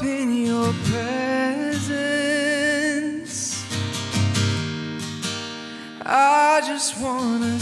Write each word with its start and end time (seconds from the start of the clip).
In 0.00 0.46
your 0.46 0.72
presence. 0.84 1.94
I 6.06 6.62
just 6.64 7.00
wanna 7.00 7.58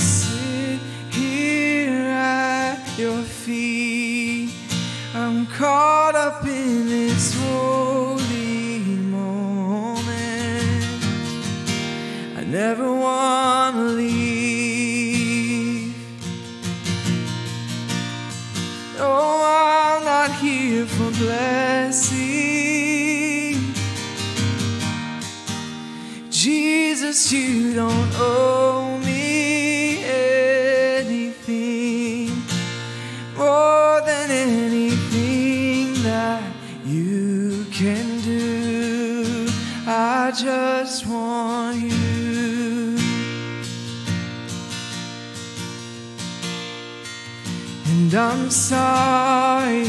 sorry 48.69 49.87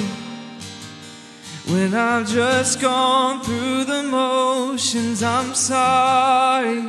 when 1.66 1.96
I've 1.96 2.28
just 2.28 2.80
gone 2.80 3.42
through 3.42 3.86
the 3.86 4.04
motions. 4.04 5.24
I'm 5.24 5.56
sorry 5.56 6.82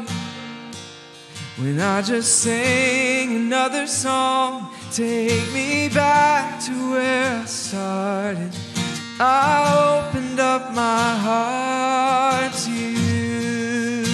when 1.56 1.80
I 1.80 2.02
just 2.02 2.42
sang 2.42 3.36
another 3.36 3.86
song. 3.86 4.70
Take 4.92 5.50
me 5.54 5.88
back 5.88 6.62
to 6.66 6.90
where 6.90 7.40
I 7.40 7.44
started. 7.46 8.52
I 9.18 9.54
opened 9.88 10.40
up 10.40 10.74
my 10.74 11.08
heart 11.26 12.52
to 12.64 12.70
you. 12.70 14.04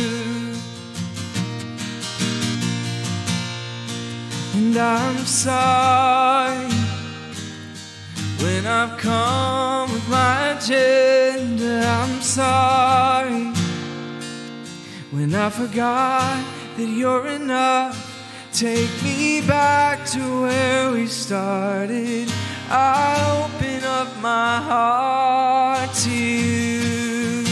And 4.55 4.77
I'm 4.77 5.19
sorry 5.27 6.14
I've 8.87 8.99
come 8.99 9.93
with 9.95 10.07
my 10.11 10.49
agenda. 10.59 11.87
I'm 11.87 12.21
sorry 12.21 13.47
when 15.11 15.35
I 15.35 15.49
forgot 15.49 16.45
that 16.77 16.87
you're 16.87 17.27
enough. 17.29 17.97
Take 18.53 18.91
me 19.03 19.41
back 19.41 20.05
to 20.09 20.43
where 20.43 20.91
we 20.91 21.07
started. 21.07 22.31
I 22.69 23.17
open 23.41 23.85
up 23.85 24.21
my 24.21 24.59
heart 24.61 25.91
to 26.05 26.11
you. 26.11 27.45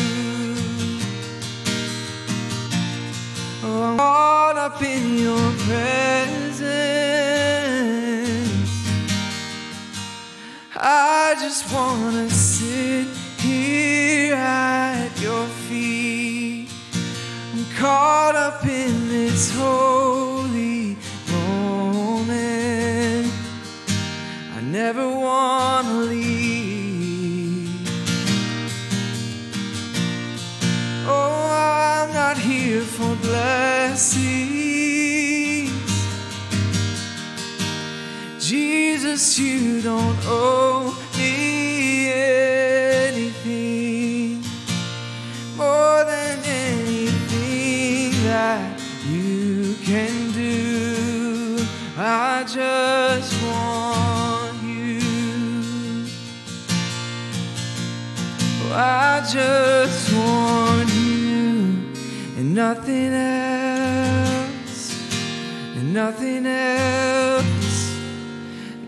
Oh, 3.65 3.85
I'm 3.85 3.97
caught 3.97 4.59
up 4.59 4.83
in 4.83 5.17
your 5.17 5.51
presence. 5.65 7.62
I 10.85 11.37
just 11.39 11.73
wanna 11.73 12.29
sit 12.29 13.07
here 13.39 14.35
at 14.35 15.11
your 15.21 15.47
feet. 15.47 16.69
I'm 17.55 17.65
caught 17.77 18.35
up 18.35 18.65
in 18.65 19.09
this 19.09 19.55
holy 19.55 20.97
moment. 21.31 22.33
I 24.57 24.61
never 24.61 25.09
wanna 25.09 26.01
leave. 26.11 27.89
Oh, 31.07 31.47
I'm 31.49 32.13
not 32.13 32.37
here 32.39 32.81
for 32.81 33.15
blessings. 33.23 34.62
Jesus, 38.53 39.39
you 39.39 39.81
don't 39.81 40.19
owe 40.27 40.95
me 41.17 42.13
anything 43.09 44.43
more 45.57 46.05
than 46.05 46.39
anything 46.45 48.13
that 48.25 48.79
you 49.09 49.75
can 49.83 50.33
do. 50.33 51.65
I 51.97 52.45
just 52.47 53.33
want 53.43 54.63
you. 54.63 56.05
I 58.71 59.27
just 59.33 60.13
want 60.13 60.93
you 60.93 61.89
and 62.37 62.55
nothing 62.55 63.15
else, 63.15 64.93
and 65.75 65.95
nothing 65.95 66.45
else. 66.45 67.52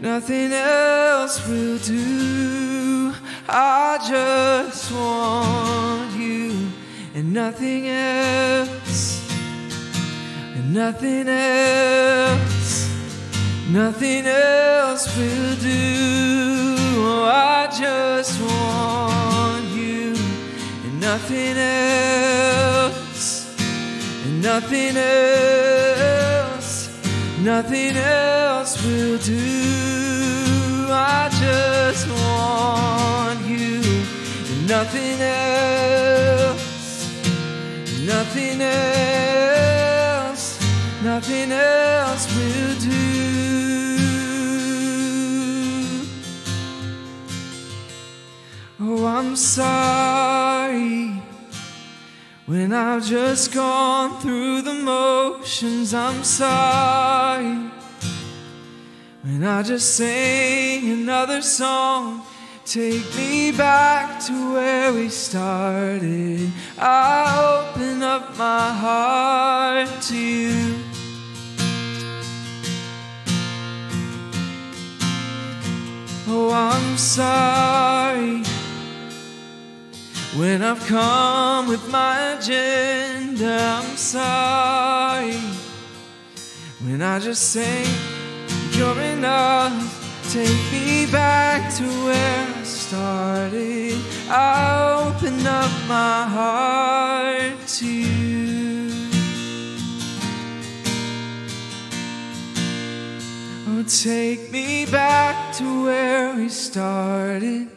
Nothing 0.05 0.53
else 0.53 1.49
will 1.49 1.79
do. 1.79 3.15
I 3.49 3.97
just 4.07 4.93
want 4.93 6.13
you 6.13 6.69
and 7.15 7.33
nothing 7.33 7.89
else. 7.89 9.27
And 10.57 10.75
nothing 10.75 11.27
else. 11.27 12.87
Nothing 13.71 14.27
else 14.27 15.07
will 15.17 15.57
do. 15.57 16.77
Oh, 17.07 17.25
I 17.25 17.67
just 17.69 18.39
want 18.43 19.65
you 19.75 20.15
and 20.85 21.01
nothing 21.01 21.57
else. 21.57 23.57
And 24.27 24.43
nothing 24.43 24.99
else. 24.99 26.14
Nothing 27.45 27.95
else 27.99 28.83
will 28.83 29.19
do. 29.19 30.87
I 30.89 31.29
just 31.31 32.09
want 32.09 33.41
you 33.47 33.83
nothing 34.67 35.21
else. 35.21 36.65
Nothing 38.01 38.63
else. 38.63 40.59
Nothing 41.03 41.53
else 41.53 42.35
will 42.35 42.79
do. 42.81 43.25
Oh, 48.81 49.05
I'm 49.05 49.37
sorry 49.37 51.14
when 52.47 52.73
I've 52.75 53.05
just 53.05 53.55
gone 53.55 54.21
through 54.21 54.63
the 54.63 54.75
motions. 54.75 55.95
I'm 55.95 56.23
sorry 56.25 57.71
when 59.23 59.45
I 59.45 59.63
just 59.63 59.97
sing 59.97 60.91
another 60.91 61.41
song. 61.41 62.23
Take 62.67 63.15
me 63.17 63.53
back 63.53 64.21
to 64.25 64.55
where 64.55 64.93
we 64.93 65.09
started. 65.09 66.51
I 66.79 67.71
open 67.75 68.03
up 68.03 68.37
my 68.39 68.73
heart 68.73 69.89
to 70.09 70.17
you. 70.17 70.79
Oh, 76.27 76.51
I'm 76.53 76.97
sorry 76.97 77.54
when 80.37 80.63
I've 80.63 80.85
come 80.87 81.69
with 81.69 81.89
my 81.91 82.33
agenda. 82.33 83.57
I'm 83.61 83.97
sorry 83.97 85.39
when 86.83 87.03
I 87.03 87.19
just 87.21 87.51
say 87.53 87.87
you're 88.73 89.01
enough. 89.01 90.01
Take 90.33 90.73
me 90.73 91.07
back 91.13 91.73
to 91.77 91.85
where 92.05 92.47
I 92.49 92.63
started. 92.65 93.97
I 94.29 95.07
open 95.07 95.47
up 95.47 95.71
my 95.87 96.25
heart 96.37 97.67
to 97.79 97.87
you. 97.87 98.91
Oh, 103.69 103.85
take 103.87 104.51
me 104.51 104.87
back 104.87 105.55
to 105.57 105.85
where 105.85 106.35
we 106.35 106.49
started. 106.49 107.74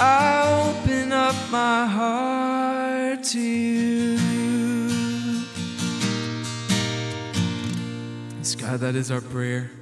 I 0.00 0.70
open 0.70 1.10
up 1.10 1.34
my 1.50 1.84
heart 1.84 3.24
to 3.24 3.40
you. 3.40 4.16
Yes, 8.36 8.54
God, 8.54 8.78
that 8.78 8.94
is 8.94 9.10
our 9.10 9.20
prayer. 9.20 9.72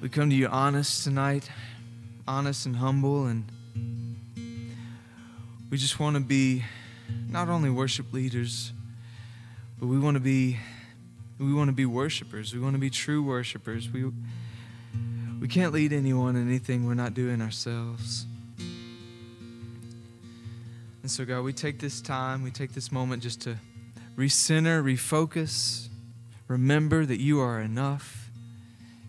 We 0.00 0.08
come 0.08 0.30
to 0.30 0.34
you 0.34 0.46
honest 0.46 1.04
tonight, 1.04 1.50
honest 2.26 2.64
and 2.64 2.76
humble, 2.76 3.26
and 3.26 3.44
we 5.68 5.76
just 5.76 6.00
want 6.00 6.16
to 6.16 6.22
be 6.22 6.64
not 7.28 7.50
only 7.50 7.68
worship 7.68 8.14
leaders, 8.14 8.72
but 9.78 9.88
we 9.88 9.98
want 9.98 10.14
to 10.14 10.20
be 10.20 10.56
we 11.38 11.52
want 11.52 11.68
to 11.68 11.74
be 11.74 11.84
worshipers. 11.84 12.54
We 12.54 12.60
want 12.60 12.76
to 12.76 12.80
be 12.80 12.88
true 12.88 13.22
worshipers. 13.22 13.90
We 13.90 14.10
we 15.38 15.48
can't 15.48 15.74
lead 15.74 15.92
anyone 15.92 16.34
in 16.34 16.48
anything 16.48 16.86
we're 16.86 16.94
not 16.94 17.12
doing 17.12 17.42
ourselves. 17.42 18.24
And 21.02 21.10
so 21.10 21.24
God, 21.24 21.42
we 21.42 21.52
take 21.52 21.78
this 21.78 22.00
time, 22.00 22.42
we 22.42 22.50
take 22.50 22.72
this 22.72 22.90
moment 22.90 23.22
just 23.22 23.40
to 23.42 23.56
recenter, 24.16 24.82
refocus, 24.82 25.88
remember 26.48 27.06
that 27.06 27.20
you 27.20 27.40
are 27.40 27.60
enough. 27.60 28.30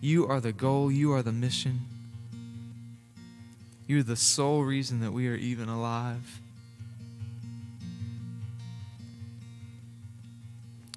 You 0.02 0.28
are 0.28 0.40
the 0.40 0.54
goal, 0.54 0.92
you 0.92 1.12
are 1.14 1.22
the 1.22 1.32
mission. 1.32 1.82
You're 3.88 4.04
the 4.04 4.16
sole 4.16 4.64
reason 4.64 5.02
that 5.02 5.12
we 5.12 5.28
are 5.28 5.36
even 5.36 5.68
alive. 5.68 6.40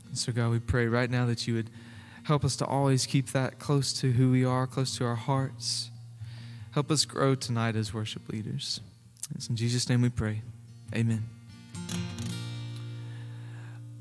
And 0.09 0.19
so, 0.19 0.31
God, 0.31 0.50
we 0.50 0.59
pray 0.59 0.87
right 0.87 1.11
now 1.11 1.25
that 1.25 1.49
you 1.49 1.55
would 1.55 1.71
help 2.25 2.45
us 2.45 2.55
to 2.56 2.67
always 2.67 3.06
keep 3.06 3.29
that 3.29 3.59
close 3.59 3.95
to 3.95 4.12
who 4.12 4.31
we 4.31 4.45
are, 4.45 4.67
close 4.67 4.97
to 4.99 5.06
our 5.06 5.15
hearts. 5.15 5.91
Help 6.73 6.91
us 6.91 7.06
grow 7.06 7.35
tonight 7.35 7.77
as 7.77 7.95
worship 7.95 8.29
leaders. 8.29 8.81
It's 9.35 9.49
in 9.49 9.56
Jesus' 9.56 9.88
name 9.88 10.03
we 10.03 10.11
pray. 10.11 10.43
Amen. 10.94 11.27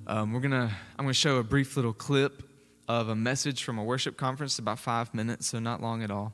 Um, 0.08 0.34
we're 0.34 0.42
gonna. 0.42 0.70
I'm 1.00 1.06
gonna 1.06 1.14
show 1.14 1.38
a 1.38 1.44
brief 1.44 1.78
little 1.78 1.94
clip 1.94 2.44
of 2.90 3.08
a 3.08 3.16
message 3.16 3.64
from 3.64 3.78
a 3.78 3.84
worship 3.84 4.18
conference, 4.18 4.60
about 4.60 4.78
five 4.78 5.14
minutes, 5.14 5.48
so 5.48 5.60
not 5.60 5.82
long 5.82 6.04
at 6.04 6.12
all. 6.12 6.34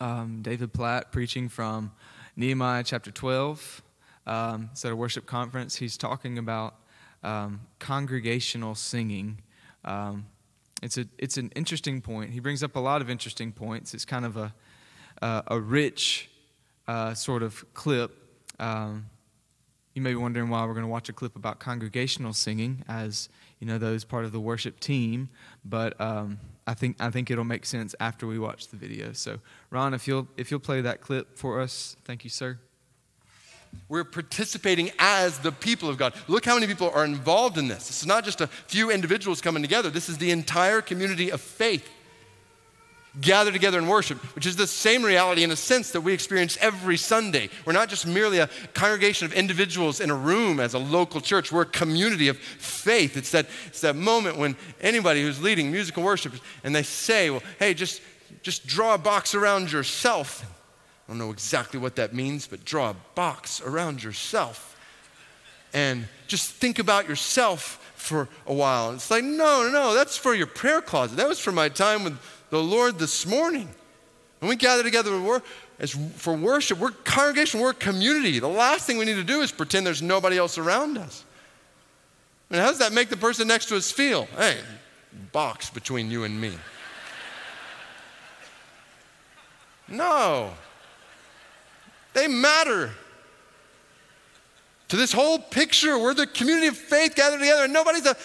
Um, 0.00 0.40
David 0.40 0.72
Platt 0.72 1.12
preaching 1.12 1.50
from 1.50 1.92
Nehemiah 2.34 2.82
chapter 2.82 3.10
12. 3.10 3.82
Um, 4.26 4.70
it's 4.72 4.86
at 4.86 4.92
a 4.92 4.96
worship 4.96 5.26
conference. 5.26 5.76
He's 5.76 5.98
talking 5.98 6.38
about 6.38 6.76
um, 7.22 7.60
congregational 7.78 8.74
singing. 8.74 9.42
Um, 9.84 10.24
it's, 10.82 10.96
a, 10.96 11.04
it's 11.18 11.36
an 11.36 11.52
interesting 11.54 12.00
point. 12.00 12.30
He 12.30 12.40
brings 12.40 12.62
up 12.62 12.74
a 12.74 12.80
lot 12.80 13.02
of 13.02 13.10
interesting 13.10 13.52
points. 13.52 13.92
It's 13.92 14.06
kind 14.06 14.24
of 14.24 14.38
a, 14.38 14.54
uh, 15.20 15.42
a 15.48 15.60
rich 15.60 16.30
uh, 16.86 17.12
sort 17.12 17.42
of 17.42 17.66
clip. 17.74 18.12
You 19.98 20.02
may 20.02 20.10
be 20.10 20.16
wondering 20.16 20.48
why 20.48 20.64
we're 20.64 20.74
going 20.74 20.84
to 20.84 20.88
watch 20.88 21.08
a 21.08 21.12
clip 21.12 21.34
about 21.34 21.58
congregational 21.58 22.32
singing, 22.32 22.84
as 22.86 23.28
you 23.58 23.66
know, 23.66 23.78
those 23.78 24.04
part 24.04 24.24
of 24.24 24.30
the 24.30 24.38
worship 24.38 24.78
team. 24.78 25.28
But 25.64 26.00
um, 26.00 26.38
I 26.68 26.74
think 26.74 26.98
I 27.00 27.10
think 27.10 27.32
it'll 27.32 27.42
make 27.42 27.66
sense 27.66 27.96
after 27.98 28.24
we 28.24 28.38
watch 28.38 28.68
the 28.68 28.76
video. 28.76 29.10
So, 29.10 29.40
Ron, 29.70 29.94
if 29.94 30.06
you'll 30.06 30.28
if 30.36 30.52
you'll 30.52 30.60
play 30.60 30.80
that 30.82 31.00
clip 31.00 31.36
for 31.36 31.60
us, 31.60 31.96
thank 32.04 32.22
you, 32.22 32.30
sir. 32.30 32.60
We're 33.88 34.04
participating 34.04 34.92
as 35.00 35.40
the 35.40 35.50
people 35.50 35.88
of 35.88 35.98
God. 35.98 36.14
Look 36.28 36.44
how 36.44 36.54
many 36.54 36.68
people 36.68 36.90
are 36.90 37.04
involved 37.04 37.58
in 37.58 37.66
this. 37.66 37.88
This 37.88 38.00
is 38.02 38.06
not 38.06 38.24
just 38.24 38.40
a 38.40 38.46
few 38.46 38.92
individuals 38.92 39.40
coming 39.40 39.64
together, 39.64 39.90
this 39.90 40.08
is 40.08 40.18
the 40.18 40.30
entire 40.30 40.80
community 40.80 41.32
of 41.32 41.40
faith 41.40 41.90
gathered 43.20 43.52
together 43.52 43.78
and 43.78 43.88
worship, 43.88 44.18
which 44.34 44.46
is 44.46 44.56
the 44.56 44.66
same 44.66 45.02
reality 45.02 45.42
in 45.42 45.50
a 45.50 45.56
sense 45.56 45.90
that 45.92 46.00
we 46.00 46.12
experience 46.12 46.56
every 46.60 46.96
Sunday. 46.96 47.50
We're 47.64 47.72
not 47.72 47.88
just 47.88 48.06
merely 48.06 48.38
a 48.38 48.48
congregation 48.74 49.26
of 49.26 49.32
individuals 49.32 50.00
in 50.00 50.10
a 50.10 50.14
room 50.14 50.60
as 50.60 50.74
a 50.74 50.78
local 50.78 51.20
church, 51.20 51.50
we're 51.50 51.62
a 51.62 51.66
community 51.66 52.28
of 52.28 52.38
faith. 52.38 53.16
It's 53.16 53.32
that, 53.32 53.46
it's 53.66 53.80
that 53.80 53.96
moment 53.96 54.36
when 54.36 54.56
anybody 54.80 55.22
who's 55.22 55.42
leading 55.42 55.70
musical 55.72 56.02
worship 56.02 56.32
and 56.64 56.74
they 56.74 56.82
say, 56.82 57.30
well, 57.30 57.42
hey, 57.58 57.74
just, 57.74 58.00
just 58.42 58.66
draw 58.66 58.94
a 58.94 58.98
box 58.98 59.34
around 59.34 59.72
yourself 59.72 60.44
I 61.08 61.12
don't 61.12 61.18
know 61.18 61.30
exactly 61.30 61.80
what 61.80 61.96
that 61.96 62.12
means, 62.12 62.46
but 62.46 62.66
draw 62.66 62.90
a 62.90 62.96
box 63.14 63.62
around 63.62 64.02
yourself 64.02 64.78
and 65.72 66.06
just 66.26 66.50
think 66.50 66.78
about 66.78 67.08
yourself 67.08 67.92
for 67.96 68.28
a 68.46 68.52
while. 68.52 68.92
It's 68.92 69.10
like, 69.10 69.24
no, 69.24 69.62
no, 69.62 69.70
no, 69.70 69.94
that's 69.94 70.18
for 70.18 70.34
your 70.34 70.46
prayer 70.46 70.82
closet. 70.82 71.16
That 71.16 71.26
was 71.26 71.38
for 71.38 71.50
my 71.50 71.70
time 71.70 72.04
with 72.04 72.18
the 72.50 72.62
Lord 72.62 72.98
this 72.98 73.26
morning. 73.26 73.68
When 74.40 74.48
we 74.48 74.56
gather 74.56 74.82
together 74.82 75.40
for 76.16 76.36
worship, 76.36 76.78
we're 76.78 76.90
congregation, 76.90 77.60
we're 77.60 77.72
community. 77.72 78.38
The 78.38 78.48
last 78.48 78.86
thing 78.86 78.98
we 78.98 79.04
need 79.04 79.14
to 79.14 79.24
do 79.24 79.40
is 79.40 79.50
pretend 79.50 79.86
there's 79.86 80.02
nobody 80.02 80.38
else 80.38 80.58
around 80.58 80.96
us. 80.96 81.24
I 82.50 82.54
mean, 82.54 82.62
how 82.62 82.68
does 82.68 82.78
that 82.78 82.92
make 82.92 83.08
the 83.08 83.16
person 83.16 83.48
next 83.48 83.66
to 83.66 83.76
us 83.76 83.90
feel? 83.90 84.26
Hey, 84.36 84.58
box 85.32 85.70
between 85.70 86.10
you 86.10 86.24
and 86.24 86.40
me. 86.40 86.52
No. 89.88 90.52
They 92.14 92.28
matter. 92.28 92.92
To 94.88 94.96
this 94.96 95.12
whole 95.12 95.38
picture, 95.38 95.98
we're 95.98 96.14
the 96.14 96.26
community 96.26 96.68
of 96.68 96.76
faith 96.76 97.14
gathered 97.14 97.40
together, 97.40 97.64
and 97.64 97.72
nobody's 97.72 98.06
a. 98.06 98.16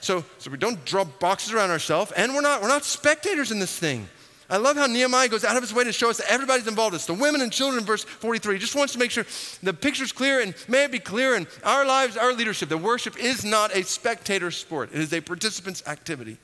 So, 0.00 0.24
so 0.38 0.50
we 0.50 0.58
don't 0.58 0.84
draw 0.84 1.04
boxes 1.04 1.52
around 1.52 1.70
ourselves, 1.70 2.12
and 2.12 2.34
we're 2.34 2.40
not, 2.40 2.62
we're 2.62 2.68
not 2.68 2.84
spectators 2.84 3.50
in 3.50 3.58
this 3.58 3.76
thing. 3.76 4.08
I 4.50 4.56
love 4.56 4.76
how 4.76 4.86
Nehemiah 4.86 5.28
goes 5.28 5.44
out 5.44 5.56
of 5.56 5.62
his 5.62 5.74
way 5.74 5.84
to 5.84 5.92
show 5.92 6.08
us 6.08 6.18
that 6.18 6.32
everybody's 6.32 6.66
involved. 6.66 6.94
It's 6.94 7.04
the 7.04 7.12
women 7.12 7.42
and 7.42 7.52
children 7.52 7.84
verse 7.84 8.04
43. 8.04 8.54
He 8.54 8.58
just 8.58 8.74
wants 8.74 8.94
to 8.94 8.98
make 8.98 9.10
sure 9.10 9.26
the 9.62 9.74
picture's 9.74 10.10
clear 10.10 10.40
and 10.40 10.54
may 10.68 10.84
it 10.84 10.92
be 10.92 10.98
clear 10.98 11.36
in 11.36 11.46
our 11.64 11.84
lives, 11.84 12.16
our 12.16 12.32
leadership, 12.32 12.70
that 12.70 12.78
worship 12.78 13.18
is 13.18 13.44
not 13.44 13.76
a 13.76 13.82
spectator 13.82 14.50
sport. 14.50 14.88
It 14.94 15.00
is 15.00 15.12
a 15.12 15.20
participant's 15.20 15.86
activity. 15.86 16.38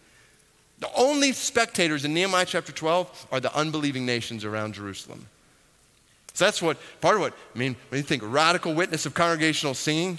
The 0.81 0.91
only 0.95 1.33
spectators 1.33 2.05
in 2.05 2.13
Nehemiah 2.13 2.45
chapter 2.45 2.73
12 2.73 3.29
are 3.33 3.41
the 3.41 3.55
unbelieving 3.57 4.05
nations 4.05 4.45
around 4.45 4.75
Jerusalem. 4.75 5.27
So 6.35 6.45
that's 6.45 6.61
what 6.61 6.77
part 7.01 7.15
of 7.15 7.23
what 7.23 7.33
I 7.55 7.59
mean 7.59 7.75
when 7.89 7.99
you 7.99 8.03
think 8.03 8.23
radical 8.27 8.75
witness 8.75 9.07
of 9.07 9.15
congregational 9.15 9.73
singing. 9.73 10.19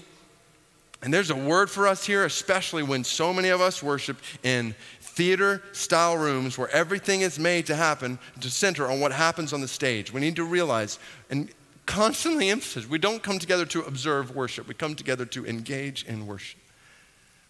And 1.06 1.14
there's 1.14 1.30
a 1.30 1.36
word 1.36 1.70
for 1.70 1.88
us 1.88 2.04
here, 2.04 2.26
especially 2.26 2.82
when 2.82 3.04
so 3.04 3.32
many 3.32 3.50
of 3.50 3.62
us 3.62 3.84
worship 3.84 4.18
in 4.42 4.74
theater 5.02 5.62
style 5.72 6.18
rooms 6.18 6.58
where 6.58 6.68
everything 6.72 7.22
is 7.22 7.38
made 7.38 7.68
to 7.68 7.76
happen, 7.76 8.18
to 8.42 8.50
center 8.50 8.90
on 8.90 9.00
what 9.00 9.12
happens 9.12 9.54
on 9.54 9.62
the 9.62 9.68
stage. 9.68 10.12
We 10.12 10.20
need 10.20 10.36
to 10.38 10.44
realize 10.44 10.98
and 11.30 11.52
constantly 11.86 12.50
emphasize 12.50 12.88
we 12.88 12.98
don't 12.98 13.22
come 13.22 13.38
together 13.38 13.68
to 13.68 13.82
observe 13.82 14.36
worship, 14.36 14.68
we 14.68 14.74
come 14.74 14.96
together 14.96 15.28
to 15.28 15.46
engage 15.46 16.06
in 16.06 16.26
worship. 16.26 16.60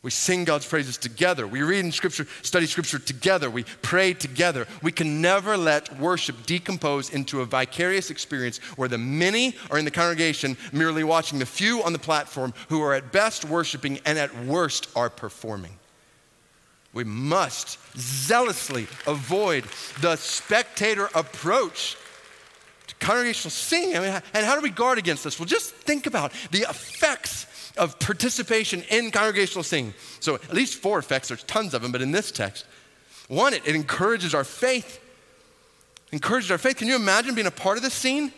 We 0.05 0.11
sing 0.11 0.43
God's 0.43 0.67
praises 0.67 0.97
together. 0.97 1.47
We 1.47 1.63
read 1.63 1.83
in 1.83 1.91
Scripture, 1.91 2.27
study 2.43 2.67
Scripture 2.67 2.99
together. 2.99 3.49
We 3.49 3.63
pray 3.81 4.13
together. 4.13 4.67
We 4.83 4.91
can 4.91 5.19
never 5.19 5.57
let 5.57 5.99
worship 5.99 6.45
decompose 6.45 7.09
into 7.09 7.41
a 7.41 7.45
vicarious 7.45 8.11
experience 8.11 8.59
where 8.77 8.87
the 8.87 8.99
many 8.99 9.55
are 9.71 9.79
in 9.79 9.85
the 9.85 9.89
congregation 9.89 10.57
merely 10.71 11.03
watching 11.03 11.39
the 11.39 11.45
few 11.47 11.81
on 11.81 11.91
the 11.91 11.97
platform 11.97 12.53
who 12.69 12.83
are 12.83 12.93
at 12.93 13.11
best 13.11 13.45
worshiping 13.45 13.99
and 14.05 14.19
at 14.19 14.45
worst 14.45 14.89
are 14.95 15.09
performing. 15.09 15.71
We 16.93 17.03
must 17.03 17.79
zealously 17.97 18.85
avoid 19.07 19.63
the 20.01 20.17
spectator 20.17 21.09
approach 21.15 21.97
to 22.85 22.95
congregational 23.03 23.49
singing. 23.49 23.97
I 23.97 23.99
mean, 24.01 24.21
and 24.35 24.45
how 24.45 24.53
do 24.53 24.61
we 24.61 24.69
guard 24.69 24.99
against 24.99 25.23
this? 25.23 25.39
Well, 25.39 25.47
just 25.47 25.73
think 25.73 26.05
about 26.05 26.31
the 26.51 26.59
effects 26.69 27.47
of 27.77 27.99
participation 27.99 28.83
in 28.89 29.11
congregational 29.11 29.63
singing. 29.63 29.93
So, 30.19 30.35
at 30.35 30.53
least 30.53 30.75
four 30.75 30.99
effects, 30.99 31.29
there's 31.29 31.43
tons 31.43 31.73
of 31.73 31.81
them, 31.81 31.91
but 31.91 32.01
in 32.01 32.11
this 32.11 32.31
text, 32.31 32.65
one, 33.27 33.53
it, 33.53 33.67
it 33.67 33.75
encourages 33.75 34.33
our 34.35 34.43
faith. 34.43 35.01
Encourages 36.11 36.51
our 36.51 36.57
faith. 36.57 36.77
Can 36.77 36.87
you 36.87 36.95
imagine 36.95 37.35
being 37.35 37.47
a 37.47 37.51
part 37.51 37.77
of 37.77 37.83
this 37.83 37.93
scene? 37.93 38.31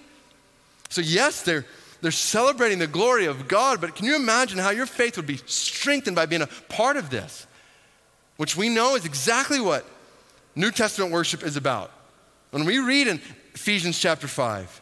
So, 0.90 1.02
yes, 1.02 1.44
they're, 1.44 1.66
they're 2.02 2.12
celebrating 2.12 2.80
the 2.80 2.88
glory 2.88 3.26
of 3.26 3.48
God, 3.48 3.82
but 3.82 3.96
can 3.96 4.06
you 4.06 4.16
imagine 4.16 4.58
how 4.58 4.70
your 4.70 4.86
faith 4.86 5.18
would 5.18 5.28
be 5.28 5.38
strengthened 5.46 6.16
by 6.16 6.26
being 6.26 6.42
a 6.42 6.48
part 6.70 6.98
of 6.98 7.10
this? 7.10 7.46
Which 8.38 8.56
we 8.56 8.70
know 8.70 8.96
is 8.96 9.06
exactly 9.06 9.60
what 9.60 9.86
New 10.56 10.72
Testament 10.72 11.12
worship 11.12 11.44
is 11.44 11.58
about. 11.58 11.92
When 12.52 12.66
we 12.66 12.80
read 12.80 13.08
in 13.08 13.22
Ephesians 13.54 14.00
chapter 14.00 14.28
5, 14.28 14.82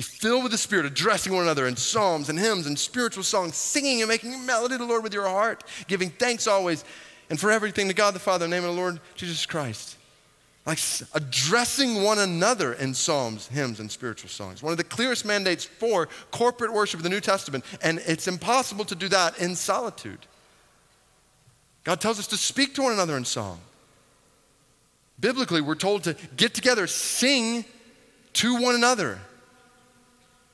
be 0.00 0.04
filled 0.04 0.42
with 0.42 0.52
the 0.52 0.56
Spirit, 0.56 0.86
addressing 0.86 1.30
one 1.30 1.42
another 1.42 1.66
in 1.66 1.76
psalms 1.76 2.30
and 2.30 2.38
hymns 2.38 2.66
and 2.66 2.78
spiritual 2.78 3.22
songs, 3.22 3.54
singing 3.54 4.00
and 4.00 4.08
making 4.08 4.46
melody 4.46 4.72
to 4.74 4.78
the 4.78 4.86
Lord 4.86 5.02
with 5.02 5.12
your 5.12 5.28
heart, 5.28 5.62
giving 5.88 6.08
thanks 6.08 6.46
always 6.46 6.86
and 7.28 7.38
for 7.38 7.50
everything 7.50 7.86
to 7.88 7.92
God 7.92 8.14
the 8.14 8.18
Father 8.18 8.46
in 8.46 8.50
the 8.50 8.56
name 8.56 8.66
of 8.66 8.74
the 8.74 8.80
Lord 8.80 8.98
Jesus 9.14 9.44
Christ. 9.44 9.98
Like 10.64 10.78
addressing 11.12 12.02
one 12.02 12.18
another 12.18 12.72
in 12.72 12.94
psalms, 12.94 13.48
hymns, 13.48 13.78
and 13.78 13.90
spiritual 13.90 14.30
songs. 14.30 14.62
One 14.62 14.70
of 14.70 14.78
the 14.78 14.84
clearest 14.84 15.26
mandates 15.26 15.66
for 15.66 16.08
corporate 16.30 16.72
worship 16.72 17.00
of 17.00 17.04
the 17.04 17.10
New 17.10 17.20
Testament, 17.20 17.62
and 17.82 18.00
it's 18.06 18.26
impossible 18.26 18.86
to 18.86 18.94
do 18.94 19.08
that 19.08 19.38
in 19.38 19.54
solitude. 19.54 20.20
God 21.84 22.00
tells 22.00 22.18
us 22.18 22.26
to 22.28 22.38
speak 22.38 22.74
to 22.76 22.82
one 22.82 22.94
another 22.94 23.18
in 23.18 23.26
song. 23.26 23.60
Biblically, 25.20 25.60
we're 25.60 25.74
told 25.74 26.04
to 26.04 26.16
get 26.38 26.54
together, 26.54 26.86
sing 26.86 27.66
to 28.32 28.58
one 28.58 28.74
another. 28.74 29.18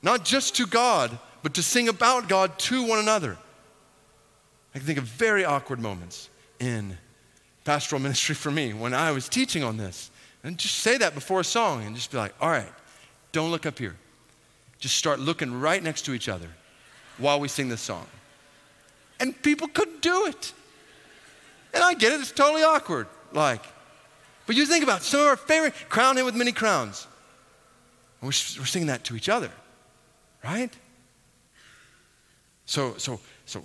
Not 0.06 0.24
just 0.24 0.54
to 0.56 0.66
God, 0.66 1.18
but 1.42 1.54
to 1.54 1.64
sing 1.64 1.88
about 1.88 2.28
God 2.28 2.56
to 2.60 2.86
one 2.86 3.00
another. 3.00 3.36
I 4.72 4.78
can 4.78 4.86
think 4.86 4.98
of 4.98 5.04
very 5.04 5.44
awkward 5.44 5.80
moments 5.80 6.30
in 6.60 6.96
pastoral 7.64 8.00
ministry 8.00 8.36
for 8.36 8.52
me 8.52 8.72
when 8.72 8.94
I 8.94 9.10
was 9.10 9.28
teaching 9.28 9.64
on 9.64 9.76
this. 9.76 10.12
And 10.44 10.58
just 10.58 10.76
say 10.76 10.96
that 10.98 11.16
before 11.16 11.40
a 11.40 11.44
song 11.44 11.84
and 11.84 11.96
just 11.96 12.12
be 12.12 12.18
like, 12.18 12.32
all 12.40 12.48
right, 12.48 12.72
don't 13.32 13.50
look 13.50 13.66
up 13.66 13.80
here. 13.80 13.96
Just 14.78 14.96
start 14.96 15.18
looking 15.18 15.58
right 15.58 15.82
next 15.82 16.02
to 16.02 16.14
each 16.14 16.28
other 16.28 16.50
while 17.18 17.40
we 17.40 17.48
sing 17.48 17.68
this 17.68 17.80
song. 17.80 18.06
And 19.18 19.42
people 19.42 19.66
couldn't 19.66 20.02
do 20.02 20.26
it. 20.26 20.52
And 21.74 21.82
I 21.82 21.94
get 21.94 22.12
it, 22.12 22.20
it's 22.20 22.30
totally 22.30 22.62
awkward. 22.62 23.08
Like, 23.32 23.64
but 24.46 24.54
you 24.54 24.66
think 24.66 24.84
about 24.84 25.02
some 25.02 25.18
of 25.18 25.26
our 25.26 25.36
favorite, 25.36 25.74
crown 25.88 26.16
him 26.16 26.24
with 26.24 26.36
many 26.36 26.52
crowns. 26.52 27.08
We're, 28.20 28.28
we're 28.28 28.66
singing 28.66 28.86
that 28.86 29.02
to 29.04 29.16
each 29.16 29.28
other, 29.28 29.50
right? 30.46 30.72
So, 32.66 32.94
so, 32.96 33.20
so, 33.44 33.64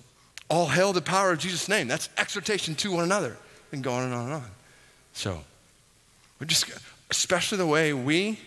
all 0.49 0.67
hail 0.67 0.93
the 0.93 1.01
power 1.01 1.31
of 1.31 1.39
Jesus' 1.39 1.69
name. 1.69 1.87
That's 1.87 2.09
exhortation 2.17 2.75
to 2.75 2.91
one 2.91 3.03
another. 3.03 3.37
And 3.71 3.83
go 3.83 3.93
on 3.93 4.03
and 4.03 4.13
on 4.13 4.25
and 4.25 4.33
on. 4.33 4.51
So, 5.13 5.41
we 6.39 6.47
just, 6.47 6.65
especially 7.09 7.57
the 7.57 7.67
way 7.67 7.93
we 7.93 8.39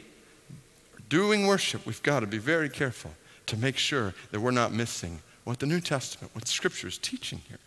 doing 1.09 1.47
worship, 1.47 1.87
we've 1.87 2.03
got 2.03 2.21
to 2.21 2.27
be 2.27 2.39
very 2.39 2.69
careful 2.69 3.13
to 3.47 3.57
make 3.57 3.79
sure 3.79 4.15
that 4.33 4.41
we're 4.41 4.51
not 4.51 4.73
missing 4.73 5.21
what 5.45 5.61
the 5.61 5.67
New 5.67 5.81
Testament, 5.81 6.35
what 6.35 6.49
Scripture 6.49 6.89
is 6.89 6.99
teaching 6.99 7.41
here. 7.49 7.59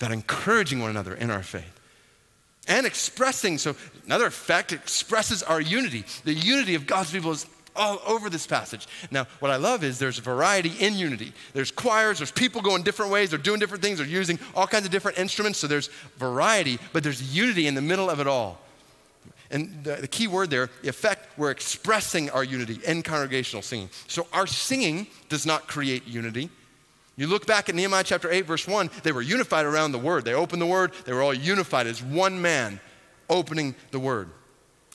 That 0.00 0.10
encouraging 0.10 0.80
one 0.80 0.90
another 0.90 1.14
in 1.14 1.30
our 1.30 1.42
faith 1.42 1.80
and 2.68 2.86
expressing. 2.86 3.58
So, 3.58 3.74
another 4.06 4.26
effect 4.26 4.72
expresses 4.72 5.42
our 5.42 5.60
unity. 5.60 6.04
The 6.24 6.32
unity 6.32 6.74
of 6.74 6.86
God's 6.86 7.10
people 7.10 7.32
is 7.32 7.46
all 7.76 8.00
over 8.06 8.28
this 8.30 8.46
passage. 8.46 8.86
Now, 9.10 9.26
what 9.38 9.50
I 9.50 9.56
love 9.56 9.84
is 9.84 9.98
there's 9.98 10.18
variety 10.18 10.72
in 10.80 10.94
unity. 10.94 11.32
There's 11.52 11.70
choirs, 11.70 12.18
there's 12.18 12.32
people 12.32 12.62
going 12.62 12.82
different 12.82 13.12
ways, 13.12 13.30
they're 13.30 13.38
doing 13.38 13.60
different 13.60 13.82
things, 13.82 13.98
they're 13.98 14.06
using 14.06 14.38
all 14.54 14.66
kinds 14.66 14.84
of 14.84 14.90
different 14.90 15.18
instruments. 15.18 15.58
So 15.58 15.66
there's 15.66 15.88
variety, 16.18 16.78
but 16.92 17.02
there's 17.02 17.34
unity 17.34 17.66
in 17.66 17.74
the 17.74 17.82
middle 17.82 18.10
of 18.10 18.20
it 18.20 18.26
all. 18.26 18.58
And 19.50 19.82
the, 19.82 19.96
the 19.96 20.08
key 20.08 20.28
word 20.28 20.50
there, 20.50 20.70
the 20.82 20.88
effect, 20.88 21.36
we're 21.36 21.50
expressing 21.50 22.30
our 22.30 22.44
unity 22.44 22.78
in 22.86 23.02
congregational 23.02 23.62
singing. 23.62 23.90
So 24.06 24.26
our 24.32 24.46
singing 24.46 25.08
does 25.28 25.44
not 25.44 25.66
create 25.66 26.06
unity. 26.06 26.50
You 27.16 27.26
look 27.26 27.46
back 27.46 27.68
at 27.68 27.74
Nehemiah 27.74 28.04
chapter 28.04 28.30
8, 28.30 28.46
verse 28.46 28.66
1, 28.66 28.90
they 29.02 29.12
were 29.12 29.22
unified 29.22 29.66
around 29.66 29.92
the 29.92 29.98
word. 29.98 30.24
They 30.24 30.34
opened 30.34 30.62
the 30.62 30.66
word, 30.66 30.92
they 31.04 31.12
were 31.12 31.22
all 31.22 31.34
unified 31.34 31.86
as 31.86 32.02
one 32.02 32.40
man 32.40 32.80
opening 33.28 33.74
the 33.90 33.98
word. 33.98 34.30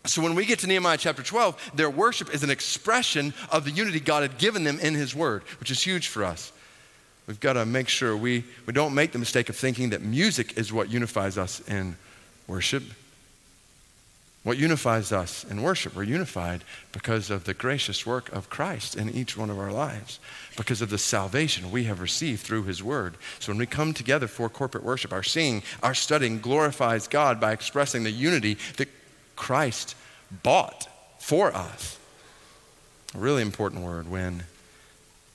So 0.06 0.22
when 0.22 0.36
we 0.36 0.46
get 0.46 0.60
to 0.60 0.68
Nehemiah 0.68 0.98
chapter 0.98 1.24
12, 1.24 1.72
their 1.74 1.90
worship 1.90 2.34
is 2.34 2.44
an 2.44 2.50
expression 2.50 3.34
of 3.52 3.66
the 3.66 3.72
unity 3.72 4.00
God 4.00 4.22
had 4.22 4.38
given 4.38 4.64
them 4.64 4.80
in 4.80 4.94
his 4.94 5.16
word, 5.16 5.44
which 5.60 5.72
is 5.72 5.82
huge 5.82 6.08
for 6.08 6.24
us. 6.24 6.52
We've 7.28 7.40
got 7.40 7.54
to 7.54 7.66
make 7.66 7.90
sure 7.90 8.16
we, 8.16 8.44
we 8.66 8.74
don't 8.74 8.94
make 8.94 9.12
the 9.12 9.20
mistake 9.20 9.50
of 9.50 9.56
thinking 9.56 9.90
that 9.90 10.02
music 10.02 10.58
is 10.58 10.72
what 10.72 10.90
unifies 10.92 11.38
us 11.38 11.60
in 11.68 11.98
worship. 12.48 12.84
What 14.44 14.60
unifies 14.60 15.12
us 15.12 15.44
in 15.44 15.64
worship? 15.64 15.96
We're 15.96 16.04
unified 16.04 16.64
because 16.92 17.32
of 17.32 17.46
the 17.46 17.56
gracious 17.56 18.06
work 18.06 18.32
of 18.32 18.52
Christ 18.52 18.96
in 18.96 19.10
each 19.10 19.36
one 19.36 19.50
of 19.50 19.58
our 19.58 19.72
lives, 19.72 20.20
because 20.56 20.84
of 20.84 20.92
the 20.92 21.00
salvation 21.00 21.72
we 21.72 21.86
have 21.86 22.00
received 22.00 22.42
through 22.42 22.66
His 22.66 22.84
Word. 22.84 23.16
So 23.40 23.52
when 23.52 23.58
we 23.58 23.66
come 23.66 23.92
together 23.92 24.28
for 24.28 24.48
corporate 24.48 24.84
worship, 24.84 25.12
our 25.12 25.24
singing, 25.24 25.64
our 25.82 25.96
studying 25.96 26.40
glorifies 26.42 27.08
God 27.08 27.42
by 27.42 27.54
expressing 27.54 28.04
the 28.04 28.12
unity 28.12 28.60
that 28.78 28.88
Christ 29.36 29.96
bought 30.44 30.88
for 31.20 31.54
us. 31.54 31.98
A 33.14 33.18
really 33.18 33.42
important 33.42 33.84
word 33.84 34.10
when 34.10 34.44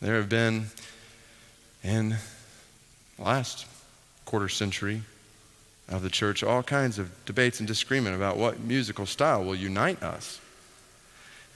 there 0.00 0.16
have 0.16 0.28
been 0.28 0.66
in 1.82 2.16
the 3.16 3.24
last 3.24 3.66
quarter 4.24 4.48
century 4.48 5.02
of 5.88 6.02
the 6.02 6.10
church 6.10 6.42
all 6.42 6.62
kinds 6.62 6.98
of 6.98 7.10
debates 7.24 7.58
and 7.58 7.66
disagreement 7.66 8.14
about 8.14 8.36
what 8.36 8.60
musical 8.60 9.06
style 9.06 9.44
will 9.44 9.56
unite 9.56 10.02
us. 10.02 10.40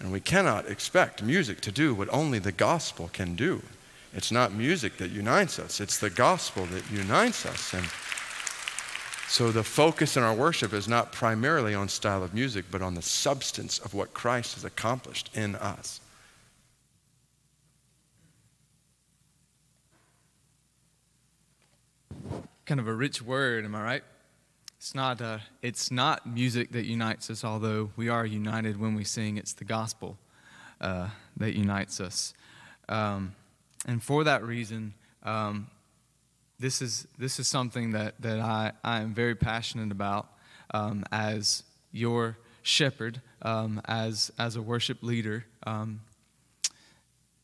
And 0.00 0.10
we 0.10 0.20
cannot 0.20 0.68
expect 0.68 1.22
music 1.22 1.60
to 1.62 1.72
do 1.72 1.94
what 1.94 2.08
only 2.12 2.38
the 2.38 2.52
gospel 2.52 3.08
can 3.12 3.36
do. 3.36 3.62
It's 4.12 4.32
not 4.32 4.52
music 4.52 4.96
that 4.98 5.10
unites 5.10 5.58
us, 5.58 5.80
it's 5.80 5.98
the 5.98 6.10
gospel 6.10 6.66
that 6.66 6.90
unites 6.90 7.46
us. 7.46 7.74
And 7.74 7.84
so 9.28 9.50
the 9.50 9.64
focus 9.64 10.16
in 10.16 10.22
our 10.22 10.34
worship 10.34 10.72
is 10.72 10.86
not 10.86 11.12
primarily 11.12 11.74
on 11.74 11.88
style 11.88 12.22
of 12.22 12.34
music, 12.34 12.66
but 12.70 12.82
on 12.82 12.94
the 12.94 13.02
substance 13.02 13.78
of 13.78 13.94
what 13.94 14.14
Christ 14.14 14.54
has 14.54 14.64
accomplished 14.64 15.30
in 15.34 15.56
us. 15.56 16.00
Kind 22.66 22.80
of 22.80 22.88
a 22.88 22.94
rich 22.94 23.20
word, 23.20 23.64
am 23.64 23.74
I 23.74 23.82
right? 23.82 24.02
It's 24.78 24.94
not, 24.94 25.20
uh, 25.20 25.38
it's 25.62 25.90
not 25.90 26.26
music 26.26 26.72
that 26.72 26.84
unites 26.84 27.30
us, 27.30 27.42
although 27.42 27.90
we 27.96 28.08
are 28.08 28.26
united 28.26 28.78
when 28.78 28.94
we 28.94 29.04
sing. 29.04 29.36
It's 29.36 29.54
the 29.54 29.64
gospel 29.64 30.18
uh, 30.80 31.08
that 31.36 31.54
unites 31.54 32.00
us. 32.00 32.34
Um, 32.88 33.34
and 33.86 34.02
for 34.02 34.24
that 34.24 34.42
reason, 34.42 34.94
um, 35.22 35.68
this, 36.58 36.80
is, 36.80 37.06
this 37.18 37.38
is 37.38 37.48
something 37.48 37.92
that, 37.92 38.20
that 38.20 38.40
I, 38.40 38.72
I 38.82 39.00
am 39.00 39.14
very 39.14 39.34
passionate 39.34 39.92
about 39.92 40.28
um, 40.72 41.04
as 41.12 41.62
your 41.92 42.38
shepherd, 42.62 43.20
um, 43.42 43.80
as, 43.86 44.32
as 44.38 44.56
a 44.56 44.62
worship 44.62 45.02
leader. 45.02 45.44
Um, 45.66 46.00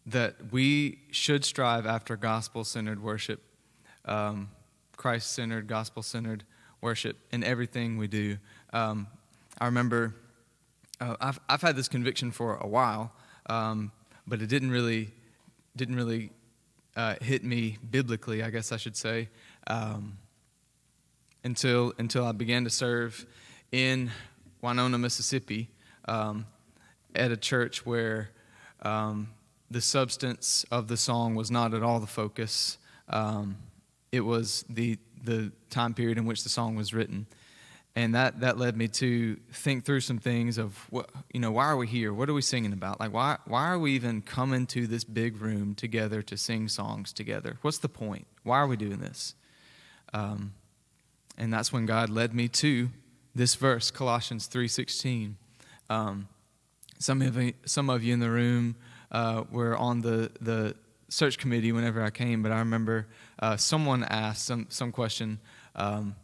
that 0.07 0.35
we 0.51 0.99
should 1.11 1.45
strive 1.45 1.87
after 1.87 2.17
gospel 2.17 2.65
centered 2.65 3.03
worship, 3.03 3.41
um, 4.07 4.49
Christ 4.97 5.33
centered, 5.33 5.67
gospel 5.67 6.03
centered 6.03 6.45
worship 6.81 7.17
in 7.31 7.45
everything 7.45 7.97
we 7.97 8.09
do. 8.09 8.39
Um, 8.73 9.07
I 9.61 9.67
remember 9.67 10.15
uh, 11.01 11.17
I've, 11.21 11.41
I've 11.49 11.63
had 11.63 11.77
this 11.77 11.89
conviction 11.89 12.31
for 12.31 12.57
a 12.57 12.67
while, 12.67 13.13
um, 13.47 13.93
but 14.27 14.43
it 14.43 14.49
didn't 14.49 14.71
really 14.71 15.13
didn't 15.77 15.95
really 15.95 16.31
uh, 16.97 17.15
hit 17.21 17.45
me 17.45 17.79
biblically, 17.91 18.43
I 18.43 18.51
guess 18.51 18.73
I 18.73 18.77
should 18.77 18.97
say, 18.97 19.29
um, 19.67 20.19
until 21.45 21.93
until 21.99 22.25
I 22.25 22.33
began 22.33 22.65
to 22.65 22.71
serve 22.71 23.27
in 23.73 24.11
Winona, 24.63 24.99
Mississippi, 24.99 25.71
um, 26.07 26.47
at 27.15 27.31
a 27.31 27.37
church 27.37 27.87
where 27.87 28.31
um, 28.83 29.29
the 29.71 29.81
substance 29.81 30.65
of 30.71 30.89
the 30.89 30.97
song 30.97 31.35
was 31.35 31.51
not 31.51 31.75
at 31.75 31.83
all 31.83 32.01
the 32.01 32.07
focus. 32.07 32.79
Um, 33.09 33.57
it 34.13 34.21
was 34.21 34.65
the 34.69 34.99
the 35.23 35.53
time 35.69 35.95
period 35.95 36.19
in 36.19 36.27
which 36.27 36.43
the 36.43 36.49
song 36.49 36.75
was 36.75 36.93
written. 36.93 37.27
And 37.97 38.15
that, 38.15 38.41
that 38.41 38.57
led 38.57 38.77
me 38.77 38.87
to 38.89 39.37
think 39.53 39.85
through 39.85 40.01
some 40.01 40.19
things 40.19 40.59
of 40.59 40.77
what, 40.91 41.11
you 41.33 41.41
know, 41.41 41.51
why 41.51 41.67
are 41.67 41.77
we 41.77 41.89
here? 41.89 42.15
What 42.15 42.29
are 42.29 42.35
we 42.35 42.43
singing 42.43 42.73
about? 42.73 43.01
Like, 43.01 43.13
why, 43.13 43.39
why 43.47 43.67
are 43.67 43.79
we 43.79 43.93
even 43.93 44.23
coming 44.23 44.67
to 44.69 44.87
this 44.87 45.03
big 45.03 45.41
room 45.41 45.75
together 45.75 46.23
to 46.23 46.37
sing 46.37 46.69
songs 46.69 47.13
together? 47.13 47.59
What's 47.63 47.79
the 47.79 47.89
point? 47.89 48.27
Why 48.45 48.59
are 48.59 48.69
we 48.69 48.77
doing 48.77 49.01
this? 49.01 49.35
Um, 50.13 50.55
and 51.37 51.53
that's 51.53 51.73
when 51.73 51.85
God 51.85 52.11
led 52.11 52.33
me 52.33 52.47
to 52.49 52.91
this 53.35 53.57
verse, 53.57 53.91
Colossians 53.91 54.49
3.16. 54.49 55.35
Um, 55.89 56.29
some, 56.99 57.23
of 57.23 57.37
you, 57.37 57.55
some 57.65 57.91
of 57.91 58.05
you 58.05 58.15
in 58.15 58.21
the 58.21 58.31
room 58.31 58.77
uh, 59.11 59.45
were 59.51 59.77
on 59.77 60.01
the, 60.01 60.31
the 60.41 60.77
search 61.09 61.39
committee 61.39 61.73
whenever 61.73 62.03
I 62.03 62.11
came, 62.11 62.43
but 62.43 62.53
I 62.53 62.61
remember 62.61 63.09
uh, 63.41 63.57
someone 63.57 64.05
asked 64.05 64.45
some, 64.45 64.67
some 64.69 64.93
question 64.93 65.41
um, 65.75 66.15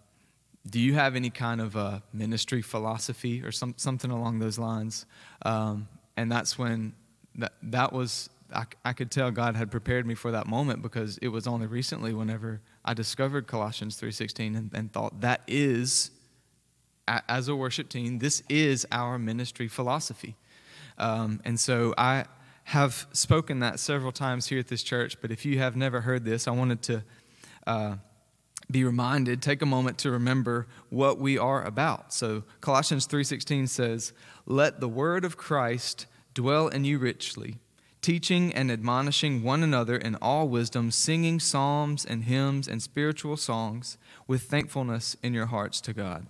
Do 0.69 0.81
you 0.81 0.95
have 0.95 1.15
any 1.15 1.31
kind 1.31 1.61
of 1.61 1.77
a 1.77 2.03
ministry 2.13 2.63
philosophy 2.63 3.43
or 3.43 3.53
some, 3.53 3.75
something 3.77 4.11
along 4.11 4.41
those 4.41 4.59
lines? 4.59 5.07
Um, 5.43 5.89
and 6.17 6.31
that's 6.31 6.59
when 6.59 6.95
that, 7.37 7.53
that 7.63 7.93
was, 7.93 8.31
I, 8.53 8.65
I 8.85 8.93
could 8.93 9.11
tell 9.11 9.31
God 9.31 9.55
had 9.55 9.71
prepared 9.71 10.07
me 10.07 10.15
for 10.15 10.33
that 10.33 10.47
moment 10.47 10.83
because 10.83 11.19
it 11.19 11.29
was 11.29 11.47
only 11.47 11.67
recently 11.67 12.13
whenever 12.13 12.61
I 12.85 12.95
discovered 12.95 13.47
Colossians 13.47 14.01
3.16 14.01 14.57
and, 14.57 14.71
and 14.75 14.93
thought 14.93 15.21
that 15.21 15.43
is, 15.47 16.11
as 17.07 17.49
a 17.49 17.55
worship 17.55 17.89
team, 17.89 18.19
this 18.19 18.43
is 18.49 18.87
our 18.91 19.19
ministry 19.19 19.69
philosophy. 19.69 20.35
Um, 20.99 21.41
and 21.45 21.61
so 21.61 21.95
I, 21.97 22.25
have 22.67 23.07
spoken 23.13 23.61
that 23.61 23.79
several 23.79 24.11
times 24.11 24.49
here 24.49 24.59
at 24.59 24.67
this 24.67 24.83
church, 24.83 25.21
but 25.21 25.31
if 25.31 25.45
you 25.45 25.57
have 25.61 25.77
never 25.77 26.01
heard 26.01 26.25
this, 26.25 26.49
I 26.49 26.51
wanted 26.51 26.83
to 26.83 27.05
uh, 27.65 27.95
be 28.71 28.85
reminded, 28.85 29.41
take 29.41 29.63
a 29.63 29.67
moment 29.67 29.99
to 29.99 30.11
remember 30.11 30.67
what 30.91 31.19
we 31.19 31.39
are 31.39 31.63
about. 31.65 32.13
So 32.13 32.43
Colossians 32.61 33.07
3:16 33.07 33.67
says, 33.67 34.13
"Let 34.45 34.81
the 34.81 34.89
word 34.89 35.25
of 35.25 35.37
Christ 35.37 36.07
dwell 36.35 36.69
in 36.69 36.85
you 36.85 36.99
richly, 36.99 37.59
teaching 38.03 38.53
and 38.53 38.71
admonishing 38.71 39.43
one 39.43 39.63
another 39.63 39.97
in 39.97 40.17
all 40.17 40.49
wisdom, 40.49 40.91
singing 40.91 41.39
psalms 41.39 42.05
and 42.05 42.25
hymns 42.25 42.67
and 42.67 42.83
spiritual 42.83 43.37
songs 43.37 43.99
with 44.27 44.43
thankfulness 44.43 45.17
in 45.23 45.33
your 45.33 45.47
hearts 45.47 45.81
to 45.83 45.93
God." 45.93 46.27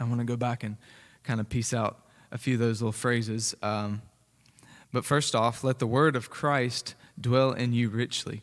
I 0.00 0.04
want 0.04 0.18
to 0.20 0.24
go 0.24 0.36
back 0.36 0.62
and 0.62 0.76
kind 1.22 1.40
of 1.40 1.48
piece 1.48 1.72
out 1.72 2.04
a 2.30 2.38
few 2.38 2.54
of 2.54 2.60
those 2.60 2.80
little 2.80 2.92
phrases. 2.92 3.54
Um, 3.62 4.02
but 4.92 5.04
first 5.04 5.34
off, 5.34 5.64
let 5.64 5.78
the 5.78 5.86
word 5.86 6.16
of 6.16 6.30
Christ 6.30 6.94
dwell 7.20 7.52
in 7.52 7.72
you 7.72 7.88
richly. 7.88 8.42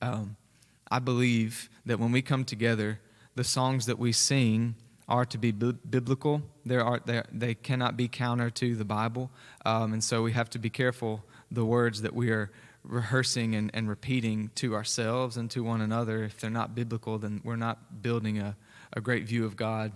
Um, 0.00 0.36
I 0.90 0.98
believe 0.98 1.70
that 1.86 1.98
when 1.98 2.12
we 2.12 2.22
come 2.22 2.44
together, 2.44 3.00
the 3.34 3.44
songs 3.44 3.86
that 3.86 3.98
we 3.98 4.12
sing 4.12 4.76
are 5.08 5.24
to 5.26 5.38
be 5.38 5.52
biblical. 5.52 6.42
There 6.64 6.82
are, 6.82 7.00
they 7.32 7.54
cannot 7.54 7.96
be 7.96 8.08
counter 8.08 8.50
to 8.50 8.74
the 8.74 8.84
Bible. 8.84 9.30
Um, 9.64 9.92
and 9.92 10.02
so 10.02 10.22
we 10.22 10.32
have 10.32 10.48
to 10.50 10.58
be 10.58 10.70
careful 10.70 11.24
the 11.50 11.64
words 11.64 12.02
that 12.02 12.14
we 12.14 12.30
are 12.30 12.50
rehearsing 12.82 13.54
and, 13.54 13.70
and 13.74 13.88
repeating 13.88 14.50
to 14.56 14.74
ourselves 14.74 15.36
and 15.36 15.50
to 15.50 15.62
one 15.62 15.80
another, 15.80 16.22
if 16.24 16.38
they're 16.40 16.50
not 16.50 16.74
biblical, 16.74 17.18
then 17.18 17.40
we're 17.44 17.56
not 17.56 18.02
building 18.02 18.38
a, 18.38 18.56
a 18.92 19.00
great 19.00 19.26
view 19.26 19.44
of 19.44 19.56
God. 19.56 19.92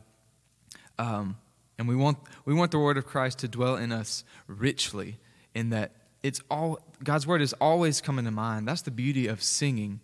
Um, 0.99 1.37
and 1.79 1.87
we 1.87 1.95
want, 1.95 2.19
we 2.45 2.55
want 2.55 2.71
the 2.71 2.79
word 2.79 2.97
of 2.97 3.07
Christ 3.07 3.39
to 3.41 3.49
dwell 3.49 3.77
in 3.77 3.93
us 3.93 4.25
richly, 4.47 5.19
in 5.55 5.71
that 5.71 5.93
it's 6.23 6.41
all 6.51 6.81
God's 7.05 7.27
word 7.27 7.41
is 7.41 7.53
always 7.55 8.01
coming 8.01 8.25
to 8.25 8.31
mind. 8.31 8.67
That's 8.67 8.83
the 8.83 8.91
beauty 8.91 9.29
of 9.29 9.43
singing 9.43 10.01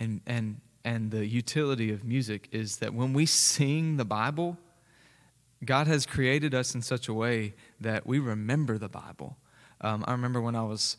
and, 0.00 0.20
and, 0.26 0.60
and 0.84 1.10
the 1.10 1.26
utility 1.26 1.92
of 1.92 2.04
music 2.04 2.48
is 2.52 2.78
that 2.78 2.94
when 2.94 3.12
we 3.12 3.26
sing 3.26 3.96
the 3.96 4.04
Bible, 4.04 4.58
God 5.64 5.86
has 5.86 6.06
created 6.06 6.54
us 6.54 6.74
in 6.74 6.82
such 6.82 7.08
a 7.08 7.14
way 7.14 7.54
that 7.80 8.06
we 8.06 8.18
remember 8.18 8.78
the 8.78 8.88
Bible. 8.88 9.36
Um, 9.80 10.04
I 10.06 10.12
remember 10.12 10.40
when 10.40 10.56
I 10.56 10.62
was 10.62 10.96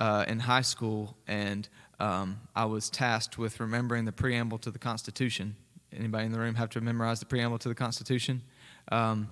uh, 0.00 0.24
in 0.28 0.40
high 0.40 0.60
school 0.60 1.16
and 1.26 1.68
um, 2.00 2.40
I 2.54 2.64
was 2.64 2.90
tasked 2.90 3.38
with 3.38 3.58
remembering 3.60 4.04
the 4.04 4.12
preamble 4.12 4.58
to 4.58 4.70
the 4.70 4.78
Constitution. 4.78 5.56
Anybody 5.92 6.26
in 6.26 6.32
the 6.32 6.38
room 6.38 6.54
have 6.54 6.70
to 6.70 6.80
memorize 6.80 7.20
the 7.20 7.26
preamble 7.26 7.58
to 7.58 7.68
the 7.68 7.74
Constitution? 7.74 8.42
Um, 8.92 9.28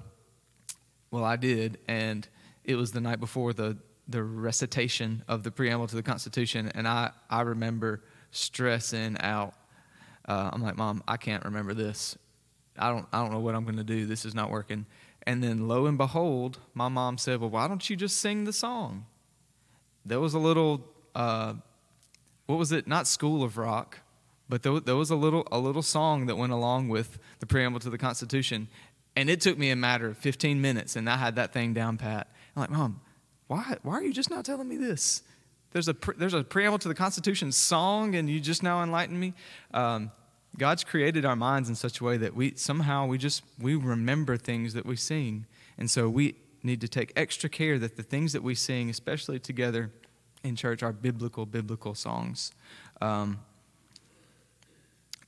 well, 1.11 1.25
I 1.25 1.37
did, 1.37 1.79
and 1.87 2.27
it 2.65 2.75
was 2.77 2.93
the 2.93 3.01
night 3.01 3.21
before 3.21 3.53
the 3.53 3.77
the 4.09 4.23
recitation 4.23 5.25
of 5.27 5.43
the 5.43 5.51
preamble 5.51 5.87
to 5.89 5.97
the 5.97 6.03
Constitution, 6.03 6.71
and 6.75 6.89
I 6.89 7.11
I 7.31 7.43
remember 7.43 8.03
stressing 8.37 9.17
out. 9.21 9.55
Uh, 10.29 10.51
I'm 10.53 10.63
like, 10.63 10.77
Mom, 10.77 11.03
I 11.07 11.17
can't 11.17 11.45
remember 11.45 11.75
this. 11.75 12.17
I 12.79 12.91
don't 12.91 13.07
I 13.13 13.23
don't 13.23 13.33
know 13.33 13.41
what 13.41 13.55
I'm 13.55 13.65
going 13.65 13.77
to 13.77 13.85
do. 13.85 14.07
This 14.07 14.25
is 14.25 14.35
not 14.35 14.51
working. 14.51 14.87
And 15.27 15.43
then 15.43 15.67
lo 15.67 15.87
and 15.87 15.99
behold, 15.99 16.59
my 16.73 16.89
mom 16.89 17.19
said, 17.19 17.41
Well, 17.41 17.51
why 17.51 17.67
don't 17.67 17.89
you 17.91 17.97
just 17.97 18.19
sing 18.19 18.45
the 18.45 18.53
song? 18.53 19.07
There 20.05 20.21
was 20.21 20.35
a 20.35 20.39
little, 20.39 20.85
uh, 21.17 21.55
what 22.47 22.59
was 22.59 22.71
it? 22.71 22.87
Not 22.87 23.09
School 23.09 23.43
of 23.43 23.59
Rock, 23.59 23.99
but 24.49 24.63
there, 24.63 24.79
there 24.79 24.95
was 24.95 25.11
a 25.11 25.17
little, 25.17 25.47
a 25.51 25.59
little 25.59 25.83
song 25.83 26.27
that 26.27 26.37
went 26.37 26.53
along 26.53 26.89
with 26.89 27.19
the 27.41 27.47
preamble 27.47 27.81
to 27.81 27.91
the 27.91 27.99
Constitution. 27.99 28.69
And 29.17 29.29
it 29.29 29.41
took 29.41 29.59
me 29.59 29.71
a 29.71 29.77
matter 29.77 30.07
of 30.07 30.19
15 30.19 30.61
minutes, 30.61 30.95
and 30.95 31.11
I 31.11 31.17
had 31.17 31.35
that 31.37 31.53
thing 31.53 31.75
down 31.75 31.97
pat. 31.97 32.29
I'm 32.55 32.61
like, 32.61 32.71
Mom, 32.71 33.01
why, 33.49 33.77
why 33.83 33.95
are 33.95 34.03
you 34.03 34.13
just 34.13 34.31
not 34.31 34.45
telling 34.45 34.69
me 34.69 34.77
this? 34.77 35.23
There's 35.73 35.89
a, 35.89 35.97
there's 36.17 36.35
a 36.35 36.43
preamble 36.43 36.79
to 36.79 36.89
the 36.89 36.95
Constitution 36.95 37.53
song, 37.53 38.15
and 38.15 38.31
you 38.31 38.41
just 38.41 38.63
now 38.63 38.83
enlighten 38.83 39.19
me. 39.19 39.35
Um, 39.75 40.11
God's 40.59 40.85
created 40.85 41.25
our 41.25 41.37
minds 41.37 41.69
in 41.69 41.75
such 41.75 42.01
a 42.01 42.05
way 42.05 42.17
that 42.17 42.35
we 42.35 42.55
somehow 42.57 43.07
we 43.07 43.19
just 43.19 43.43
we 43.59 43.75
remember 43.75 44.37
things 44.37 44.73
that 44.75 44.87
we 44.87 44.97
sing. 44.97 45.47
And 45.77 45.91
so 45.91 46.09
we 46.09 46.37
need 46.63 46.81
to 46.81 46.89
take 46.89 47.13
extra 47.15 47.51
care 47.51 47.79
that 47.79 47.97
the 47.97 48.03
things 48.03 48.33
that 48.33 48.43
we 48.43 48.55
sing, 48.55 48.89
especially 48.89 49.39
together 49.39 49.91
in 50.43 50.57
church, 50.57 50.83
are 50.83 50.93
biblical, 50.93 51.45
biblical 51.45 51.95
songs. 51.95 52.53
Um, 53.03 53.41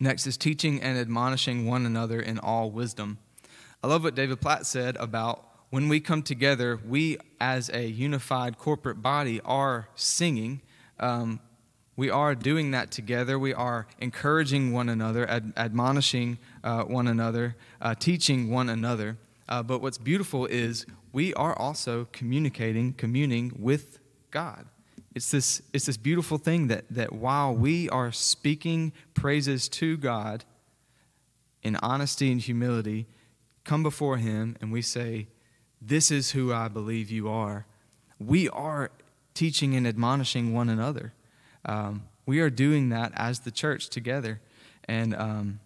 next 0.00 0.26
is 0.26 0.37
teaching 0.37 0.80
and 0.80 0.97
admonishing 0.97 1.66
one 1.66 1.85
another 1.85 2.21
in 2.21 2.38
all 2.38 2.71
wisdom. 2.71 3.18
I 3.83 3.87
love 3.87 4.02
what 4.04 4.14
David 4.14 4.40
Platt 4.40 4.66
said 4.66 4.97
about 4.97 5.47
when 5.70 5.88
we 5.88 6.00
come 6.00 6.22
together, 6.22 6.78
we 6.87 7.18
as 7.40 7.68
a 7.70 7.87
unified 7.87 8.58
corporate 8.58 9.02
body 9.02 9.40
are 9.44 9.88
singing. 9.94 10.62
Um, 10.98 11.40
we 11.96 12.10
are 12.10 12.34
doing 12.34 12.70
that 12.70 12.90
together. 12.90 13.38
We 13.38 13.52
are 13.52 13.87
encouraging 13.98 14.72
one 14.72 14.88
another, 14.88 15.28
ad- 15.28 15.52
admonishing 15.57 16.38
uh, 16.64 16.85
one 16.85 17.09
another, 17.09 17.57
uh, 17.81 17.94
teaching 17.94 18.50
one 18.50 18.68
another. 18.68 19.18
Uh, 19.48 19.62
but 19.62 19.83
what's 19.83 19.98
beautiful 19.98 20.46
is 20.46 20.87
we 21.12 21.35
are 21.35 21.59
also 21.59 22.07
communicating, 22.12 22.94
communing 22.94 23.52
with 23.59 23.98
God. 24.31 24.66
It's 25.14 25.31
this, 25.31 25.61
it's 25.72 25.87
this 25.87 25.96
beautiful 25.96 26.38
thing 26.38 26.68
that, 26.68 26.85
that 26.90 27.12
while 27.12 27.52
we 27.52 27.88
are 27.90 28.12
speaking 28.12 28.92
praises 29.14 29.68
to 29.70 29.96
God 29.96 30.44
in 31.62 31.76
honesty 31.76 32.31
and 32.31 32.40
humility, 32.40 33.07
come 33.64 33.83
before 33.83 34.18
Him 34.18 34.57
and 34.61 34.70
we 34.70 34.83
say, 34.83 35.26
This 35.80 36.10
is 36.10 36.32
who 36.32 36.52
I 36.52 36.68
believe 36.68 37.10
you 37.10 37.28
are. 37.28 37.66
We 38.18 38.48
are 38.48 38.90
teaching 39.34 39.76
and 39.76 39.86
admonishing 39.86 40.52
one 40.52 40.68
another. 40.68 41.12
Um, 41.64 42.04
we 42.26 42.40
are 42.40 42.50
doing 42.50 42.88
that 42.88 43.12
as 43.14 43.40
the 43.40 43.50
church 43.50 43.88
together. 43.88 44.40
And 44.84 45.14
um, 45.14 45.60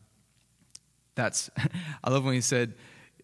that's, 1.15 1.51
I 2.05 2.11
love 2.11 2.25
when 2.25 2.35
he 2.35 2.41
said, 2.41 2.75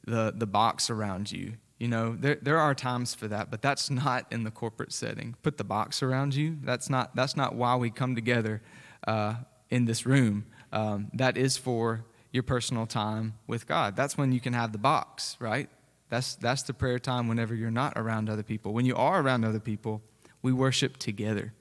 the, 0.04 0.32
the 0.34 0.46
box 0.46 0.88
around 0.90 1.30
you. 1.30 1.54
You 1.78 1.88
know, 1.88 2.16
there, 2.18 2.38
there 2.40 2.58
are 2.58 2.74
times 2.74 3.14
for 3.14 3.28
that, 3.28 3.50
but 3.50 3.62
that's 3.62 3.90
not 3.90 4.26
in 4.32 4.42
the 4.42 4.50
corporate 4.50 4.92
setting. 4.92 5.36
Put 5.42 5.58
the 5.58 5.64
box 5.64 6.02
around 6.02 6.34
you. 6.34 6.56
That's 6.62 6.90
not, 6.90 7.14
that's 7.14 7.36
not 7.36 7.54
why 7.54 7.76
we 7.76 7.90
come 7.90 8.14
together 8.14 8.62
uh, 9.06 9.34
in 9.70 9.84
this 9.84 10.04
room. 10.06 10.46
Um, 10.72 11.10
that 11.14 11.36
is 11.36 11.56
for 11.56 12.04
your 12.32 12.42
personal 12.42 12.86
time 12.86 13.34
with 13.46 13.66
God. 13.66 13.94
That's 13.94 14.18
when 14.18 14.32
you 14.32 14.40
can 14.40 14.54
have 14.54 14.72
the 14.72 14.78
box, 14.78 15.36
right? 15.38 15.68
That's, 16.08 16.34
that's 16.36 16.62
the 16.62 16.74
prayer 16.74 16.98
time 16.98 17.28
whenever 17.28 17.54
you're 17.54 17.70
not 17.70 17.92
around 17.96 18.30
other 18.30 18.42
people. 18.42 18.72
When 18.72 18.86
you 18.86 18.96
are 18.96 19.20
around 19.20 19.44
other 19.44 19.60
people, 19.60 20.02
we 20.42 20.52
worship 20.52 20.96
together. 20.96 21.52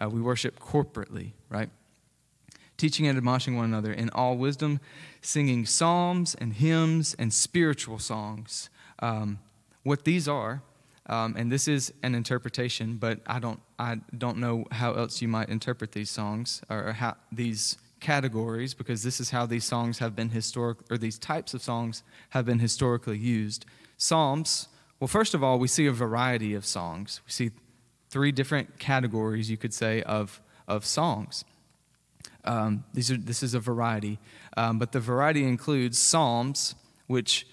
Uh, 0.00 0.08
we 0.08 0.20
worship 0.20 0.58
corporately, 0.60 1.32
right? 1.48 1.70
Teaching 2.76 3.06
and 3.06 3.16
admonishing 3.16 3.56
one 3.56 3.64
another 3.64 3.92
in 3.92 4.10
all 4.10 4.36
wisdom, 4.36 4.80
singing 5.22 5.66
psalms 5.66 6.34
and 6.34 6.54
hymns 6.54 7.14
and 7.18 7.32
spiritual 7.32 7.98
songs. 7.98 8.70
Um, 9.00 9.38
what 9.82 10.04
these 10.04 10.28
are, 10.28 10.62
um, 11.06 11.34
and 11.36 11.50
this 11.50 11.66
is 11.66 11.92
an 12.02 12.14
interpretation, 12.14 12.96
but 12.96 13.20
I 13.26 13.38
don't, 13.38 13.60
I 13.78 14.00
don't 14.16 14.38
know 14.38 14.66
how 14.70 14.92
else 14.92 15.22
you 15.22 15.28
might 15.28 15.48
interpret 15.48 15.92
these 15.92 16.10
songs 16.10 16.60
or 16.68 16.92
how 16.92 17.16
these 17.32 17.78
categories 18.00 18.74
because 18.74 19.02
this 19.02 19.20
is 19.20 19.30
how 19.30 19.46
these 19.46 19.64
songs 19.64 19.98
have 19.98 20.14
been 20.14 20.30
historic 20.30 20.78
or 20.90 20.98
these 20.98 21.18
types 21.18 21.54
of 21.54 21.62
songs 21.62 22.02
have 22.30 22.44
been 22.44 22.58
historically 22.58 23.18
used. 23.18 23.64
Psalms, 23.98 24.68
well, 25.00 25.08
first 25.08 25.34
of 25.34 25.44
all, 25.44 25.58
we 25.58 25.68
see 25.68 25.86
a 25.86 25.92
variety 25.92 26.54
of 26.54 26.64
songs. 26.64 27.20
We 27.26 27.32
see 27.32 27.50
three 28.08 28.32
different 28.32 28.78
categories, 28.78 29.50
you 29.50 29.56
could 29.56 29.74
say, 29.74 30.02
of, 30.02 30.40
of 30.66 30.86
songs. 30.86 31.44
Um, 32.44 32.84
these 32.94 33.10
are, 33.10 33.16
this 33.16 33.42
is 33.42 33.54
a 33.54 33.60
variety, 33.60 34.18
um, 34.56 34.78
but 34.78 34.92
the 34.92 35.00
variety 35.00 35.44
includes 35.44 35.98
psalms, 35.98 36.74
which 37.06 37.46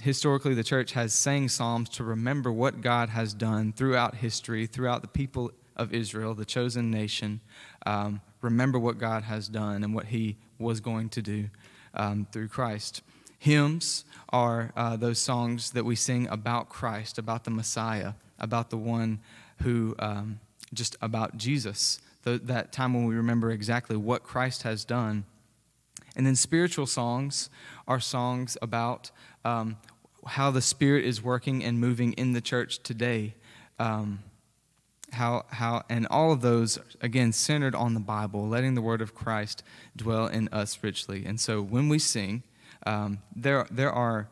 historically 0.00 0.54
the 0.54 0.64
church 0.64 0.92
has 0.92 1.12
sang 1.12 1.48
psalms 1.48 1.88
to 1.90 2.04
remember 2.04 2.50
what 2.50 2.80
God 2.80 3.10
has 3.10 3.34
done 3.34 3.72
throughout 3.72 4.16
history, 4.16 4.66
throughout 4.66 5.02
the 5.02 5.08
people 5.08 5.52
of 5.76 5.94
Israel, 5.94 6.34
the 6.34 6.44
chosen 6.44 6.90
nation. 6.90 7.40
Um, 7.86 8.20
remember 8.40 8.78
what 8.78 8.98
God 8.98 9.22
has 9.24 9.46
done 9.48 9.84
and 9.84 9.94
what 9.94 10.06
He 10.06 10.38
was 10.58 10.80
going 10.80 11.08
to 11.10 11.22
do 11.22 11.50
um, 11.94 12.26
through 12.32 12.48
Christ. 12.48 13.02
Hymns 13.42 14.04
are 14.28 14.70
uh, 14.76 14.94
those 14.94 15.18
songs 15.18 15.72
that 15.72 15.84
we 15.84 15.96
sing 15.96 16.28
about 16.28 16.68
Christ, 16.68 17.18
about 17.18 17.42
the 17.42 17.50
Messiah, 17.50 18.12
about 18.38 18.70
the 18.70 18.76
one 18.76 19.18
who 19.62 19.96
um, 19.98 20.38
just 20.72 20.94
about 21.02 21.38
Jesus, 21.38 22.00
the, 22.22 22.38
that 22.44 22.70
time 22.70 22.94
when 22.94 23.04
we 23.04 23.16
remember 23.16 23.50
exactly 23.50 23.96
what 23.96 24.22
Christ 24.22 24.62
has 24.62 24.84
done. 24.84 25.24
And 26.14 26.24
then 26.24 26.36
spiritual 26.36 26.86
songs 26.86 27.50
are 27.88 27.98
songs 27.98 28.56
about 28.62 29.10
um, 29.44 29.76
how 30.24 30.52
the 30.52 30.62
Spirit 30.62 31.04
is 31.04 31.20
working 31.20 31.64
and 31.64 31.80
moving 31.80 32.12
in 32.12 32.34
the 32.34 32.40
church 32.40 32.80
today. 32.84 33.34
Um, 33.76 34.20
how, 35.10 35.46
how, 35.48 35.82
and 35.88 36.06
all 36.06 36.30
of 36.30 36.42
those, 36.42 36.78
again, 37.00 37.32
centered 37.32 37.74
on 37.74 37.94
the 37.94 38.00
Bible, 38.00 38.46
letting 38.46 38.76
the 38.76 38.82
word 38.82 39.02
of 39.02 39.16
Christ 39.16 39.64
dwell 39.96 40.28
in 40.28 40.46
us 40.52 40.78
richly. 40.80 41.24
And 41.26 41.40
so 41.40 41.60
when 41.60 41.88
we 41.88 41.98
sing, 41.98 42.44
um, 42.86 43.18
there, 43.34 43.66
there 43.70 43.92
are 43.92 44.28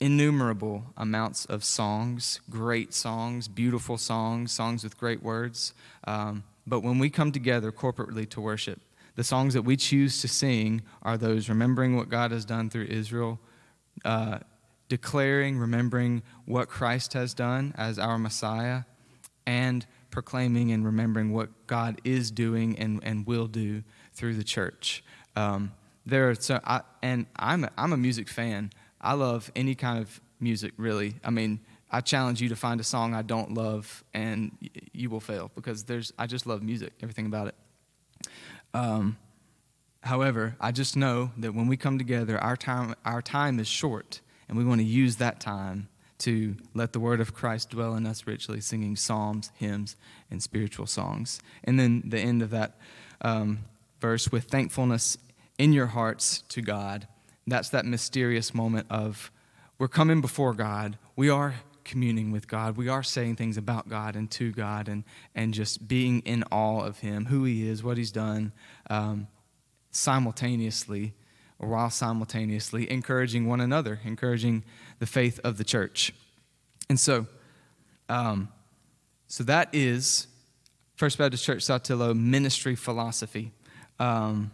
innumerable 0.00 0.84
amounts 0.96 1.44
of 1.44 1.62
songs, 1.62 2.40
great 2.48 2.94
songs, 2.94 3.48
beautiful 3.48 3.98
songs, 3.98 4.50
songs 4.50 4.82
with 4.82 4.98
great 4.98 5.22
words. 5.22 5.74
Um, 6.04 6.44
but 6.66 6.80
when 6.80 6.98
we 6.98 7.10
come 7.10 7.32
together 7.32 7.70
corporately 7.70 8.28
to 8.30 8.40
worship, 8.40 8.80
the 9.16 9.24
songs 9.24 9.54
that 9.54 9.62
we 9.62 9.76
choose 9.76 10.20
to 10.22 10.28
sing 10.28 10.82
are 11.02 11.18
those 11.18 11.48
remembering 11.48 11.96
what 11.96 12.08
God 12.08 12.30
has 12.30 12.44
done 12.44 12.70
through 12.70 12.86
Israel, 12.86 13.38
uh, 14.04 14.38
declaring, 14.88 15.58
remembering 15.58 16.22
what 16.46 16.68
Christ 16.68 17.12
has 17.12 17.34
done 17.34 17.74
as 17.76 17.98
our 17.98 18.18
Messiah, 18.18 18.82
and 19.46 19.84
proclaiming 20.10 20.72
and 20.72 20.84
remembering 20.84 21.32
what 21.32 21.66
God 21.66 22.00
is 22.04 22.30
doing 22.30 22.78
and, 22.78 23.02
and 23.04 23.26
will 23.26 23.46
do 23.46 23.82
through 24.12 24.34
the 24.34 24.44
church. 24.44 25.04
Um, 25.36 25.72
there 26.06 26.30
are 26.30 26.34
so 26.34 26.60
I, 26.64 26.82
and 27.02 27.26
I'm 27.36 27.64
a, 27.64 27.70
I'm 27.76 27.92
a 27.92 27.96
music 27.96 28.28
fan. 28.28 28.70
I 29.00 29.14
love 29.14 29.50
any 29.56 29.74
kind 29.74 29.98
of 29.98 30.20
music, 30.40 30.72
really. 30.76 31.16
I 31.24 31.30
mean, 31.30 31.60
I 31.90 32.00
challenge 32.00 32.40
you 32.40 32.48
to 32.50 32.56
find 32.56 32.80
a 32.80 32.84
song 32.84 33.14
I 33.14 33.22
don't 33.22 33.54
love, 33.54 34.04
and 34.14 34.52
you 34.92 35.10
will 35.10 35.20
fail 35.20 35.50
because 35.54 35.84
there's. 35.84 36.12
I 36.18 36.26
just 36.26 36.46
love 36.46 36.62
music, 36.62 36.92
everything 37.02 37.26
about 37.26 37.48
it. 37.48 37.54
Um, 38.72 39.16
however, 40.02 40.56
I 40.60 40.72
just 40.72 40.96
know 40.96 41.32
that 41.38 41.54
when 41.54 41.66
we 41.66 41.76
come 41.76 41.98
together, 41.98 42.38
our 42.38 42.56
time 42.56 42.94
our 43.04 43.22
time 43.22 43.58
is 43.58 43.68
short, 43.68 44.20
and 44.48 44.56
we 44.56 44.64
want 44.64 44.80
to 44.80 44.86
use 44.86 45.16
that 45.16 45.40
time 45.40 45.88
to 46.18 46.54
let 46.74 46.92
the 46.92 47.00
word 47.00 47.20
of 47.20 47.34
Christ 47.34 47.70
dwell 47.70 47.94
in 47.94 48.06
us 48.06 48.26
richly, 48.26 48.60
singing 48.60 48.94
psalms, 48.94 49.50
hymns, 49.54 49.96
and 50.30 50.42
spiritual 50.42 50.86
songs. 50.86 51.40
And 51.64 51.80
then 51.80 52.02
the 52.06 52.18
end 52.18 52.42
of 52.42 52.50
that 52.50 52.78
um, 53.22 53.60
verse 54.00 54.30
with 54.30 54.44
thankfulness 54.44 55.16
in 55.60 55.74
your 55.74 55.88
hearts 55.88 56.42
to 56.48 56.62
God. 56.62 57.06
That's 57.46 57.68
that 57.68 57.84
mysterious 57.84 58.54
moment 58.54 58.86
of 58.88 59.30
we're 59.78 59.88
coming 59.88 60.22
before 60.22 60.54
God. 60.54 60.96
We 61.16 61.28
are 61.28 61.56
communing 61.84 62.32
with 62.32 62.48
God. 62.48 62.78
We 62.78 62.88
are 62.88 63.02
saying 63.02 63.36
things 63.36 63.58
about 63.58 63.86
God 63.86 64.16
and 64.16 64.30
to 64.30 64.52
God 64.52 64.88
and, 64.88 65.04
and 65.34 65.52
just 65.52 65.86
being 65.86 66.20
in 66.20 66.44
awe 66.50 66.80
of 66.80 67.00
Him, 67.00 67.26
who 67.26 67.44
He 67.44 67.68
is, 67.68 67.84
what 67.84 67.98
He's 67.98 68.10
done, 68.10 68.52
um, 68.88 69.28
simultaneously, 69.90 71.12
or 71.58 71.68
while 71.68 71.90
simultaneously 71.90 72.90
encouraging 72.90 73.46
one 73.46 73.60
another, 73.60 74.00
encouraging 74.02 74.64
the 74.98 75.06
faith 75.06 75.38
of 75.44 75.58
the 75.58 75.64
church. 75.64 76.14
And 76.88 76.98
so, 76.98 77.26
um, 78.08 78.48
so 79.26 79.44
that 79.44 79.68
is 79.74 80.26
First 80.96 81.18
Baptist 81.18 81.44
Church 81.44 81.62
Saltillo 81.64 82.16
ministry 82.18 82.76
philosophy. 82.76 83.52
Um, 83.98 84.52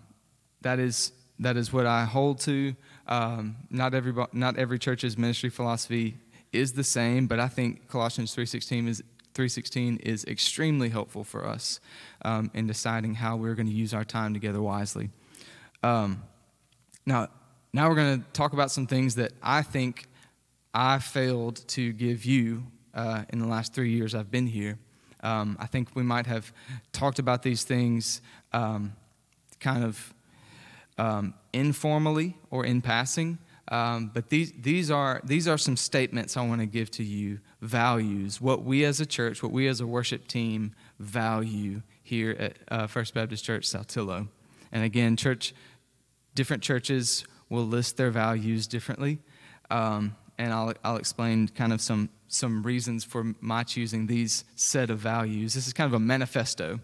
that 0.62 0.78
is 0.78 1.12
that 1.38 1.56
is 1.56 1.72
what 1.72 1.86
I 1.86 2.04
hold 2.04 2.40
to. 2.40 2.74
Um, 3.06 3.56
not 3.70 3.94
every 3.94 4.14
not 4.32 4.58
every 4.58 4.78
church's 4.78 5.16
ministry 5.18 5.50
philosophy 5.50 6.18
is 6.52 6.72
the 6.72 6.84
same, 6.84 7.26
but 7.26 7.40
I 7.40 7.48
think 7.48 7.88
Colossians 7.88 8.34
three 8.34 8.46
sixteen 8.46 8.88
is 8.88 9.02
316 9.36 9.98
is 9.98 10.24
extremely 10.24 10.88
helpful 10.88 11.22
for 11.22 11.46
us 11.46 11.78
um, 12.22 12.50
in 12.54 12.66
deciding 12.66 13.14
how 13.16 13.36
we're 13.36 13.54
going 13.54 13.66
to 13.66 13.72
use 13.72 13.92
our 13.92 14.02
time 14.04 14.32
together 14.32 14.62
wisely. 14.62 15.10
Um, 15.82 16.22
now, 17.04 17.28
now 17.74 17.90
we're 17.90 17.96
going 17.96 18.22
to 18.22 18.26
talk 18.32 18.54
about 18.54 18.70
some 18.70 18.86
things 18.86 19.16
that 19.16 19.32
I 19.42 19.60
think 19.60 20.06
I 20.72 21.00
failed 21.00 21.68
to 21.68 21.92
give 21.92 22.24
you 22.24 22.64
uh, 22.94 23.24
in 23.28 23.38
the 23.38 23.46
last 23.46 23.74
three 23.74 23.90
years 23.90 24.14
I've 24.14 24.30
been 24.30 24.46
here. 24.46 24.78
Um, 25.22 25.58
I 25.60 25.66
think 25.66 25.94
we 25.94 26.02
might 26.02 26.26
have 26.26 26.50
talked 26.92 27.18
about 27.18 27.42
these 27.42 27.62
things 27.62 28.22
um, 28.54 28.94
kind 29.60 29.84
of 29.84 30.14
um, 30.98 31.34
informally 31.52 32.36
or 32.50 32.64
in 32.64 32.82
passing. 32.82 33.38
Um, 33.68 34.10
but 34.14 34.28
these, 34.28 34.52
these, 34.52 34.90
are, 34.90 35.20
these 35.24 35.48
are 35.48 35.58
some 35.58 35.76
statements 35.76 36.36
I 36.36 36.46
want 36.46 36.60
to 36.60 36.66
give 36.66 36.90
to 36.92 37.04
you 37.04 37.40
values, 37.60 38.40
what 38.40 38.62
we 38.62 38.84
as 38.84 39.00
a 39.00 39.06
church, 39.06 39.42
what 39.42 39.50
we 39.50 39.66
as 39.66 39.80
a 39.80 39.86
worship 39.86 40.28
team 40.28 40.74
value 41.00 41.82
here 42.02 42.36
at 42.38 42.58
uh, 42.68 42.86
First 42.86 43.14
Baptist 43.14 43.44
Church 43.44 43.64
Saltillo. 43.64 44.28
And 44.70 44.84
again, 44.84 45.16
church, 45.16 45.52
different 46.34 46.62
churches 46.62 47.24
will 47.48 47.66
list 47.66 47.96
their 47.96 48.10
values 48.10 48.66
differently. 48.68 49.18
Um, 49.70 50.14
and 50.38 50.52
I'll, 50.52 50.72
I'll 50.84 50.96
explain 50.96 51.48
kind 51.48 51.72
of 51.72 51.80
some, 51.80 52.10
some 52.28 52.62
reasons 52.62 53.04
for 53.04 53.34
my 53.40 53.64
choosing 53.64 54.06
these 54.06 54.44
set 54.54 54.90
of 54.90 54.98
values. 54.98 55.54
This 55.54 55.66
is 55.66 55.72
kind 55.72 55.88
of 55.88 55.94
a 55.94 56.00
manifesto. 56.00 56.78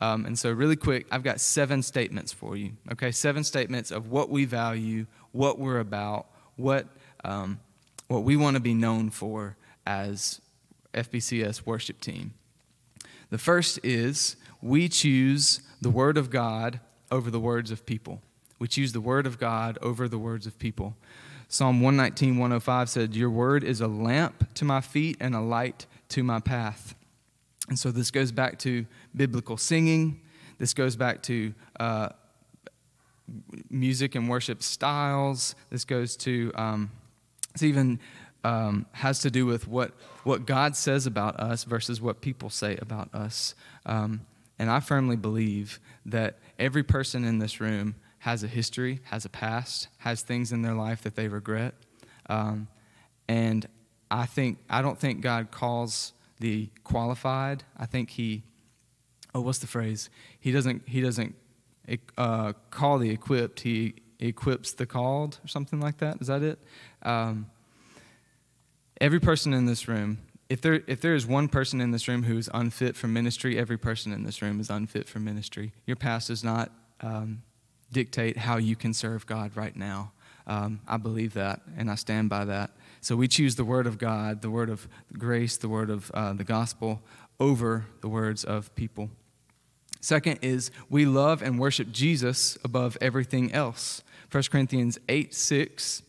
Um, 0.00 0.26
and 0.26 0.38
so, 0.38 0.52
really 0.52 0.76
quick, 0.76 1.06
I've 1.10 1.22
got 1.22 1.40
seven 1.40 1.82
statements 1.82 2.32
for 2.32 2.56
you. 2.56 2.72
Okay, 2.92 3.10
seven 3.10 3.44
statements 3.44 3.90
of 3.90 4.10
what 4.10 4.28
we 4.28 4.44
value, 4.44 5.06
what 5.32 5.58
we're 5.58 5.80
about, 5.80 6.26
what, 6.56 6.86
um, 7.24 7.60
what 8.08 8.22
we 8.22 8.36
want 8.36 8.56
to 8.56 8.60
be 8.60 8.74
known 8.74 9.10
for 9.10 9.56
as 9.86 10.40
FBCS 10.92 11.64
worship 11.64 12.00
team. 12.00 12.34
The 13.30 13.38
first 13.38 13.78
is 13.82 14.36
we 14.60 14.88
choose 14.88 15.60
the 15.80 15.90
Word 15.90 16.16
of 16.18 16.30
God 16.30 16.80
over 17.10 17.30
the 17.30 17.40
words 17.40 17.70
of 17.70 17.86
people. 17.86 18.20
We 18.58 18.68
choose 18.68 18.92
the 18.92 19.00
Word 19.00 19.26
of 19.26 19.38
God 19.38 19.78
over 19.82 20.08
the 20.08 20.18
words 20.18 20.46
of 20.46 20.58
people. 20.58 20.96
Psalm 21.48 21.80
119, 21.80 22.38
105 22.38 22.88
said, 22.88 23.14
Your 23.14 23.30
word 23.30 23.62
is 23.62 23.80
a 23.80 23.86
lamp 23.86 24.52
to 24.54 24.64
my 24.64 24.80
feet 24.80 25.16
and 25.20 25.34
a 25.34 25.40
light 25.40 25.86
to 26.08 26.24
my 26.24 26.40
path. 26.40 26.96
And 27.68 27.78
so 27.78 27.90
this 27.90 28.10
goes 28.10 28.32
back 28.32 28.58
to 28.60 28.86
biblical 29.16 29.56
singing. 29.56 30.20
This 30.58 30.74
goes 30.74 30.96
back 30.96 31.22
to 31.24 31.54
uh, 31.80 32.10
music 33.70 34.14
and 34.14 34.28
worship 34.28 34.62
styles. 34.62 35.54
This 35.70 35.84
goes 35.84 36.16
to, 36.18 36.52
um, 36.54 36.90
it's 37.54 37.62
even 37.62 37.98
um, 38.44 38.86
has 38.92 39.18
to 39.20 39.30
do 39.30 39.46
with 39.46 39.66
what, 39.66 39.92
what 40.24 40.46
God 40.46 40.76
says 40.76 41.06
about 41.06 41.38
us 41.40 41.64
versus 41.64 42.00
what 42.00 42.20
people 42.20 42.50
say 42.50 42.76
about 42.80 43.12
us. 43.14 43.54
Um, 43.84 44.20
and 44.58 44.70
I 44.70 44.80
firmly 44.80 45.16
believe 45.16 45.80
that 46.06 46.38
every 46.58 46.82
person 46.82 47.24
in 47.24 47.38
this 47.38 47.60
room 47.60 47.96
has 48.20 48.42
a 48.42 48.48
history, 48.48 49.00
has 49.04 49.24
a 49.24 49.28
past, 49.28 49.88
has 49.98 50.22
things 50.22 50.52
in 50.52 50.62
their 50.62 50.74
life 50.74 51.02
that 51.02 51.14
they 51.16 51.28
regret. 51.28 51.74
Um, 52.28 52.68
and 53.28 53.66
I 54.10 54.26
think 54.26 54.58
I 54.70 54.82
don't 54.82 54.98
think 54.98 55.20
God 55.20 55.50
calls 55.50 56.12
the 56.40 56.70
qualified. 56.84 57.64
I 57.76 57.86
think 57.86 58.10
he 58.10 58.42
oh 59.36 59.40
what's 59.40 59.58
the 59.58 59.66
phrase? 59.66 60.10
He 60.40 60.52
doesn't 60.52 60.88
he 60.88 61.00
doesn't 61.00 61.34
uh, 62.16 62.52
call 62.70 62.98
the 62.98 63.10
equipped. 63.10 63.60
He 63.60 63.94
equips 64.18 64.72
the 64.72 64.86
called 64.86 65.38
or 65.44 65.48
something 65.48 65.80
like 65.80 65.98
that. 65.98 66.20
Is 66.20 66.28
that 66.28 66.42
it? 66.42 66.58
Um, 67.02 67.46
every 69.00 69.20
person 69.20 69.52
in 69.52 69.66
this 69.66 69.86
room 69.88 70.18
if 70.48 70.60
there, 70.60 70.80
if 70.86 71.00
there 71.00 71.14
is 71.14 71.26
one 71.26 71.48
person 71.48 71.80
in 71.80 71.90
this 71.90 72.06
room 72.06 72.22
who 72.22 72.38
is 72.38 72.48
unfit 72.54 72.96
for 72.96 73.08
ministry, 73.08 73.58
every 73.58 73.78
person 73.78 74.12
in 74.12 74.22
this 74.22 74.40
room 74.40 74.60
is 74.60 74.70
unfit 74.70 75.08
for 75.08 75.18
ministry. 75.18 75.72
Your 75.86 75.96
past 75.96 76.28
does 76.28 76.44
not 76.44 76.70
um, 77.00 77.42
dictate 77.92 78.36
how 78.36 78.56
you 78.56 78.76
can 78.76 78.94
serve 78.94 79.26
God 79.26 79.56
right 79.56 79.74
now. 79.74 80.12
Um, 80.46 80.80
I 80.86 80.98
believe 80.98 81.34
that, 81.34 81.62
and 81.76 81.90
I 81.90 81.96
stand 81.96 82.28
by 82.28 82.44
that. 82.44 82.70
So 83.00 83.16
we 83.16 83.26
choose 83.26 83.56
the 83.56 83.64
Word 83.64 83.88
of 83.88 83.98
God, 83.98 84.42
the 84.42 84.50
Word 84.50 84.70
of 84.70 84.86
grace, 85.12 85.56
the 85.56 85.68
Word 85.68 85.90
of 85.90 86.10
uh, 86.14 86.32
the 86.32 86.44
gospel 86.44 87.02
over 87.40 87.86
the 88.00 88.08
words 88.08 88.44
of 88.44 88.72
people. 88.76 89.10
Second 90.06 90.38
is 90.40 90.70
we 90.88 91.04
love 91.04 91.42
and 91.42 91.58
worship 91.58 91.90
Jesus 91.90 92.56
above 92.62 92.96
everything 93.00 93.52
else. 93.52 94.04
1 94.30 94.44
Corinthians 94.52 95.00
8 95.08 95.34
6 95.34 96.00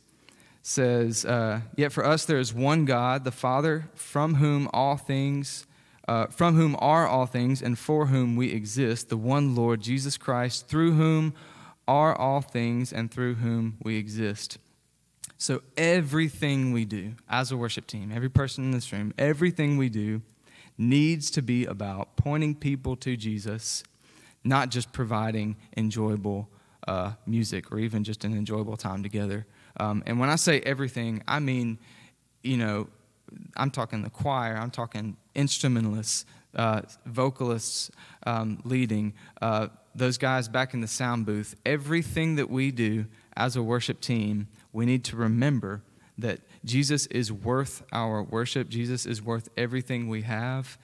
says, 0.62 1.26
uh, 1.26 1.62
Yet 1.76 1.92
for 1.92 2.06
us 2.06 2.24
there 2.24 2.38
is 2.38 2.54
one 2.54 2.86
God, 2.86 3.24
the 3.24 3.32
Father, 3.32 3.90
from 3.96 4.36
whom 4.36 4.70
all 4.72 4.98
things. 4.98 5.66
Uh, 6.08 6.28
from 6.28 6.54
whom 6.56 6.76
are 6.78 7.08
all 7.08 7.26
things 7.26 7.60
and 7.60 7.80
for 7.80 8.06
whom 8.06 8.36
we 8.36 8.52
exist, 8.52 9.10
the 9.10 9.18
one 9.18 9.56
Lord 9.56 9.82
Jesus 9.82 10.16
Christ, 10.16 10.68
through 10.68 10.94
whom 10.94 11.34
are 11.88 12.16
all 12.16 12.42
things 12.42 12.94
and 12.94 13.10
through 13.10 13.36
whom 13.36 13.78
we 13.82 13.98
exist. 13.98 14.60
So, 15.40 15.64
everything 15.76 16.72
we 16.72 16.86
do 16.86 17.16
as 17.28 17.52
a 17.52 17.58
worship 17.58 17.88
team, 17.88 18.12
every 18.14 18.30
person 18.30 18.66
in 18.66 18.72
this 18.72 18.94
room, 18.94 19.12
everything 19.18 19.76
we 19.76 19.90
do 19.90 20.22
needs 20.78 21.32
to 21.32 21.42
be 21.42 21.66
about 21.66 22.16
pointing 22.16 22.56
people 22.56 22.96
to 22.98 23.18
Jesus, 23.18 23.84
not 24.44 24.70
just 24.70 24.92
providing 24.92 25.56
enjoyable 25.76 26.50
uh, 26.88 27.14
music 27.26 27.72
or 27.72 27.80
even 27.80 28.04
just 28.04 28.24
an 28.24 28.34
enjoyable 28.34 28.78
time 28.78 29.04
together. 29.04 29.46
Um, 29.80 30.04
and 30.06 30.20
when 30.20 30.30
I 30.30 30.36
say 30.36 30.62
everything, 30.62 31.24
I 31.28 31.40
mean, 31.40 31.80
you 32.44 32.58
know, 32.58 32.88
I'm 33.56 33.72
talking 33.72 34.04
the 34.04 34.10
choir, 34.10 34.56
I'm 34.56 34.72
talking 34.72 35.18
instrumentalists, 35.36 36.26
uh, 36.56 36.82
vocalists 37.06 37.92
um, 38.26 38.62
leading, 38.64 39.14
uh, 39.42 39.68
those 39.94 40.18
guys 40.18 40.48
back 40.48 40.74
in 40.74 40.82
the 40.82 40.88
sound 40.88 41.26
booth, 41.26 41.56
everything 41.66 42.36
that 42.36 42.50
we 42.50 42.72
do 42.72 43.06
as 43.36 43.56
a 43.56 43.64
worship 43.64 44.00
team, 44.00 44.48
we 44.72 44.86
need 44.86 45.04
to 45.06 45.16
remember 45.16 45.82
that 46.18 46.40
Jesus 46.68 47.06
is 47.08 47.32
worth 47.32 47.84
our 47.92 48.22
worship. 48.22 48.70
Jesus 48.70 49.06
is 49.06 49.22
worth 49.22 49.50
everything 49.58 50.08
we 50.08 50.22
have. 50.24 50.78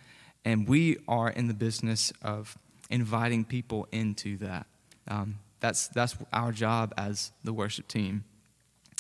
And 0.46 0.68
we 0.68 0.98
are 1.08 1.30
in 1.30 1.48
the 1.48 1.54
business 1.54 2.12
of 2.22 2.58
inviting 2.90 3.46
people 3.46 3.88
into 3.92 4.38
that. 4.38 4.66
Um, 5.08 5.40
that's, 5.60 5.88
that's 5.88 6.18
our 6.34 6.52
job 6.52 6.94
as 6.98 7.32
the 7.44 7.54
worship 7.54 7.88
team. 7.88 8.24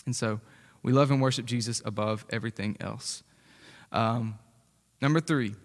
And 0.05 0.15
so 0.15 0.39
we 0.81 0.91
love 0.91 1.11
and 1.11 1.21
worship 1.21 1.45
Jesus 1.45 1.81
above 1.85 2.25
everything 2.29 2.77
else. 2.79 3.23
Um, 3.91 4.39
number 5.01 5.19
three, 5.19 5.55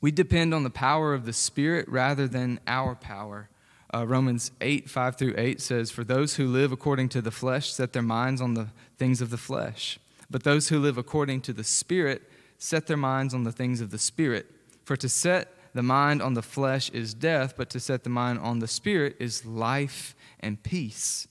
we 0.00 0.10
depend 0.10 0.54
on 0.54 0.62
the 0.62 0.70
power 0.70 1.14
of 1.14 1.24
the 1.26 1.32
Spirit 1.32 1.88
rather 1.88 2.28
than 2.28 2.60
our 2.66 2.94
power 2.94 3.48
uh, 3.94 4.04
Romans 4.06 4.50
8, 4.60 4.90
5 4.90 5.16
through 5.16 5.34
8 5.36 5.60
says, 5.60 5.90
For 5.90 6.02
those 6.02 6.34
who 6.34 6.48
live 6.48 6.72
according 6.72 7.10
to 7.10 7.22
the 7.22 7.30
flesh 7.30 7.72
set 7.72 7.92
their 7.92 8.02
minds 8.02 8.40
on 8.40 8.54
the 8.54 8.68
things 8.98 9.20
of 9.20 9.30
the 9.30 9.38
flesh. 9.38 10.00
But 10.34 10.42
those 10.42 10.68
who 10.68 10.80
live 10.80 10.98
according 10.98 11.42
to 11.42 11.52
the 11.52 11.62
Spirit 11.62 12.22
set 12.58 12.88
their 12.88 12.96
minds 12.96 13.34
on 13.34 13.44
the 13.44 13.52
things 13.52 13.80
of 13.80 13.92
the 13.92 14.00
Spirit. 14.00 14.50
For 14.82 14.96
to 14.96 15.08
set 15.08 15.54
the 15.74 15.82
mind 15.84 16.20
on 16.20 16.34
the 16.34 16.42
flesh 16.42 16.90
is 16.90 17.14
death, 17.14 17.54
but 17.56 17.70
to 17.70 17.78
set 17.78 18.02
the 18.02 18.10
mind 18.10 18.40
on 18.40 18.58
the 18.58 18.66
Spirit 18.66 19.14
is 19.20 19.46
life 19.46 20.16
and 20.40 20.60
peace. 20.60 21.28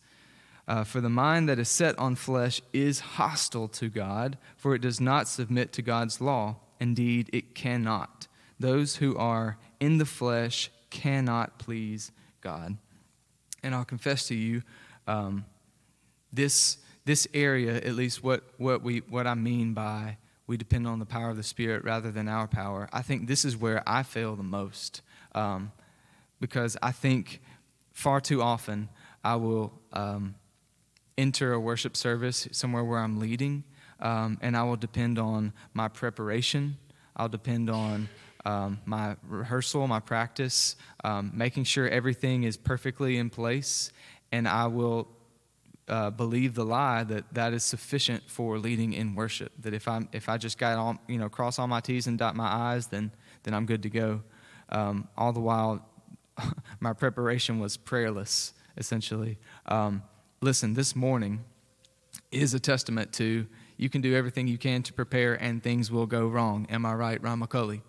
Uh, 0.69 0.85
for 0.85 1.01
the 1.01 1.09
mind 1.09 1.49
that 1.49 1.59
is 1.59 1.67
set 1.67 1.99
on 1.99 2.15
flesh 2.15 2.61
is 2.71 3.01
hostile 3.01 3.67
to 3.67 3.89
God, 3.89 4.37
for 4.55 4.73
it 4.73 4.81
does 4.81 5.01
not 5.01 5.27
submit 5.27 5.73
to 5.73 5.81
God's 5.81 6.21
law. 6.21 6.55
Indeed, 6.79 7.29
it 7.33 7.53
cannot. 7.53 8.27
Those 8.57 8.95
who 8.95 9.17
are 9.17 9.57
in 9.81 9.97
the 9.97 10.05
flesh 10.05 10.71
cannot 10.91 11.59
please 11.59 12.13
God. 12.39 12.77
And 13.63 13.75
I'll 13.75 13.83
confess 13.83 14.29
to 14.29 14.33
you, 14.33 14.61
um, 15.07 15.43
this, 16.31 16.77
this 17.05 17.27
area, 17.33 17.75
at 17.75 17.95
least 17.95 18.23
what, 18.23 18.43
what, 18.57 18.81
we, 18.81 18.99
what 19.09 19.27
I 19.27 19.33
mean 19.33 19.73
by 19.73 20.17
we 20.45 20.57
depend 20.57 20.87
on 20.87 20.99
the 20.99 21.05
power 21.05 21.29
of 21.29 21.37
the 21.37 21.43
Spirit 21.43 21.83
rather 21.83 22.11
than 22.11 22.27
our 22.27 22.47
power. 22.47 22.89
I 22.91 23.01
think 23.01 23.27
this 23.27 23.45
is 23.45 23.55
where 23.55 23.81
I 23.87 24.03
fail 24.03 24.35
the 24.35 24.43
most 24.43 25.01
um, 25.33 25.71
because 26.39 26.75
I 26.81 26.91
think 26.91 27.41
far 27.93 28.19
too 28.19 28.41
often 28.41 28.89
I 29.23 29.35
will 29.37 29.73
um, 29.93 30.35
enter 31.17 31.53
a 31.53 31.59
worship 31.59 31.95
service 31.95 32.47
somewhere 32.51 32.83
where 32.83 32.99
I'm 32.99 33.19
leading 33.19 33.63
um, 33.99 34.37
and 34.41 34.57
I 34.57 34.63
will 34.63 34.75
depend 34.75 35.17
on 35.17 35.53
my 35.73 35.87
preparation. 35.87 36.77
I'll 37.15 37.29
depend 37.29 37.69
on 37.69 38.09
um, 38.45 38.79
my 38.85 39.15
rehearsal, 39.27 39.87
my 39.87 40.01
practice, 40.01 40.75
um, 41.03 41.31
making 41.33 41.63
sure 41.63 41.87
everything 41.87 42.43
is 42.43 42.57
perfectly 42.57 43.17
in 43.17 43.29
place, 43.29 43.91
and 44.33 44.47
I 44.47 44.67
will 44.67 45.07
uh, 45.87 46.09
believe 46.09 46.55
the 46.55 46.63
lie 46.63 47.03
that 47.03 47.33
that 47.33 47.53
is 47.53 47.63
sufficient 47.63 48.23
for 48.27 48.57
leading 48.57 48.93
in 48.93 49.15
worship. 49.15 49.51
That 49.59 49.73
if 49.73 49.87
I 49.87 50.01
if 50.11 50.29
I 50.29 50.37
just 50.37 50.57
got 50.57 50.77
all 50.77 50.97
you 51.07 51.17
know 51.17 51.29
cross 51.29 51.59
all 51.59 51.67
my 51.67 51.81
T's 51.81 52.07
and 52.07 52.17
dot 52.17 52.35
my 52.35 52.73
I's, 52.73 52.87
then 52.87 53.11
then 53.43 53.53
I'm 53.53 53.65
good 53.65 53.83
to 53.83 53.89
go. 53.89 54.21
Um, 54.69 55.07
all 55.17 55.33
the 55.33 55.41
while, 55.41 55.85
my 56.79 56.93
preparation 56.93 57.59
was 57.59 57.77
prayerless, 57.77 58.53
essentially. 58.77 59.37
Um, 59.65 60.03
listen, 60.41 60.73
this 60.73 60.95
morning 60.95 61.43
is 62.31 62.53
a 62.53 62.59
testament 62.59 63.13
to 63.13 63.45
you 63.77 63.89
can 63.89 64.01
do 64.01 64.15
everything 64.15 64.47
you 64.47 64.57
can 64.57 64.83
to 64.83 64.93
prepare, 64.93 65.33
and 65.33 65.61
things 65.61 65.91
will 65.91 66.05
go 66.05 66.27
wrong. 66.27 66.67
Am 66.69 66.85
I 66.85 66.93
right, 66.93 67.21
McCulley? 67.21 67.81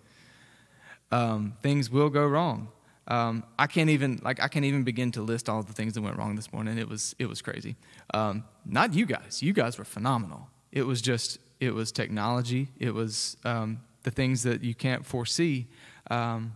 Um, 1.11 1.53
things 1.61 1.89
will 1.89 2.09
go 2.09 2.27
wrong. 2.27 2.69
Um, 3.07 3.43
I 3.59 3.67
can't 3.67 3.89
even 3.89 4.19
like 4.23 4.41
I 4.41 4.47
can't 4.47 4.65
even 4.65 4.83
begin 4.83 5.11
to 5.11 5.21
list 5.21 5.47
all 5.47 5.61
the 5.61 5.73
things 5.73 5.93
that 5.93 6.01
went 6.01 6.17
wrong 6.17 6.35
this 6.35 6.51
morning. 6.51 6.77
It 6.77 6.89
was 6.89 7.15
it 7.19 7.27
was 7.27 7.41
crazy. 7.41 7.75
Um, 8.13 8.43
not 8.65 8.93
you 8.93 9.05
guys. 9.05 9.43
You 9.43 9.53
guys 9.53 9.77
were 9.77 9.85
phenomenal. 9.85 10.49
It 10.71 10.83
was 10.83 11.01
just 11.01 11.37
it 11.59 11.73
was 11.73 11.91
technology. 11.91 12.69
It 12.79 12.93
was 12.93 13.37
um, 13.45 13.81
the 14.03 14.11
things 14.11 14.43
that 14.43 14.63
you 14.63 14.73
can't 14.73 15.05
foresee. 15.05 15.67
Um, 16.09 16.55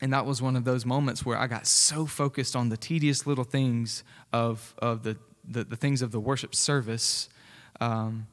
and 0.00 0.12
that 0.12 0.26
was 0.26 0.42
one 0.42 0.56
of 0.56 0.64
those 0.64 0.84
moments 0.84 1.24
where 1.24 1.38
I 1.38 1.46
got 1.46 1.66
so 1.66 2.06
focused 2.06 2.56
on 2.56 2.68
the 2.68 2.76
tedious 2.76 3.26
little 3.26 3.44
things 3.44 4.04
of 4.32 4.74
of 4.78 5.02
the 5.02 5.16
the, 5.44 5.64
the 5.64 5.76
things 5.76 6.02
of 6.02 6.12
the 6.12 6.20
worship 6.20 6.54
service, 6.54 7.28
um, 7.80 8.28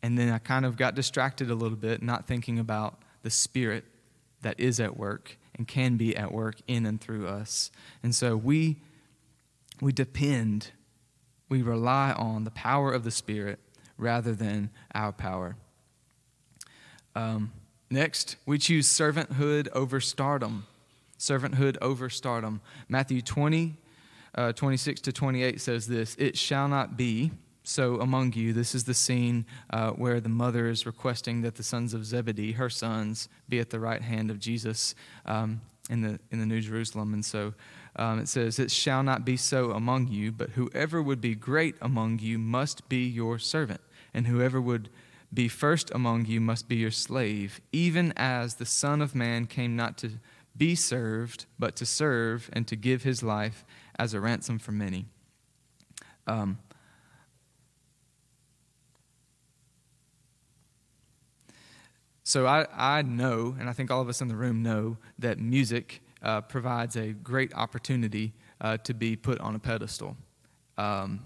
and 0.00 0.16
then 0.16 0.32
I 0.32 0.38
kind 0.38 0.64
of 0.64 0.76
got 0.76 0.94
distracted 0.94 1.50
a 1.50 1.54
little 1.56 1.76
bit, 1.76 2.02
not 2.02 2.28
thinking 2.28 2.60
about 2.60 3.02
the 3.22 3.30
spirit 3.30 3.84
that 4.42 4.60
is 4.60 4.78
at 4.78 4.96
work 4.96 5.37
and 5.58 5.66
can 5.66 5.96
be 5.96 6.16
at 6.16 6.32
work 6.32 6.56
in 6.66 6.86
and 6.86 7.00
through 7.00 7.26
us. 7.26 7.70
And 8.02 8.14
so 8.14 8.36
we, 8.36 8.76
we 9.80 9.92
depend, 9.92 10.70
we 11.48 11.60
rely 11.60 12.12
on 12.12 12.44
the 12.44 12.50
power 12.52 12.92
of 12.92 13.04
the 13.04 13.10
Spirit 13.10 13.58
rather 13.98 14.32
than 14.34 14.70
our 14.94 15.12
power. 15.12 15.56
Um, 17.14 17.52
next, 17.90 18.36
we 18.46 18.58
choose 18.58 18.88
servanthood 18.88 19.68
over 19.72 20.00
stardom. 20.00 20.66
Servanthood 21.18 21.76
over 21.82 22.08
stardom. 22.08 22.60
Matthew 22.88 23.20
20, 23.20 23.76
uh, 24.36 24.52
26 24.52 25.00
to 25.00 25.12
28 25.12 25.60
says 25.60 25.88
this 25.88 26.14
It 26.16 26.38
shall 26.38 26.68
not 26.68 26.96
be 26.96 27.32
so 27.68 28.00
among 28.00 28.32
you, 28.32 28.54
this 28.54 28.74
is 28.74 28.84
the 28.84 28.94
scene 28.94 29.44
uh, 29.68 29.90
where 29.90 30.20
the 30.20 30.30
mother 30.30 30.68
is 30.68 30.86
requesting 30.86 31.42
that 31.42 31.56
the 31.56 31.62
sons 31.62 31.92
of 31.92 32.02
Zebedee, 32.06 32.52
her 32.52 32.70
sons, 32.70 33.28
be 33.46 33.60
at 33.60 33.68
the 33.68 33.78
right 33.78 34.00
hand 34.00 34.30
of 34.30 34.38
Jesus 34.38 34.94
um, 35.26 35.60
in, 35.90 36.00
the, 36.00 36.18
in 36.30 36.40
the 36.40 36.46
New 36.46 36.62
Jerusalem. 36.62 37.12
And 37.12 37.22
so 37.22 37.52
um, 37.96 38.20
it 38.20 38.28
says, 38.28 38.58
It 38.58 38.70
shall 38.70 39.02
not 39.02 39.26
be 39.26 39.36
so 39.36 39.72
among 39.72 40.08
you, 40.08 40.32
but 40.32 40.50
whoever 40.52 41.02
would 41.02 41.20
be 41.20 41.34
great 41.34 41.74
among 41.82 42.20
you 42.20 42.38
must 42.38 42.88
be 42.88 43.06
your 43.06 43.38
servant, 43.38 43.82
and 44.14 44.26
whoever 44.26 44.62
would 44.62 44.88
be 45.32 45.46
first 45.46 45.90
among 45.90 46.24
you 46.24 46.40
must 46.40 46.70
be 46.70 46.76
your 46.76 46.90
slave, 46.90 47.60
even 47.70 48.14
as 48.16 48.54
the 48.54 48.64
Son 48.64 49.02
of 49.02 49.14
Man 49.14 49.44
came 49.44 49.76
not 49.76 49.98
to 49.98 50.12
be 50.56 50.74
served, 50.74 51.44
but 51.58 51.76
to 51.76 51.84
serve 51.84 52.48
and 52.50 52.66
to 52.66 52.76
give 52.76 53.02
his 53.02 53.22
life 53.22 53.66
as 53.98 54.14
a 54.14 54.20
ransom 54.20 54.58
for 54.58 54.72
many. 54.72 55.04
Um, 56.26 56.58
So 62.28 62.46
I, 62.46 62.66
I 62.76 63.00
know, 63.00 63.56
and 63.58 63.70
I 63.70 63.72
think 63.72 63.90
all 63.90 64.02
of 64.02 64.08
us 64.10 64.20
in 64.20 64.28
the 64.28 64.36
room 64.36 64.62
know, 64.62 64.98
that 65.18 65.38
music 65.38 66.02
uh, 66.22 66.42
provides 66.42 66.94
a 66.94 67.12
great 67.12 67.54
opportunity 67.54 68.34
uh, 68.60 68.76
to 68.84 68.92
be 68.92 69.16
put 69.16 69.40
on 69.40 69.54
a 69.54 69.58
pedestal. 69.58 70.14
Um, 70.76 71.24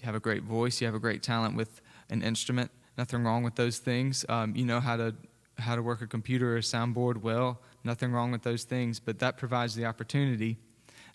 you 0.00 0.06
have 0.06 0.16
a 0.16 0.20
great 0.20 0.42
voice, 0.42 0.80
you 0.80 0.86
have 0.88 0.96
a 0.96 0.98
great 0.98 1.22
talent 1.22 1.54
with 1.54 1.80
an 2.10 2.24
instrument. 2.24 2.72
Nothing 2.98 3.22
wrong 3.22 3.44
with 3.44 3.54
those 3.54 3.78
things. 3.78 4.24
Um, 4.28 4.56
you 4.56 4.64
know 4.64 4.80
how 4.80 4.96
to 4.96 5.14
how 5.58 5.76
to 5.76 5.82
work 5.82 6.02
a 6.02 6.08
computer 6.08 6.54
or 6.54 6.56
a 6.56 6.60
soundboard 6.60 7.18
well. 7.18 7.60
Nothing 7.84 8.10
wrong 8.10 8.32
with 8.32 8.42
those 8.42 8.64
things, 8.64 8.98
but 8.98 9.20
that 9.20 9.36
provides 9.36 9.76
the 9.76 9.84
opportunity 9.84 10.56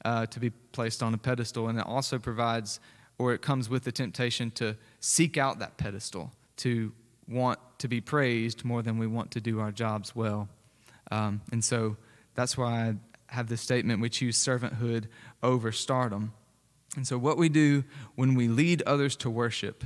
uh, 0.05 0.25
to 0.27 0.39
be 0.39 0.51
placed 0.71 1.03
on 1.03 1.13
a 1.13 1.17
pedestal, 1.17 1.67
and 1.67 1.77
it 1.77 1.85
also 1.85 2.17
provides, 2.17 2.79
or 3.17 3.33
it 3.33 3.41
comes 3.41 3.67
with 3.69 3.83
the 3.83 3.91
temptation 3.91 4.51
to 4.51 4.77
seek 5.01 5.37
out 5.37 5.59
that 5.59 5.75
pedestal, 5.75 6.31
to 6.55 6.93
want 7.27 7.59
to 7.79 7.87
be 7.87 8.01
praised 8.01 8.63
more 8.63 8.81
than 8.81 8.97
we 8.97 9.07
want 9.07 9.31
to 9.31 9.41
do 9.41 9.59
our 9.59 9.71
jobs 9.71 10.15
well. 10.15 10.49
Um, 11.11 11.41
and 11.51 11.63
so 11.63 11.97
that's 12.35 12.57
why 12.57 12.89
I 12.89 12.95
have 13.27 13.47
this 13.47 13.61
statement 13.61 14.01
we 14.01 14.09
choose 14.09 14.37
servanthood 14.37 15.07
over 15.41 15.71
stardom. 15.71 16.33
And 16.95 17.07
so, 17.07 17.17
what 17.17 17.37
we 17.37 17.47
do 17.47 17.83
when 18.15 18.35
we 18.35 18.47
lead 18.47 18.81
others 18.83 19.15
to 19.17 19.29
worship 19.29 19.85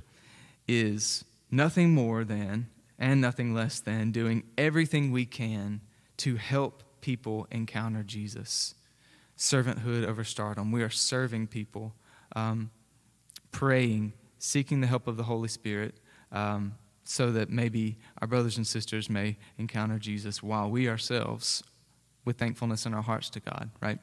is 0.68 1.24
nothing 1.52 1.94
more 1.94 2.24
than 2.24 2.68
and 2.98 3.22
nothing 3.22 3.54
less 3.54 3.80
than 3.80 4.12
doing 4.12 4.44
everything 4.58 5.12
we 5.12 5.26
can 5.26 5.82
to 6.18 6.36
help 6.38 6.84
people 7.02 7.48
encounter 7.52 8.04
Jesus. 8.04 8.74
Servanthood 9.38 10.08
over 10.08 10.24
stardom. 10.24 10.72
We 10.72 10.82
are 10.82 10.90
serving 10.90 11.48
people, 11.48 11.94
um, 12.36 12.72
praying, 13.52 14.14
seeking 14.40 14.82
the 14.82 14.88
help 14.88 15.08
of 15.08 15.18
the 15.18 15.24
Holy 15.24 15.50
Spirit, 15.50 16.00
um, 16.32 16.74
so 17.06 17.32
that 17.32 17.50
maybe 17.50 17.98
our 18.22 18.28
brothers 18.28 18.58
and 18.58 18.66
sisters 18.66 19.10
may 19.10 19.38
encounter 19.58 20.00
Jesus 20.00 20.44
while 20.44 20.70
we 20.70 20.90
ourselves, 20.90 21.64
with 22.26 22.38
thankfulness 22.38 22.86
in 22.86 22.94
our 22.94 23.04
hearts 23.04 23.30
to 23.30 23.40
God, 23.40 23.70
right? 23.80 24.00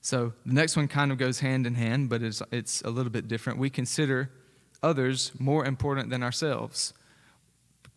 So 0.00 0.32
the 0.46 0.54
next 0.54 0.76
one 0.76 0.88
kind 0.88 1.12
of 1.12 1.18
goes 1.18 1.40
hand 1.40 1.66
in 1.66 1.74
hand, 1.74 2.08
but 2.08 2.22
it's, 2.22 2.42
it's 2.50 2.80
a 2.82 2.90
little 2.90 3.10
bit 3.10 3.28
different. 3.28 3.58
We 3.58 3.68
consider 3.68 4.30
others 4.82 5.32
more 5.38 5.66
important 5.66 6.08
than 6.08 6.22
ourselves. 6.22 6.94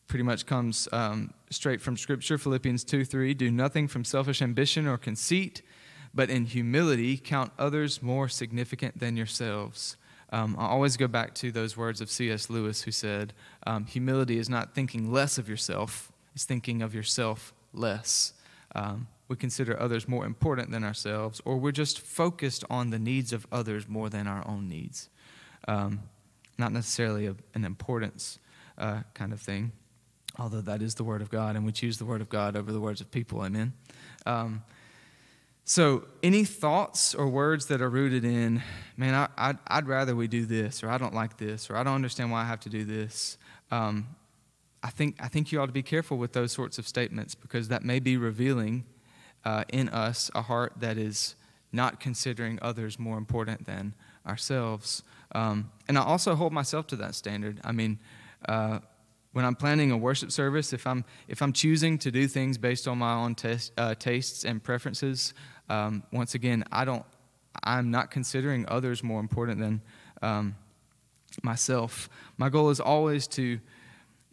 Pretty 0.07 0.23
much 0.23 0.45
comes 0.45 0.89
um, 0.91 1.33
straight 1.49 1.81
from 1.81 1.95
Scripture, 1.95 2.37
Philippians 2.37 2.83
2 2.83 3.05
3. 3.05 3.33
Do 3.33 3.49
nothing 3.49 3.87
from 3.87 4.03
selfish 4.03 4.41
ambition 4.41 4.85
or 4.87 4.97
conceit, 4.97 5.61
but 6.13 6.29
in 6.29 6.45
humility 6.45 7.17
count 7.17 7.53
others 7.57 8.01
more 8.01 8.27
significant 8.27 8.99
than 8.99 9.15
yourselves. 9.15 9.95
Um, 10.31 10.55
I 10.57 10.67
always 10.67 10.95
go 10.97 11.07
back 11.07 11.33
to 11.35 11.51
those 11.51 11.75
words 11.75 11.99
of 11.99 12.09
C.S. 12.09 12.49
Lewis, 12.49 12.83
who 12.83 12.91
said, 12.91 13.33
um, 13.67 13.85
Humility 13.85 14.37
is 14.37 14.49
not 14.49 14.73
thinking 14.73 15.11
less 15.11 15.37
of 15.37 15.49
yourself, 15.49 16.11
it's 16.33 16.45
thinking 16.45 16.81
of 16.81 16.95
yourself 16.95 17.53
less. 17.73 18.33
Um, 18.73 19.07
we 19.27 19.35
consider 19.35 19.79
others 19.79 20.07
more 20.07 20.25
important 20.25 20.71
than 20.71 20.83
ourselves, 20.83 21.41
or 21.45 21.57
we're 21.57 21.71
just 21.71 21.99
focused 21.99 22.63
on 22.69 22.89
the 22.89 22.99
needs 22.99 23.33
of 23.33 23.47
others 23.51 23.87
more 23.87 24.09
than 24.09 24.27
our 24.27 24.47
own 24.47 24.67
needs. 24.67 25.09
Um, 25.67 26.01
not 26.57 26.71
necessarily 26.71 27.27
a, 27.27 27.35
an 27.53 27.65
importance 27.65 28.39
uh, 28.77 29.01
kind 29.13 29.33
of 29.33 29.41
thing, 29.41 29.71
although 30.37 30.61
that 30.61 30.81
is 30.81 30.95
the 30.95 31.03
Word 31.03 31.21
of 31.21 31.29
God, 31.29 31.55
and 31.55 31.65
we 31.65 31.71
choose 31.71 31.97
the 31.97 32.05
Word 32.05 32.21
of 32.21 32.29
God 32.29 32.55
over 32.55 32.71
the 32.71 32.79
words 32.79 33.01
of 33.01 33.11
people. 33.11 33.43
Amen. 33.43 33.73
So, 35.63 36.05
any 36.23 36.43
thoughts 36.43 37.13
or 37.13 37.27
words 37.29 37.67
that 37.67 37.81
are 37.81 37.89
rooted 37.89 38.25
in, 38.25 38.61
man, 38.97 39.13
I, 39.13 39.29
I'd, 39.37 39.57
I'd, 39.67 39.87
rather 39.87 40.15
we 40.15 40.27
do 40.27 40.45
this, 40.45 40.83
or 40.83 40.89
I 40.89 40.97
don't 40.97 41.13
like 41.13 41.37
this, 41.37 41.69
or 41.69 41.77
I 41.77 41.83
don't 41.83 41.95
understand 41.95 42.31
why 42.31 42.41
I 42.41 42.45
have 42.45 42.59
to 42.61 42.69
do 42.69 42.83
this. 42.83 43.37
Um, 43.69 44.07
I 44.83 44.89
think 44.89 45.15
I 45.19 45.27
think 45.27 45.51
you 45.51 45.61
ought 45.61 45.67
to 45.67 45.71
be 45.71 45.83
careful 45.83 46.17
with 46.17 46.33
those 46.33 46.51
sorts 46.51 46.79
of 46.79 46.87
statements 46.87 47.35
because 47.35 47.67
that 47.67 47.83
may 47.83 47.99
be 47.99 48.17
revealing 48.17 48.85
uh, 49.45 49.63
in 49.71 49.89
us 49.89 50.31
a 50.33 50.41
heart 50.41 50.73
that 50.77 50.97
is 50.97 51.35
not 51.71 51.99
considering 51.99 52.59
others 52.61 52.99
more 52.99 53.17
important 53.17 53.65
than 53.65 53.93
ourselves. 54.25 55.03
Um, 55.33 55.71
and 55.87 55.97
I 55.97 56.03
also 56.03 56.35
hold 56.35 56.51
myself 56.51 56.87
to 56.87 56.95
that 56.97 57.15
standard. 57.15 57.61
I 57.63 57.71
mean, 57.71 57.99
uh, 58.47 58.79
when 59.33 59.45
I'm 59.45 59.55
planning 59.55 59.91
a 59.91 59.97
worship 59.97 60.31
service, 60.31 60.73
if 60.73 60.85
I'm 60.85 61.05
if 61.27 61.41
I'm 61.41 61.53
choosing 61.53 61.97
to 61.99 62.11
do 62.11 62.27
things 62.27 62.57
based 62.57 62.87
on 62.87 62.97
my 62.97 63.13
own 63.13 63.35
uh, 63.77 63.95
tastes 63.95 64.43
and 64.43 64.63
preferences, 64.63 65.33
um, 65.69 66.03
once 66.11 66.35
again, 66.35 66.63
I 66.71 66.85
don't. 66.85 67.05
I'm 67.63 67.91
not 67.91 68.11
considering 68.11 68.65
others 68.67 69.03
more 69.03 69.19
important 69.19 69.59
than 69.59 69.81
um, 70.21 70.55
myself. 71.43 72.09
My 72.37 72.49
goal 72.49 72.69
is 72.69 72.79
always 72.79 73.27
to 73.27 73.59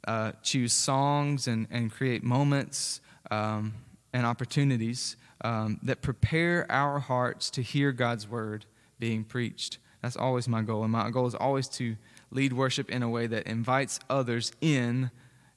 uh, 0.07 0.33
choose 0.43 0.73
songs 0.73 1.49
and, 1.49 1.67
and 1.71 1.91
create 1.91 2.23
moments 2.23 3.01
um, 3.31 3.75
and 4.13 4.25
opportunities 4.25 5.17
um, 5.43 5.79
that 5.83 6.01
prepare 6.01 6.67
our 6.71 6.99
hearts 6.99 7.51
to 7.51 7.63
hear 7.63 7.93
God's 7.93 8.29
word 8.29 8.67
being 8.99 9.25
preached. 9.25 9.79
That's 10.03 10.17
always 10.17 10.49
my 10.49 10.63
goal. 10.63 10.83
And 10.83 10.93
my 10.93 11.11
goal 11.11 11.27
is 11.27 11.35
always 11.35 11.69
to 11.71 11.97
lead 12.31 12.53
worship 12.53 12.91
in 12.91 13.03
a 13.03 13.09
way 13.09 13.27
that 13.27 13.47
invites 13.47 14.01
others 14.09 14.53
in 14.61 15.11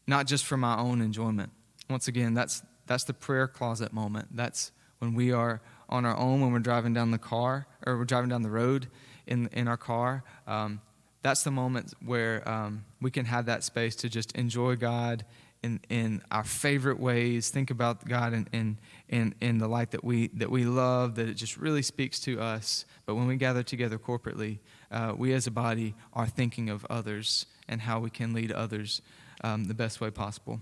not 0.07 0.27
just 0.27 0.45
for 0.45 0.57
my 0.57 0.77
own 0.77 1.01
enjoyment. 1.01 1.51
Once 1.89 2.07
again, 2.07 2.33
that's, 2.33 2.63
that's 2.87 3.03
the 3.03 3.13
prayer 3.13 3.47
closet 3.47 3.93
moment. 3.93 4.27
That's 4.31 4.71
when 4.99 5.13
we 5.13 5.31
are 5.31 5.61
on 5.89 6.05
our 6.05 6.17
own, 6.17 6.41
when 6.41 6.51
we're 6.51 6.59
driving 6.59 6.93
down 6.93 7.11
the 7.11 7.17
car 7.17 7.67
or 7.85 7.97
we're 7.97 8.05
driving 8.05 8.29
down 8.29 8.41
the 8.41 8.49
road 8.49 8.87
in, 9.27 9.47
in 9.51 9.67
our 9.67 9.77
car. 9.77 10.23
Um, 10.47 10.81
that's 11.21 11.43
the 11.43 11.51
moment 11.51 11.93
where 12.03 12.47
um, 12.49 12.85
we 12.99 13.11
can 13.11 13.25
have 13.25 13.45
that 13.45 13.63
space 13.63 13.95
to 13.97 14.09
just 14.09 14.31
enjoy 14.33 14.75
God 14.75 15.25
in, 15.63 15.79
in 15.89 16.21
our 16.31 16.43
favorite 16.43 16.99
ways, 16.99 17.49
think 17.49 17.69
about 17.69 18.07
God 18.07 18.33
in, 18.33 18.47
in, 18.51 18.79
in, 19.09 19.35
in 19.41 19.57
the 19.59 19.67
light 19.67 19.91
that 19.91 20.03
we, 20.03 20.29
that 20.29 20.49
we 20.49 20.65
love, 20.65 21.15
that 21.15 21.29
it 21.29 21.35
just 21.35 21.57
really 21.57 21.83
speaks 21.83 22.19
to 22.21 22.39
us. 22.41 22.85
But 23.05 23.15
when 23.15 23.27
we 23.27 23.35
gather 23.35 23.61
together 23.61 23.99
corporately, 23.99 24.59
uh, 24.91 25.13
we 25.15 25.33
as 25.33 25.45
a 25.45 25.51
body 25.51 25.93
are 26.13 26.25
thinking 26.25 26.69
of 26.69 26.85
others 26.89 27.45
and 27.67 27.81
how 27.81 27.99
we 27.99 28.09
can 28.09 28.33
lead 28.33 28.51
others 28.51 29.01
um, 29.43 29.65
the 29.65 29.75
best 29.75 30.01
way 30.01 30.09
possible. 30.09 30.59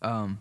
Um, 0.00 0.38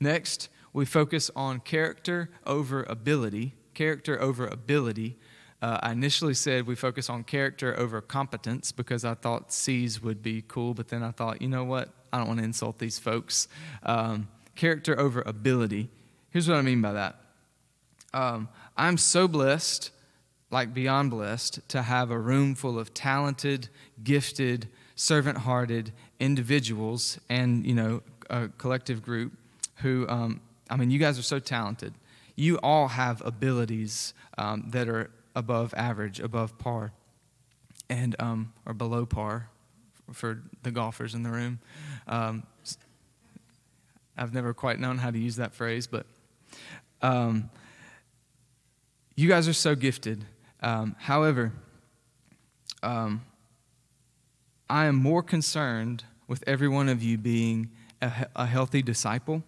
next, 0.00 0.48
we 0.72 0.86
focus 0.86 1.30
on 1.36 1.60
character 1.60 2.30
over 2.46 2.82
ability. 2.84 3.54
Character 3.74 4.20
over 4.20 4.46
ability. 4.46 5.18
Uh, 5.60 5.78
I 5.82 5.92
initially 5.92 6.34
said 6.34 6.66
we 6.66 6.74
focus 6.74 7.08
on 7.10 7.24
character 7.24 7.78
over 7.78 8.00
competence 8.00 8.72
because 8.72 9.04
I 9.04 9.14
thought 9.14 9.52
C's 9.52 10.02
would 10.02 10.22
be 10.22 10.42
cool, 10.46 10.74
but 10.74 10.88
then 10.88 11.02
I 11.02 11.10
thought, 11.10 11.40
you 11.40 11.48
know 11.48 11.64
what? 11.64 11.90
I 12.14 12.18
don't 12.18 12.28
want 12.28 12.38
to 12.38 12.44
insult 12.44 12.78
these 12.78 12.96
folks. 12.96 13.48
Um, 13.82 14.28
character 14.54 14.96
over 15.00 15.20
ability. 15.26 15.90
Here's 16.30 16.48
what 16.48 16.56
I 16.56 16.62
mean 16.62 16.80
by 16.80 16.92
that. 16.92 17.16
Um, 18.12 18.48
I'm 18.76 18.98
so 18.98 19.26
blessed, 19.26 19.90
like 20.48 20.72
beyond 20.72 21.10
blessed, 21.10 21.68
to 21.70 21.82
have 21.82 22.12
a 22.12 22.18
room 22.18 22.54
full 22.54 22.78
of 22.78 22.94
talented, 22.94 23.68
gifted, 24.04 24.68
servant-hearted 24.94 25.90
individuals, 26.20 27.18
and 27.28 27.66
you 27.66 27.74
know, 27.74 28.00
a 28.30 28.46
collective 28.58 29.02
group 29.02 29.32
who, 29.78 30.06
um, 30.08 30.40
I 30.70 30.76
mean, 30.76 30.92
you 30.92 31.00
guys 31.00 31.18
are 31.18 31.22
so 31.22 31.40
talented. 31.40 31.94
You 32.36 32.58
all 32.58 32.86
have 32.86 33.22
abilities 33.26 34.14
um, 34.38 34.66
that 34.68 34.88
are 34.88 35.10
above 35.34 35.74
average, 35.76 36.20
above 36.20 36.58
par, 36.58 36.92
and 37.90 38.14
um, 38.20 38.52
or 38.64 38.72
below 38.72 39.04
par 39.04 39.50
for 40.12 40.42
the 40.62 40.70
golfers 40.70 41.14
in 41.14 41.22
the 41.22 41.30
room. 41.30 41.58
Um, 42.06 42.44
I've 44.16 44.32
never 44.32 44.54
quite 44.54 44.78
known 44.78 44.98
how 44.98 45.10
to 45.10 45.18
use 45.18 45.36
that 45.36 45.54
phrase, 45.54 45.86
but 45.86 46.06
um, 47.02 47.50
you 49.16 49.28
guys 49.28 49.48
are 49.48 49.54
so 49.54 49.74
gifted. 49.74 50.24
Um, 50.60 50.94
however, 50.98 51.52
um, 52.82 53.24
I 54.68 54.86
am 54.86 54.96
more 54.96 55.22
concerned 55.22 56.04
with 56.26 56.42
every 56.46 56.68
one 56.68 56.88
of 56.88 57.02
you 57.02 57.18
being 57.18 57.70
a, 58.00 58.26
a 58.36 58.46
healthy 58.46 58.82
disciple 58.82 59.42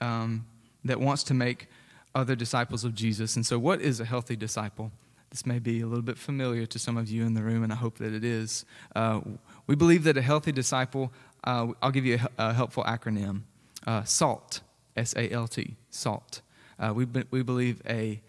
um, 0.00 0.46
that 0.84 1.00
wants 1.00 1.22
to 1.24 1.34
make 1.34 1.68
other 2.14 2.34
disciples 2.34 2.84
of 2.84 2.94
Jesus. 2.94 3.36
And 3.36 3.46
so, 3.46 3.58
what 3.58 3.80
is 3.80 4.00
a 4.00 4.04
healthy 4.04 4.36
disciple? 4.36 4.92
This 5.32 5.46
may 5.46 5.58
be 5.58 5.80
a 5.80 5.86
little 5.86 6.02
bit 6.02 6.18
familiar 6.18 6.66
to 6.66 6.78
some 6.78 6.98
of 6.98 7.08
you 7.08 7.24
in 7.24 7.32
the 7.32 7.42
room, 7.42 7.64
and 7.64 7.72
I 7.72 7.76
hope 7.76 7.96
that 7.96 8.12
it 8.12 8.22
is. 8.22 8.66
Uh, 8.94 9.22
we 9.66 9.74
believe 9.74 10.04
that 10.04 10.18
a 10.18 10.20
healthy 10.20 10.52
disciple, 10.52 11.10
uh, 11.42 11.68
I'll 11.80 11.90
give 11.90 12.04
you 12.04 12.20
a, 12.38 12.50
a 12.50 12.52
helpful 12.52 12.84
acronym 12.84 13.44
uh, 13.86 14.04
SALT, 14.04 14.60
S 14.94 15.14
A 15.16 15.30
L 15.30 15.48
T, 15.48 15.76
SALT. 15.88 16.42
Uh, 16.78 16.92
we, 16.94 17.06
be, 17.06 17.24
we 17.30 17.42
believe 17.42 17.80
a, 17.88 18.20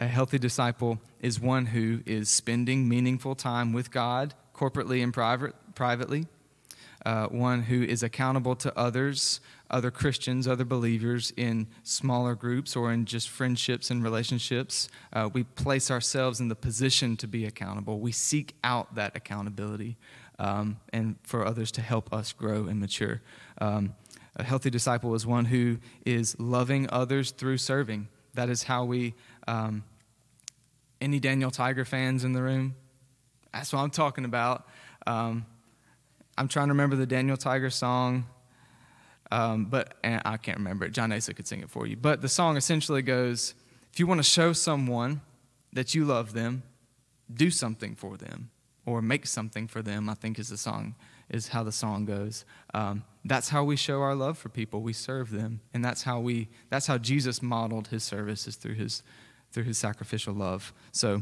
a 0.00 0.06
healthy 0.06 0.38
disciple 0.38 1.00
is 1.22 1.40
one 1.40 1.64
who 1.64 2.00
is 2.04 2.28
spending 2.28 2.86
meaningful 2.86 3.34
time 3.34 3.72
with 3.72 3.90
God, 3.90 4.34
corporately 4.54 5.02
and 5.02 5.14
private, 5.14 5.54
privately, 5.74 6.26
uh, 7.06 7.26
one 7.26 7.62
who 7.62 7.82
is 7.82 8.02
accountable 8.02 8.54
to 8.56 8.76
others, 8.78 9.40
other 9.70 9.90
Christians, 9.90 10.46
other 10.46 10.64
believers 10.64 11.32
in 11.36 11.66
smaller 11.82 12.34
groups 12.34 12.76
or 12.76 12.92
in 12.92 13.04
just 13.04 13.28
friendships 13.28 13.90
and 13.90 14.02
relationships. 14.02 14.88
Uh, 15.12 15.28
we 15.32 15.44
place 15.44 15.90
ourselves 15.90 16.40
in 16.40 16.48
the 16.48 16.54
position 16.54 17.16
to 17.16 17.26
be 17.26 17.46
accountable. 17.46 18.00
We 18.00 18.12
seek 18.12 18.54
out 18.62 18.94
that 18.94 19.16
accountability 19.16 19.96
um, 20.38 20.78
and 20.92 21.16
for 21.22 21.46
others 21.46 21.70
to 21.72 21.82
help 21.82 22.12
us 22.12 22.32
grow 22.32 22.66
and 22.66 22.80
mature. 22.80 23.22
Um, 23.60 23.94
a 24.36 24.42
healthy 24.42 24.70
disciple 24.70 25.14
is 25.14 25.26
one 25.26 25.46
who 25.46 25.78
is 26.06 26.38
loving 26.38 26.88
others 26.90 27.30
through 27.30 27.58
serving. 27.58 28.08
That 28.34 28.48
is 28.48 28.64
how 28.64 28.84
we. 28.84 29.14
Um, 29.48 29.84
any 31.00 31.18
Daniel 31.18 31.50
Tiger 31.50 31.84
fans 31.84 32.24
in 32.24 32.32
the 32.32 32.42
room? 32.42 32.74
That's 33.52 33.72
what 33.72 33.80
I'm 33.80 33.90
talking 33.90 34.24
about. 34.24 34.68
Um, 35.06 35.46
I'm 36.40 36.48
trying 36.48 36.68
to 36.68 36.72
remember 36.72 36.96
the 36.96 37.04
Daniel 37.04 37.36
Tiger 37.36 37.68
song, 37.68 38.24
um, 39.30 39.66
but 39.66 39.98
I 40.02 40.38
can't 40.38 40.56
remember 40.56 40.86
it. 40.86 40.92
John 40.92 41.12
Asa 41.12 41.34
could 41.34 41.46
sing 41.46 41.60
it 41.60 41.68
for 41.68 41.86
you. 41.86 41.98
But 41.98 42.22
the 42.22 42.30
song 42.30 42.56
essentially 42.56 43.02
goes 43.02 43.54
if 43.92 44.00
you 44.00 44.06
want 44.06 44.20
to 44.20 44.24
show 44.24 44.54
someone 44.54 45.20
that 45.74 45.94
you 45.94 46.06
love 46.06 46.32
them, 46.32 46.62
do 47.30 47.50
something 47.50 47.94
for 47.94 48.16
them 48.16 48.48
or 48.86 49.02
make 49.02 49.26
something 49.26 49.68
for 49.68 49.82
them, 49.82 50.08
I 50.08 50.14
think 50.14 50.38
is 50.38 50.48
the 50.48 50.56
song, 50.56 50.94
is 51.28 51.48
how 51.48 51.62
the 51.62 51.72
song 51.72 52.06
goes. 52.06 52.46
Um, 52.72 53.04
that's 53.22 53.50
how 53.50 53.62
we 53.62 53.76
show 53.76 54.00
our 54.00 54.14
love 54.14 54.38
for 54.38 54.48
people. 54.48 54.80
We 54.80 54.94
serve 54.94 55.30
them. 55.30 55.60
And 55.74 55.84
that's 55.84 56.04
how 56.04 56.20
we 56.20 56.48
that's 56.70 56.86
how 56.86 56.96
Jesus 56.96 57.42
modeled 57.42 57.88
his 57.88 58.02
service 58.02 58.46
is 58.46 58.56
through 58.56 58.76
his 58.76 59.02
through 59.52 59.64
his 59.64 59.76
sacrificial 59.76 60.32
love. 60.32 60.72
So 60.90 61.20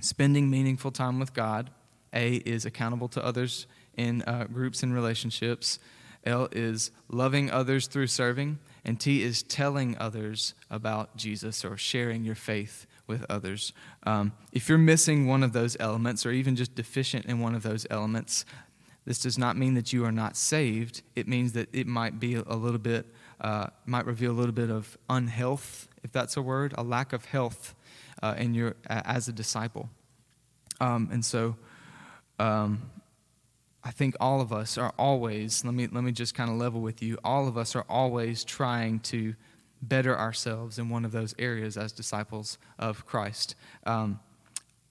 spending 0.00 0.48
meaningful 0.48 0.92
time 0.92 1.18
with 1.18 1.34
God, 1.34 1.68
A 2.14 2.36
is 2.36 2.64
accountable 2.64 3.08
to 3.08 3.22
others 3.22 3.66
in 3.96 4.22
uh, 4.22 4.44
groups 4.52 4.82
and 4.82 4.94
relationships. 4.94 5.78
L 6.24 6.48
is 6.52 6.90
loving 7.08 7.50
others 7.50 7.86
through 7.86 8.08
serving, 8.08 8.58
and 8.84 8.98
T 8.98 9.22
is 9.22 9.42
telling 9.42 9.96
others 9.98 10.54
about 10.70 11.16
Jesus 11.16 11.64
or 11.64 11.76
sharing 11.76 12.24
your 12.24 12.34
faith 12.34 12.86
with 13.06 13.24
others. 13.30 13.72
Um, 14.04 14.32
if 14.52 14.68
you're 14.68 14.78
missing 14.78 15.26
one 15.26 15.42
of 15.42 15.52
those 15.52 15.76
elements 15.78 16.26
or 16.26 16.32
even 16.32 16.56
just 16.56 16.74
deficient 16.74 17.26
in 17.26 17.40
one 17.40 17.54
of 17.54 17.62
those 17.62 17.86
elements, 17.90 18.44
this 19.04 19.20
does 19.20 19.38
not 19.38 19.56
mean 19.56 19.74
that 19.74 19.92
you 19.92 20.04
are 20.04 20.12
not 20.12 20.36
saved. 20.36 21.02
It 21.14 21.28
means 21.28 21.52
that 21.52 21.68
it 21.72 21.86
might 21.86 22.18
be 22.18 22.34
a 22.34 22.42
little 22.42 22.80
bit, 22.80 23.06
uh, 23.40 23.68
might 23.86 24.04
reveal 24.04 24.32
a 24.32 24.34
little 24.34 24.52
bit 24.52 24.70
of 24.70 24.98
unhealth, 25.08 25.88
if 26.02 26.10
that's 26.10 26.36
a 26.36 26.42
word, 26.42 26.74
a 26.76 26.82
lack 26.82 27.12
of 27.12 27.24
health 27.26 27.76
uh, 28.22 28.34
in 28.36 28.52
your 28.52 28.74
as 28.88 29.28
a 29.28 29.32
disciple. 29.32 29.88
Um, 30.80 31.08
and 31.12 31.24
so, 31.24 31.56
um, 32.40 32.82
I 33.86 33.92
think 33.92 34.16
all 34.18 34.40
of 34.40 34.52
us 34.52 34.76
are 34.78 34.92
always, 34.98 35.64
let 35.64 35.72
me, 35.72 35.86
let 35.86 36.02
me 36.02 36.10
just 36.10 36.34
kind 36.34 36.50
of 36.50 36.56
level 36.56 36.80
with 36.80 37.04
you, 37.04 37.18
all 37.22 37.46
of 37.46 37.56
us 37.56 37.76
are 37.76 37.84
always 37.88 38.42
trying 38.42 38.98
to 39.00 39.36
better 39.80 40.18
ourselves 40.18 40.76
in 40.80 40.88
one 40.88 41.04
of 41.04 41.12
those 41.12 41.36
areas 41.38 41.76
as 41.76 41.92
disciples 41.92 42.58
of 42.80 43.06
Christ. 43.06 43.54
Um, 43.84 44.18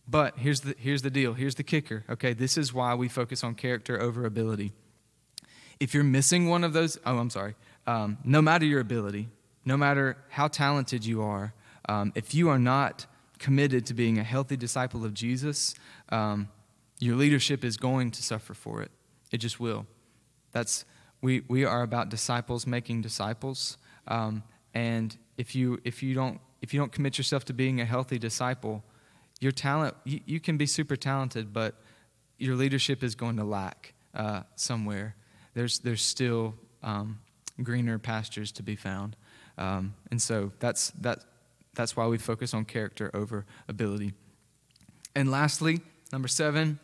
but 0.08 0.38
here's 0.38 0.62
the, 0.62 0.76
here's 0.80 1.02
the 1.02 1.10
deal, 1.10 1.34
here's 1.34 1.56
the 1.56 1.64
kicker. 1.64 2.06
Okay, 2.10 2.32
this 2.32 2.58
is 2.58 2.74
why 2.74 2.96
we 2.96 3.10
focus 3.10 3.44
on 3.44 3.56
character 3.56 4.02
over 4.02 4.26
ability. 4.26 4.72
If 5.78 5.94
you're 5.94 6.06
missing 6.06 6.48
one 6.48 6.64
of 6.64 6.72
those, 6.72 6.98
oh, 7.06 7.18
I'm 7.18 7.30
sorry, 7.30 7.56
um, 7.86 8.18
no 8.24 8.42
matter 8.42 8.66
your 8.66 8.80
ability, 8.80 9.28
no 9.66 9.76
matter 9.76 10.16
how 10.30 10.48
talented 10.48 11.06
you 11.06 11.22
are, 11.22 11.54
um, 11.90 12.14
if 12.16 12.34
you 12.34 12.48
are 12.48 12.60
not 12.60 13.08
committed 13.40 13.86
to 13.88 13.94
being 13.94 14.18
a 14.18 14.24
healthy 14.24 14.56
disciple 14.56 15.04
of 15.04 15.14
Jesus, 15.14 15.76
um, 16.08 16.48
your 17.00 17.16
leadership 17.16 17.64
is 17.64 17.78
going 17.78 18.12
to 18.12 18.24
suffer 18.24 18.54
for 18.54 18.82
it. 18.82 18.92
It 19.32 19.38
just 19.38 19.60
will. 19.60 19.86
That's 20.52 20.86
we 21.22 21.42
we 21.48 21.66
are 21.66 21.82
about 21.82 22.10
disciples 22.10 22.66
making 22.66 23.02
disciples. 23.02 23.78
Um, 24.08 24.44
and 24.74 25.18
if 25.38 25.56
you 25.56 25.80
if 25.84 26.02
you 26.04 26.14
don't 26.14 26.40
if 26.62 26.74
you 26.74 26.80
don't 26.80 26.92
commit 26.92 27.18
yourself 27.18 27.46
to 27.46 27.54
being 27.54 27.82
a 27.82 27.86
healthy 27.86 28.18
disciple, 28.18 28.84
your 29.40 29.52
talent 29.52 29.96
you, 30.06 30.20
you 30.26 30.40
can 30.40 30.58
be 30.58 30.66
super 30.66 30.96
talented, 30.96 31.52
but 31.52 31.76
your 32.38 32.56
leadership 32.56 33.04
is 33.04 33.16
going 33.16 33.38
to 33.38 33.44
lack 33.44 33.94
uh, 34.14 34.42
somewhere. 34.56 35.16
There's 35.54 35.80
there's 35.80 36.02
still 36.02 36.56
um, 36.84 37.20
greener 37.62 38.00
pastures 38.00 38.52
to 38.54 38.64
be 38.64 38.76
found, 38.76 39.16
um, 39.58 39.96
and 40.12 40.22
so 40.22 40.52
that's 40.60 40.92
that 41.02 41.20
that's 41.74 41.98
why 41.98 42.08
we 42.08 42.18
focus 42.18 42.54
on 42.54 42.66
character 42.66 43.12
over 43.14 43.46
ability. 43.68 44.14
And 45.14 45.32
lastly, 45.32 45.82
number 46.12 46.28
seven, 46.28 46.80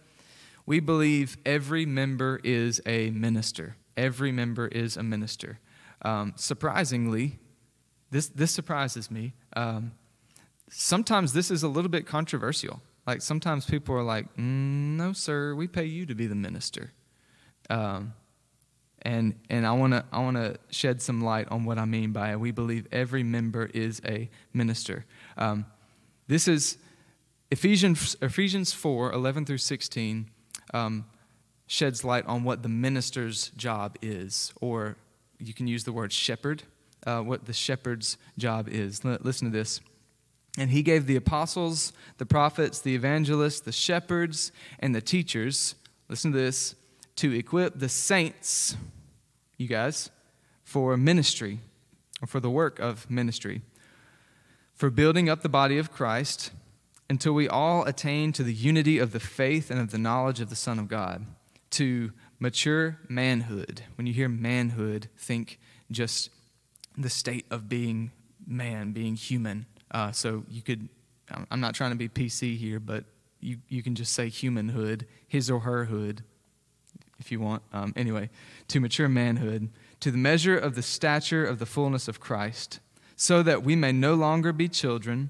we 0.71 0.79
believe 0.79 1.35
every 1.45 1.85
member 1.85 2.39
is 2.45 2.79
a 2.85 3.09
minister. 3.09 3.75
Every 3.97 4.31
member 4.31 4.69
is 4.69 4.95
a 4.95 5.03
minister. 5.03 5.59
Um, 6.01 6.31
surprisingly, 6.37 7.39
this, 8.09 8.29
this 8.29 8.51
surprises 8.51 9.11
me. 9.11 9.33
Um, 9.53 9.91
sometimes 10.69 11.33
this 11.33 11.51
is 11.51 11.63
a 11.63 11.67
little 11.67 11.89
bit 11.89 12.07
controversial. 12.07 12.79
Like 13.05 13.21
sometimes 13.21 13.65
people 13.65 13.95
are 13.95 14.03
like, 14.03 14.33
mm, 14.37 14.95
"No, 14.95 15.11
sir, 15.11 15.53
we 15.55 15.67
pay 15.67 15.83
you 15.83 16.05
to 16.05 16.15
be 16.15 16.25
the 16.25 16.35
minister," 16.35 16.93
um, 17.69 18.13
and 19.01 19.35
and 19.49 19.67
I 19.67 19.73
want 19.73 19.91
to 19.91 20.05
I 20.09 20.19
want 20.19 20.37
to 20.37 20.57
shed 20.69 21.01
some 21.01 21.19
light 21.21 21.49
on 21.49 21.65
what 21.65 21.79
I 21.79 21.85
mean 21.85 22.13
by 22.13 22.31
it. 22.31 22.39
We 22.39 22.51
believe 22.51 22.87
every 22.93 23.23
member 23.23 23.65
is 23.73 24.01
a 24.05 24.29
minister. 24.53 25.03
Um, 25.35 25.65
this 26.27 26.47
is 26.47 26.77
Ephesians 27.49 28.15
Ephesians 28.21 28.71
four 28.71 29.11
eleven 29.11 29.45
through 29.45 29.57
sixteen 29.57 30.29
um, 30.73 31.05
sheds 31.67 32.03
light 32.03 32.25
on 32.25 32.43
what 32.43 32.63
the 32.63 32.69
minister's 32.69 33.49
job 33.51 33.97
is, 34.01 34.53
or 34.59 34.97
you 35.39 35.53
can 35.53 35.67
use 35.67 35.83
the 35.83 35.93
word 35.93 36.11
shepherd, 36.11 36.63
uh, 37.05 37.21
what 37.21 37.45
the 37.45 37.53
shepherd's 37.53 38.17
job 38.37 38.67
is. 38.69 39.03
Listen 39.03 39.51
to 39.51 39.57
this. 39.57 39.79
And 40.57 40.69
he 40.69 40.83
gave 40.83 41.07
the 41.07 41.15
apostles, 41.15 41.93
the 42.17 42.25
prophets, 42.25 42.79
the 42.79 42.93
evangelists, 42.93 43.61
the 43.61 43.71
shepherds, 43.71 44.51
and 44.79 44.93
the 44.93 45.01
teachers, 45.01 45.75
listen 46.09 46.33
to 46.33 46.37
this, 46.37 46.75
to 47.15 47.31
equip 47.31 47.79
the 47.79 47.87
saints, 47.87 48.75
you 49.57 49.67
guys, 49.67 50.09
for 50.63 50.97
ministry, 50.97 51.59
or 52.21 52.27
for 52.27 52.39
the 52.39 52.49
work 52.49 52.79
of 52.79 53.09
ministry, 53.09 53.61
for 54.73 54.89
building 54.89 55.29
up 55.29 55.41
the 55.41 55.49
body 55.49 55.77
of 55.77 55.91
Christ 55.91 56.51
until 57.11 57.33
we 57.33 57.45
all 57.45 57.83
attain 57.83 58.31
to 58.31 58.41
the 58.41 58.53
unity 58.53 58.97
of 58.97 59.11
the 59.11 59.19
faith 59.19 59.69
and 59.69 59.81
of 59.81 59.91
the 59.91 59.97
knowledge 59.97 60.39
of 60.39 60.49
the 60.49 60.55
Son 60.55 60.79
of 60.79 60.87
God, 60.87 61.25
to 61.69 62.13
mature 62.39 62.99
manhood. 63.09 63.83
When 63.95 64.07
you 64.07 64.13
hear 64.13 64.29
manhood, 64.29 65.09
think 65.17 65.59
just 65.91 66.29
the 66.97 67.09
state 67.09 67.45
of 67.51 67.67
being 67.67 68.11
man, 68.47 68.93
being 68.93 69.15
human. 69.15 69.65
Uh, 69.91 70.13
so 70.13 70.45
you 70.49 70.61
could, 70.61 70.87
I'm 71.49 71.59
not 71.59 71.75
trying 71.75 71.91
to 71.91 71.97
be 71.97 72.07
PC 72.07 72.55
here, 72.55 72.79
but 72.79 73.03
you, 73.41 73.57
you 73.67 73.83
can 73.83 73.93
just 73.93 74.13
say 74.13 74.29
humanhood, 74.29 75.05
his 75.27 75.51
or 75.51 75.59
her 75.59 75.83
hood, 75.83 76.23
if 77.19 77.29
you 77.29 77.41
want. 77.41 77.61
Um, 77.73 77.91
anyway, 77.97 78.29
to 78.69 78.79
mature 78.79 79.09
manhood, 79.09 79.67
to 79.99 80.11
the 80.11 80.17
measure 80.17 80.57
of 80.57 80.75
the 80.75 80.81
stature 80.81 81.45
of 81.45 81.59
the 81.59 81.65
fullness 81.65 82.07
of 82.07 82.21
Christ, 82.21 82.79
so 83.17 83.43
that 83.43 83.63
we 83.63 83.75
may 83.75 83.91
no 83.91 84.15
longer 84.15 84.53
be 84.53 84.69
children, 84.69 85.29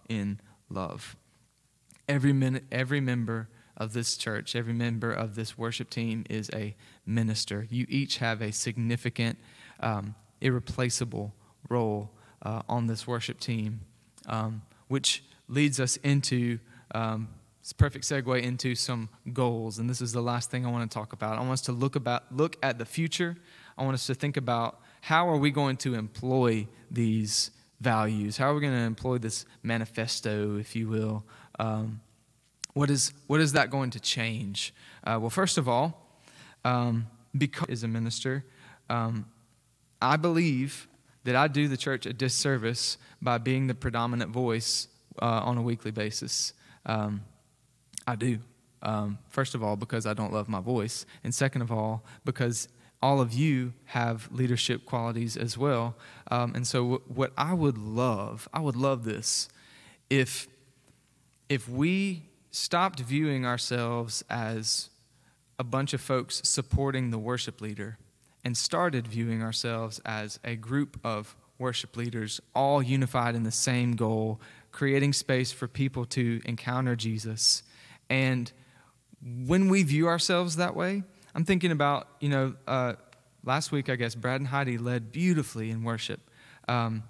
in 0.19 0.39
love. 0.69 1.15
Every, 2.07 2.33
min- 2.33 2.67
every 2.71 2.99
member 2.99 3.49
of 3.77 3.93
this 3.93 4.17
church, 4.17 4.55
every 4.55 4.73
member 4.73 5.11
of 5.11 5.35
this 5.35 5.57
worship 5.57 5.89
team 5.89 6.25
is 6.29 6.49
a 6.53 6.75
minister. 7.05 7.67
You 7.69 7.85
each 7.89 8.17
have 8.17 8.41
a 8.41 8.51
significant, 8.51 9.39
um, 9.79 10.15
irreplaceable 10.41 11.33
role 11.69 12.11
uh, 12.41 12.61
on 12.67 12.87
this 12.87 13.07
worship 13.07 13.39
team 13.39 13.81
um, 14.27 14.61
which 14.87 15.23
leads 15.47 15.79
us 15.79 15.97
into 15.97 16.59
um, 16.93 17.27
it's 17.59 17.73
perfect 17.73 18.05
segue 18.05 18.41
into 18.41 18.75
some 18.75 19.09
goals 19.33 19.77
and 19.77 19.89
this 19.89 20.01
is 20.01 20.11
the 20.11 20.21
last 20.21 20.49
thing 20.49 20.65
i 20.65 20.69
want 20.69 20.89
to 20.89 20.93
talk 20.93 21.13
about 21.13 21.37
i 21.37 21.41
want 21.41 21.51
us 21.51 21.61
to 21.61 21.71
look 21.71 21.95
about 21.95 22.23
look 22.35 22.57
at 22.63 22.79
the 22.79 22.85
future 22.85 23.35
i 23.77 23.83
want 23.83 23.93
us 23.93 24.07
to 24.07 24.15
think 24.15 24.35
about 24.35 24.79
how 25.01 25.29
are 25.29 25.37
we 25.37 25.51
going 25.51 25.77
to 25.77 25.93
employ 25.93 26.67
these 26.89 27.51
values 27.81 28.37
how 28.37 28.49
are 28.49 28.53
we 28.53 28.61
going 28.61 28.73
to 28.73 28.79
employ 28.79 29.17
this 29.17 29.45
manifesto 29.63 30.57
if 30.57 30.75
you 30.75 30.87
will 30.87 31.23
um, 31.59 31.99
what 32.73 32.89
is 32.89 33.13
what 33.27 33.41
is 33.41 33.53
that 33.53 33.69
going 33.69 33.89
to 33.89 33.99
change 33.99 34.73
uh, 35.03 35.17
well 35.19 35.29
first 35.29 35.57
of 35.57 35.67
all 35.67 36.17
um, 36.63 37.07
because 37.37 37.67
as 37.69 37.83
a 37.83 37.87
minister 37.87 38.45
um, 38.89 39.25
i 40.01 40.15
believe 40.15 40.87
that 41.23 41.35
I 41.35 41.47
do 41.47 41.67
the 41.67 41.77
church 41.77 42.05
a 42.05 42.13
disservice 42.13 42.97
by 43.21 43.37
being 43.37 43.67
the 43.67 43.75
predominant 43.75 44.31
voice 44.31 44.87
uh, 45.21 45.25
on 45.25 45.57
a 45.57 45.61
weekly 45.61 45.91
basis. 45.91 46.53
Um, 46.85 47.21
I 48.07 48.15
do. 48.15 48.39
Um, 48.81 49.19
first 49.29 49.53
of 49.53 49.63
all, 49.63 49.75
because 49.75 50.05
I 50.05 50.13
don't 50.13 50.33
love 50.33 50.49
my 50.49 50.59
voice. 50.59 51.05
And 51.23 51.33
second 51.33 51.61
of 51.61 51.71
all, 51.71 52.03
because 52.25 52.67
all 53.01 53.19
of 53.19 53.33
you 53.33 53.73
have 53.85 54.29
leadership 54.31 54.85
qualities 54.85 55.35
as 55.35 55.57
well. 55.57 55.95
Um, 56.29 56.53
and 56.55 56.67
so, 56.67 56.83
w- 56.83 57.01
what 57.07 57.33
I 57.37 57.53
would 57.53 57.77
love, 57.77 58.47
I 58.53 58.59
would 58.59 58.75
love 58.75 59.03
this 59.03 59.49
if, 60.09 60.47
if 61.49 61.67
we 61.67 62.23
stopped 62.51 62.99
viewing 62.99 63.45
ourselves 63.45 64.23
as 64.29 64.89
a 65.57 65.63
bunch 65.63 65.93
of 65.93 66.01
folks 66.01 66.41
supporting 66.43 67.11
the 67.11 67.17
worship 67.19 67.61
leader 67.61 67.97
and 68.43 68.57
started 68.57 69.07
viewing 69.07 69.41
ourselves 69.41 69.99
as 70.05 70.39
a 70.43 70.55
group 70.55 70.99
of 71.03 71.35
worship 71.57 71.95
leaders, 71.95 72.41
all 72.55 72.81
unified 72.81 73.35
in 73.35 73.43
the 73.43 73.51
same 73.51 73.95
goal, 73.95 74.41
creating 74.71 75.13
space 75.13 75.51
for 75.51 75.67
people 75.67 76.05
to 76.05 76.41
encounter 76.45 76.95
Jesus. 76.95 77.63
And 78.09 78.51
when 79.45 79.69
we 79.69 79.83
view 79.83 80.07
ourselves 80.07 80.55
that 80.55 80.75
way, 80.75 81.03
I'm 81.33 81.45
thinking 81.45 81.71
about, 81.71 82.07
you 82.19 82.29
know, 82.29 82.55
uh, 82.67 82.93
last 83.43 83.71
week, 83.71 83.89
I 83.89 83.95
guess, 83.95 84.15
Brad 84.15 84.41
and 84.41 84.47
Heidi 84.47 84.77
led 84.77 85.11
beautifully 85.11 85.69
in 85.69 85.83
worship. 85.83 86.19
Um, 86.67 87.03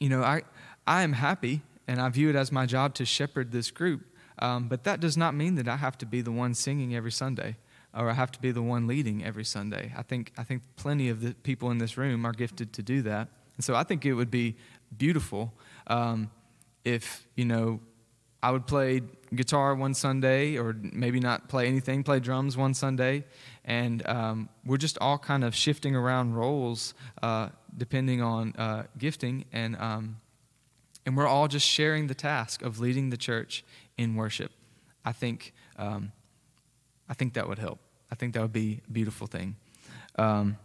you 0.00 0.08
know, 0.08 0.22
I, 0.22 0.42
I 0.86 1.02
am 1.02 1.12
happy 1.12 1.62
and 1.86 2.00
I 2.00 2.08
view 2.08 2.30
it 2.30 2.36
as 2.36 2.50
my 2.50 2.66
job 2.66 2.94
to 2.94 3.04
shepherd 3.04 3.52
this 3.52 3.70
group, 3.70 4.02
um, 4.38 4.68
but 4.68 4.84
that 4.84 5.00
does 5.00 5.16
not 5.16 5.34
mean 5.34 5.54
that 5.56 5.68
I 5.68 5.76
have 5.76 5.96
to 5.98 6.06
be 6.06 6.20
the 6.20 6.32
one 6.32 6.54
singing 6.54 6.94
every 6.94 7.12
Sunday 7.12 7.56
or 7.96 8.10
I 8.10 8.14
have 8.14 8.32
to 8.32 8.40
be 8.40 8.50
the 8.50 8.62
one 8.62 8.86
leading 8.86 9.24
every 9.24 9.44
Sunday. 9.44 9.92
I 9.96 10.02
think, 10.02 10.32
I 10.36 10.42
think 10.42 10.62
plenty 10.76 11.08
of 11.08 11.20
the 11.20 11.34
people 11.34 11.70
in 11.70 11.78
this 11.78 11.96
room 11.96 12.24
are 12.26 12.32
gifted 12.32 12.72
to 12.74 12.82
do 12.82 13.02
that. 13.02 13.28
And 13.56 13.64
so 13.64 13.74
I 13.74 13.84
think 13.84 14.04
it 14.04 14.14
would 14.14 14.30
be 14.30 14.56
beautiful 14.96 15.52
um, 15.86 16.30
if, 16.84 17.26
you 17.36 17.44
know, 17.44 17.80
I 18.42 18.50
would 18.50 18.66
play 18.66 19.00
guitar 19.34 19.74
one 19.74 19.94
Sunday, 19.94 20.56
or 20.56 20.74
maybe 20.80 21.20
not 21.20 21.48
play 21.48 21.66
anything, 21.66 22.02
play 22.02 22.20
drums 22.20 22.56
one 22.56 22.74
Sunday, 22.74 23.24
and 23.64 24.06
um, 24.06 24.48
we're 24.64 24.76
just 24.76 24.98
all 25.00 25.18
kind 25.18 25.44
of 25.44 25.54
shifting 25.54 25.94
around 25.94 26.34
roles 26.34 26.94
uh, 27.22 27.48
depending 27.76 28.22
on 28.22 28.54
uh, 28.56 28.84
gifting, 28.98 29.44
and 29.52 29.76
um, 29.76 30.20
and 31.06 31.16
we're 31.16 31.26
all 31.26 31.48
just 31.48 31.66
sharing 31.66 32.06
the 32.06 32.14
task 32.14 32.62
of 32.62 32.80
leading 32.80 33.10
the 33.10 33.16
church 33.16 33.64
in 33.98 34.14
worship. 34.14 34.52
I 35.04 35.12
think 35.12 35.52
um, 35.76 36.12
I 37.08 37.14
think 37.14 37.34
that 37.34 37.48
would 37.48 37.58
help. 37.58 37.78
I 38.10 38.14
think 38.14 38.34
that 38.34 38.42
would 38.42 38.52
be 38.52 38.80
a 38.86 38.92
beautiful 38.92 39.26
thing. 39.26 39.56
Um, 40.16 40.56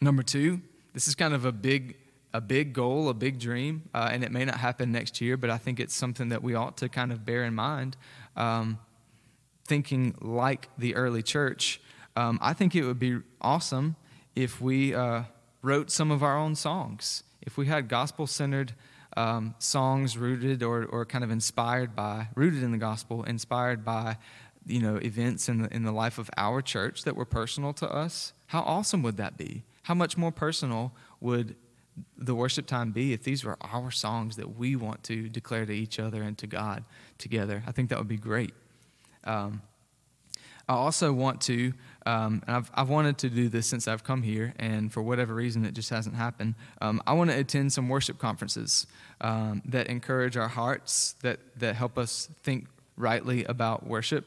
number 0.00 0.22
two, 0.22 0.60
this 0.92 1.08
is 1.08 1.14
kind 1.14 1.34
of 1.34 1.44
a 1.44 1.52
big, 1.52 1.96
a 2.34 2.40
big 2.40 2.72
goal, 2.72 3.08
a 3.08 3.14
big 3.14 3.38
dream, 3.38 3.88
uh, 3.94 4.10
and 4.12 4.24
it 4.24 4.32
may 4.32 4.44
not 4.44 4.56
happen 4.56 4.90
next 4.90 5.20
year, 5.20 5.36
but 5.36 5.50
I 5.50 5.56
think 5.56 5.78
it's 5.78 5.94
something 5.94 6.30
that 6.30 6.42
we 6.42 6.54
ought 6.54 6.76
to 6.78 6.88
kind 6.88 7.12
of 7.12 7.24
bear 7.24 7.44
in 7.44 7.54
mind. 7.54 7.96
Um, 8.36 8.78
thinking 9.66 10.16
like 10.20 10.68
the 10.76 10.96
early 10.96 11.22
church, 11.22 11.80
um, 12.16 12.38
I 12.42 12.52
think 12.52 12.74
it 12.74 12.84
would 12.84 12.98
be 12.98 13.20
awesome 13.40 13.94
if 14.34 14.60
we 14.60 14.94
uh, 14.94 15.22
wrote 15.62 15.92
some 15.92 16.10
of 16.10 16.24
our 16.24 16.36
own 16.36 16.56
songs. 16.56 17.22
If 17.40 17.56
we 17.56 17.66
had 17.66 17.88
gospel 17.88 18.26
centered 18.26 18.72
um, 19.16 19.54
songs 19.60 20.18
rooted 20.18 20.64
or, 20.64 20.84
or 20.86 21.06
kind 21.06 21.22
of 21.22 21.30
inspired 21.30 21.94
by, 21.94 22.28
rooted 22.34 22.64
in 22.64 22.72
the 22.72 22.78
gospel, 22.78 23.22
inspired 23.22 23.84
by 23.84 24.18
you 24.66 24.80
know, 24.80 24.96
events 24.96 25.48
in 25.48 25.62
the, 25.62 25.74
in 25.74 25.84
the 25.84 25.92
life 25.92 26.18
of 26.18 26.28
our 26.36 26.60
church 26.62 27.04
that 27.04 27.14
were 27.14 27.24
personal 27.24 27.72
to 27.74 27.88
us, 27.88 28.32
how 28.46 28.62
awesome 28.62 29.02
would 29.02 29.18
that 29.18 29.36
be? 29.36 29.62
How 29.82 29.94
much 29.94 30.16
more 30.16 30.32
personal 30.32 30.92
would 31.20 31.54
the 32.16 32.34
worship 32.34 32.66
time 32.66 32.92
be 32.92 33.12
if 33.12 33.22
these 33.22 33.44
were 33.44 33.56
our 33.60 33.90
songs 33.90 34.36
that 34.36 34.56
we 34.56 34.76
want 34.76 35.02
to 35.04 35.28
declare 35.28 35.66
to 35.66 35.72
each 35.72 35.98
other 35.98 36.22
and 36.22 36.36
to 36.38 36.46
God 36.46 36.84
together? 37.18 37.62
I 37.66 37.72
think 37.72 37.90
that 37.90 37.98
would 37.98 38.08
be 38.08 38.16
great. 38.16 38.52
Um, 39.24 39.62
I 40.68 40.74
also 40.74 41.12
want 41.12 41.42
to, 41.42 41.74
um, 42.06 42.42
and 42.46 42.56
I've, 42.56 42.70
I've 42.74 42.88
wanted 42.88 43.18
to 43.18 43.28
do 43.28 43.48
this 43.48 43.66
since 43.66 43.86
I've 43.86 44.02
come 44.02 44.22
here, 44.22 44.54
and 44.58 44.90
for 44.90 45.02
whatever 45.02 45.34
reason 45.34 45.64
it 45.64 45.74
just 45.74 45.90
hasn't 45.90 46.16
happened. 46.16 46.54
Um, 46.80 47.02
I 47.06 47.12
want 47.12 47.30
to 47.30 47.38
attend 47.38 47.72
some 47.72 47.88
worship 47.88 48.18
conferences 48.18 48.86
um, 49.20 49.62
that 49.66 49.88
encourage 49.88 50.36
our 50.36 50.48
hearts, 50.48 51.16
that, 51.22 51.40
that 51.58 51.74
help 51.76 51.98
us 51.98 52.30
think 52.42 52.66
rightly 52.96 53.44
about 53.44 53.86
worship 53.86 54.26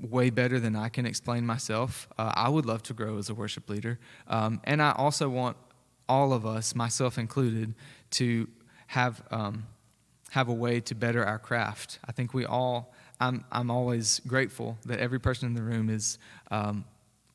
way 0.00 0.30
better 0.30 0.58
than 0.58 0.76
I 0.76 0.88
can 0.88 1.04
explain 1.04 1.44
myself. 1.44 2.08
Uh, 2.18 2.32
I 2.34 2.48
would 2.48 2.64
love 2.64 2.82
to 2.84 2.94
grow 2.94 3.18
as 3.18 3.28
a 3.28 3.34
worship 3.34 3.68
leader. 3.68 3.98
Um, 4.28 4.60
and 4.64 4.80
I 4.80 4.92
also 4.92 5.28
want 5.28 5.56
all 6.10 6.32
of 6.32 6.44
us, 6.44 6.74
myself 6.74 7.18
included, 7.18 7.72
to 8.10 8.48
have, 8.88 9.22
um, 9.30 9.64
have 10.30 10.48
a 10.48 10.52
way 10.52 10.80
to 10.80 10.94
better 10.94 11.24
our 11.24 11.38
craft. 11.38 12.00
I 12.04 12.12
think 12.12 12.34
we 12.34 12.44
all, 12.44 12.92
I'm, 13.20 13.44
I'm 13.52 13.70
always 13.70 14.20
grateful 14.26 14.76
that 14.86 14.98
every 14.98 15.20
person 15.20 15.46
in 15.46 15.54
the 15.54 15.62
room 15.62 15.88
is, 15.88 16.18
um, 16.50 16.84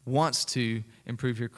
wants 0.06 0.44
to 0.46 0.84
improve 1.06 1.40
your, 1.40 1.50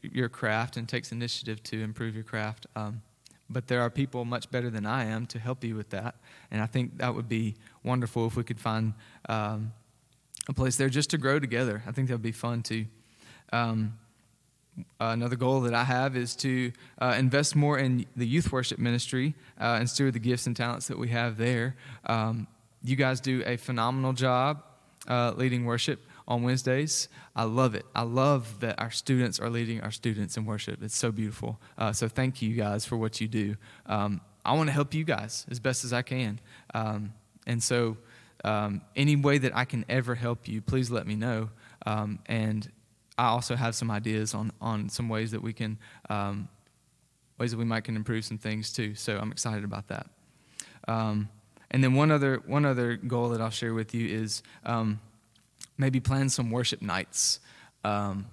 your 0.00 0.28
craft 0.28 0.76
and 0.76 0.88
takes 0.88 1.10
initiative 1.10 1.60
to 1.64 1.82
improve 1.82 2.14
your 2.14 2.24
craft. 2.24 2.66
Um, 2.76 3.02
but 3.50 3.66
there 3.66 3.80
are 3.80 3.90
people 3.90 4.24
much 4.24 4.48
better 4.50 4.70
than 4.70 4.86
I 4.86 5.06
am 5.06 5.26
to 5.26 5.38
help 5.40 5.64
you 5.64 5.74
with 5.74 5.90
that. 5.90 6.14
And 6.52 6.62
I 6.62 6.66
think 6.66 6.98
that 6.98 7.14
would 7.16 7.28
be 7.28 7.56
wonderful 7.82 8.26
if 8.28 8.36
we 8.36 8.44
could 8.44 8.60
find 8.60 8.94
um, 9.28 9.72
a 10.48 10.52
place 10.52 10.76
there 10.76 10.88
just 10.88 11.10
to 11.10 11.18
grow 11.18 11.40
together. 11.40 11.82
I 11.84 11.90
think 11.90 12.08
that 12.08 12.14
would 12.14 12.22
be 12.22 12.32
fun 12.32 12.62
too. 12.62 12.86
Um, 15.00 15.12
another 15.12 15.36
goal 15.36 15.60
that 15.62 15.74
I 15.74 15.84
have 15.84 16.16
is 16.16 16.36
to 16.36 16.72
uh, 17.00 17.14
invest 17.18 17.56
more 17.56 17.78
in 17.78 18.06
the 18.16 18.26
youth 18.26 18.52
worship 18.52 18.78
ministry 18.78 19.34
uh, 19.60 19.76
and 19.78 19.88
steward 19.88 20.14
the 20.14 20.20
gifts 20.20 20.46
and 20.46 20.56
talents 20.56 20.88
that 20.88 20.98
we 20.98 21.08
have 21.08 21.36
there. 21.36 21.76
Um, 22.06 22.46
you 22.82 22.96
guys 22.96 23.20
do 23.20 23.42
a 23.46 23.56
phenomenal 23.56 24.12
job 24.12 24.62
uh, 25.08 25.32
leading 25.36 25.64
worship 25.64 26.00
on 26.26 26.42
Wednesdays. 26.42 27.08
I 27.34 27.44
love 27.44 27.74
it. 27.74 27.84
I 27.94 28.02
love 28.02 28.60
that 28.60 28.80
our 28.80 28.90
students 28.90 29.40
are 29.40 29.50
leading 29.50 29.80
our 29.80 29.90
students 29.90 30.36
in 30.36 30.44
worship. 30.44 30.82
It's 30.82 30.96
so 30.96 31.10
beautiful. 31.10 31.60
Uh, 31.76 31.92
so 31.92 32.08
thank 32.08 32.40
you 32.40 32.54
guys 32.54 32.84
for 32.84 32.96
what 32.96 33.20
you 33.20 33.28
do. 33.28 33.56
Um, 33.86 34.20
I 34.44 34.54
want 34.54 34.68
to 34.68 34.72
help 34.72 34.94
you 34.94 35.04
guys 35.04 35.46
as 35.50 35.58
best 35.58 35.84
as 35.84 35.92
I 35.92 36.02
can. 36.02 36.40
Um, 36.74 37.12
and 37.46 37.62
so, 37.62 37.96
um, 38.44 38.80
any 38.96 39.16
way 39.16 39.36
that 39.38 39.54
I 39.54 39.64
can 39.66 39.84
ever 39.88 40.14
help 40.14 40.48
you, 40.48 40.62
please 40.62 40.90
let 40.90 41.06
me 41.06 41.14
know. 41.14 41.50
Um, 41.84 42.20
and 42.26 42.70
I 43.20 43.26
also 43.26 43.54
have 43.54 43.74
some 43.74 43.90
ideas 43.90 44.32
on, 44.32 44.50
on 44.62 44.88
some 44.88 45.10
ways 45.10 45.30
that 45.32 45.42
we 45.42 45.52
can, 45.52 45.76
um, 46.08 46.48
ways 47.38 47.50
that 47.50 47.58
we 47.58 47.66
might 47.66 47.84
can 47.84 47.94
improve 47.94 48.24
some 48.24 48.38
things 48.38 48.72
too. 48.72 48.94
So 48.94 49.18
I'm 49.18 49.30
excited 49.30 49.62
about 49.62 49.88
that. 49.88 50.06
Um, 50.88 51.28
and 51.70 51.84
then 51.84 51.92
one 51.92 52.10
other, 52.10 52.40
one 52.46 52.64
other 52.64 52.96
goal 52.96 53.28
that 53.28 53.42
I'll 53.42 53.50
share 53.50 53.74
with 53.74 53.94
you 53.94 54.08
is 54.08 54.42
um, 54.64 55.00
maybe 55.76 56.00
plan 56.00 56.30
some 56.30 56.50
worship 56.50 56.80
nights. 56.80 57.40
Um, 57.84 58.24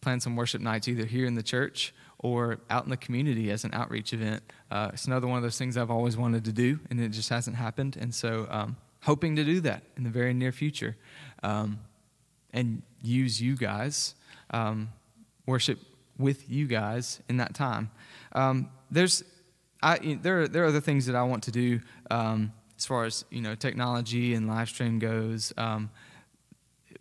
plan 0.00 0.20
some 0.20 0.36
worship 0.36 0.60
nights 0.60 0.86
either 0.86 1.06
here 1.06 1.26
in 1.26 1.34
the 1.34 1.42
church 1.42 1.92
or 2.20 2.60
out 2.70 2.84
in 2.84 2.90
the 2.90 2.96
community 2.96 3.50
as 3.50 3.64
an 3.64 3.74
outreach 3.74 4.12
event. 4.12 4.44
Uh, 4.70 4.90
it's 4.92 5.06
another 5.06 5.26
one 5.26 5.38
of 5.38 5.42
those 5.42 5.58
things 5.58 5.76
I've 5.76 5.90
always 5.90 6.16
wanted 6.16 6.44
to 6.44 6.52
do, 6.52 6.78
and 6.88 7.00
it 7.00 7.08
just 7.08 7.30
hasn't 7.30 7.56
happened. 7.56 7.96
And 8.00 8.14
so, 8.14 8.46
um, 8.48 8.76
hoping 9.02 9.34
to 9.34 9.44
do 9.44 9.60
that 9.62 9.82
in 9.96 10.04
the 10.04 10.10
very 10.10 10.32
near 10.32 10.52
future 10.52 10.96
um, 11.42 11.80
and 12.52 12.82
use 13.02 13.42
you 13.42 13.56
guys 13.56 14.14
um, 14.50 14.90
worship 15.46 15.78
with 16.18 16.50
you 16.50 16.66
guys 16.66 17.20
in 17.28 17.38
that 17.38 17.54
time. 17.54 17.90
Um, 18.32 18.70
there's, 18.90 19.24
I, 19.82 20.18
there, 20.22 20.42
are, 20.42 20.48
there 20.48 20.64
are 20.64 20.66
other 20.66 20.80
things 20.80 21.06
that 21.06 21.16
I 21.16 21.22
want 21.22 21.42
to 21.44 21.50
do 21.50 21.80
um, 22.10 22.52
as 22.76 22.86
far 22.86 23.04
as 23.04 23.24
you 23.30 23.40
know 23.40 23.54
technology 23.54 24.34
and 24.34 24.46
live 24.46 24.68
stream 24.68 24.98
goes 24.98 25.52
um, 25.56 25.90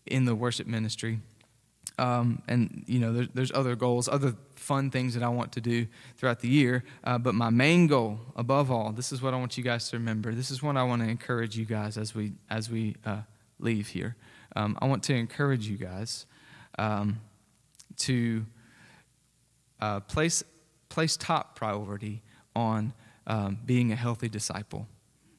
in 0.05 0.25
the 0.25 0.35
worship 0.35 0.67
ministry. 0.67 1.19
Um, 1.97 2.41
and 2.47 2.83
you 2.87 2.99
know, 2.99 3.13
there's, 3.13 3.29
there's 3.33 3.51
other 3.53 3.75
goals, 3.75 4.09
other 4.09 4.35
fun 4.55 4.91
things 4.91 5.13
that 5.13 5.23
I 5.23 5.29
want 5.29 5.53
to 5.53 5.61
do 5.61 5.87
throughout 6.17 6.41
the 6.41 6.49
year. 6.49 6.83
Uh, 7.03 7.17
but 7.17 7.35
my 7.35 7.49
main 7.49 7.87
goal, 7.87 8.19
above 8.35 8.69
all, 8.69 8.91
this 8.91 9.11
is 9.11 9.21
what 9.21 9.33
I 9.33 9.37
want 9.37 9.57
you 9.57 9.63
guys 9.63 9.89
to 9.89 9.97
remember. 9.97 10.33
This 10.33 10.51
is 10.51 10.61
what 10.61 10.75
I 10.75 10.83
want 10.83 11.03
to 11.03 11.07
encourage 11.07 11.57
you 11.57 11.65
guys 11.65 11.97
as 11.97 12.13
we 12.13 12.33
as 12.49 12.69
we 12.69 12.95
uh, 13.05 13.21
leave 13.59 13.87
here. 13.87 14.15
Um, 14.55 14.77
I 14.81 14.87
want 14.87 15.03
to 15.03 15.13
encourage 15.13 15.67
you 15.67 15.77
guys 15.77 16.25
um, 16.77 17.21
to 17.97 18.45
uh, 19.79 19.99
place, 20.01 20.43
place 20.89 21.17
top 21.17 21.55
priority 21.55 22.21
on 22.55 22.93
um, 23.27 23.57
being 23.65 23.91
a 23.91 23.95
healthy 23.95 24.29
disciple. 24.29 24.87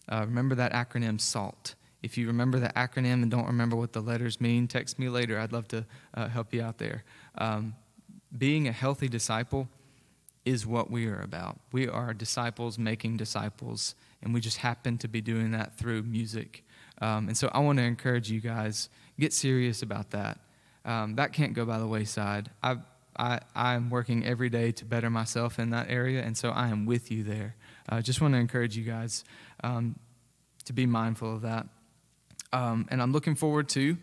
Uh, 0.09 0.25
remember 0.27 0.55
that 0.55 0.73
acronym 0.73 1.21
SALT. 1.21 1.75
If 2.03 2.17
you 2.17 2.27
remember 2.27 2.59
the 2.61 2.69
acronym 2.69 3.23
and 3.23 3.31
don't 3.31 3.47
remember 3.47 3.75
what 3.75 3.93
the 3.93 4.01
letters 4.01 4.41
mean, 4.41 4.69
text 4.69 4.99
me 4.99 5.09
later. 5.09 5.39
I'd 5.39 5.53
love 5.53 5.67
to 5.69 5.85
uh, 6.15 6.29
help 6.29 6.55
you 6.55 6.63
out 6.63 6.79
there. 6.79 7.05
Um, 7.37 7.75
being 8.37 8.69
a 8.69 8.73
healthy 8.73 9.09
disciple 9.09 9.69
is 10.45 10.67
what 10.67 10.91
we 10.91 11.07
are 11.07 11.21
about. 11.21 11.59
We 11.73 11.89
are 11.89 12.15
disciples 12.15 12.79
making 12.79 13.17
disciples, 13.17 13.97
and 14.23 14.33
we 14.33 14.41
just 14.41 14.59
happen 14.59 14.99
to 14.99 15.09
be 15.09 15.21
doing 15.21 15.51
that 15.51 15.77
through 15.77 16.05
music. 16.05 16.65
Um, 17.01 17.29
and 17.29 17.37
so 17.37 17.51
I 17.53 17.59
want 17.59 17.79
to 17.79 17.85
encourage 17.85 18.31
you 18.31 18.41
guys 18.41 18.89
get 19.19 19.33
serious 19.33 19.83
about 19.83 20.11
that. 20.11 20.39
Um, 20.87 21.17
that 21.17 21.33
can't 21.33 21.53
go 21.53 21.67
by 21.67 21.79
the 21.79 21.87
wayside. 21.87 22.49
I, 22.63 22.77
I, 23.19 23.41
I'm 23.55 23.91
working 23.91 24.25
every 24.25 24.49
day 24.49 24.71
to 24.73 24.85
better 24.85 25.11
myself 25.11 25.59
in 25.59 25.71
that 25.71 25.91
area, 25.91 26.23
and 26.23 26.37
so 26.37 26.51
I 26.51 26.69
am 26.69 26.87
with 26.87 27.11
you 27.11 27.25
there. 27.25 27.57
I 27.89 27.99
uh, 27.99 28.03
just 28.03 28.21
want 28.21 28.35
to 28.35 28.39
encourage 28.39 28.77
you 28.77 28.85
guys 28.85 29.25
um, 29.65 29.99
to 30.65 30.73
be 30.73 30.87
mindful 30.87 31.35
of 31.35 31.43
that. 31.43 31.67
Um, 32.53 32.87
and 32.91 33.03
I'm 33.03 33.13
looking 33.13 33.35
forward 33.35 33.69
to 33.71 33.99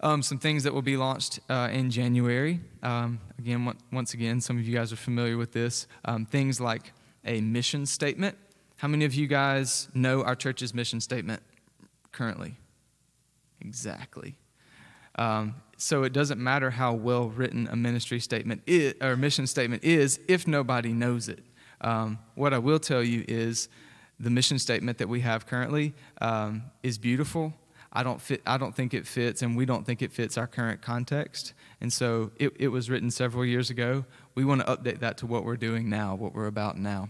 um, 0.00 0.22
some 0.22 0.38
things 0.38 0.64
that 0.64 0.74
will 0.74 0.82
be 0.82 0.96
launched 0.96 1.40
uh, 1.48 1.68
in 1.72 1.90
January. 1.90 2.60
Um, 2.82 3.20
again, 3.38 3.72
once 3.92 4.12
again, 4.12 4.40
some 4.40 4.58
of 4.58 4.66
you 4.66 4.74
guys 4.74 4.92
are 4.92 4.96
familiar 4.96 5.36
with 5.36 5.52
this. 5.52 5.86
Um, 6.04 6.26
things 6.26 6.60
like 6.60 6.92
a 7.24 7.40
mission 7.40 7.86
statement. 7.86 8.36
How 8.76 8.88
many 8.88 9.04
of 9.04 9.14
you 9.14 9.26
guys 9.26 9.88
know 9.94 10.22
our 10.22 10.34
church's 10.34 10.74
mission 10.74 11.00
statement 11.00 11.42
currently? 12.12 12.56
Exactly. 13.60 14.36
Um, 15.16 15.54
so 15.76 16.02
it 16.02 16.12
doesn't 16.12 16.40
matter 16.40 16.70
how 16.70 16.94
well 16.94 17.28
written 17.28 17.68
a 17.70 17.76
ministry 17.76 18.20
statement 18.20 18.62
is, 18.66 18.94
or 19.00 19.16
mission 19.16 19.46
statement 19.46 19.84
is 19.84 20.20
if 20.28 20.46
nobody 20.46 20.92
knows 20.92 21.28
it. 21.28 21.44
Um, 21.80 22.18
what 22.34 22.54
I 22.54 22.58
will 22.58 22.78
tell 22.78 23.02
you 23.02 23.24
is 23.28 23.68
the 24.18 24.30
mission 24.30 24.58
statement 24.58 24.98
that 24.98 25.08
we 25.08 25.20
have 25.20 25.46
currently 25.46 25.94
um, 26.20 26.62
is 26.82 26.98
beautiful. 26.98 27.52
I 27.92 28.02
don't, 28.02 28.20
fit, 28.20 28.42
I 28.46 28.58
don't 28.58 28.74
think 28.74 28.92
it 28.92 29.06
fits, 29.06 29.42
and 29.42 29.56
we 29.56 29.64
don't 29.64 29.86
think 29.86 30.02
it 30.02 30.12
fits 30.12 30.36
our 30.36 30.46
current 30.46 30.82
context. 30.82 31.54
And 31.80 31.92
so 31.92 32.30
it, 32.36 32.52
it 32.58 32.68
was 32.68 32.90
written 32.90 33.10
several 33.10 33.44
years 33.44 33.70
ago. 33.70 34.04
We 34.34 34.44
want 34.44 34.66
to 34.66 34.66
update 34.66 35.00
that 35.00 35.16
to 35.18 35.26
what 35.26 35.44
we're 35.44 35.56
doing 35.56 35.88
now, 35.88 36.14
what 36.14 36.34
we're 36.34 36.46
about 36.46 36.78
now. 36.78 37.08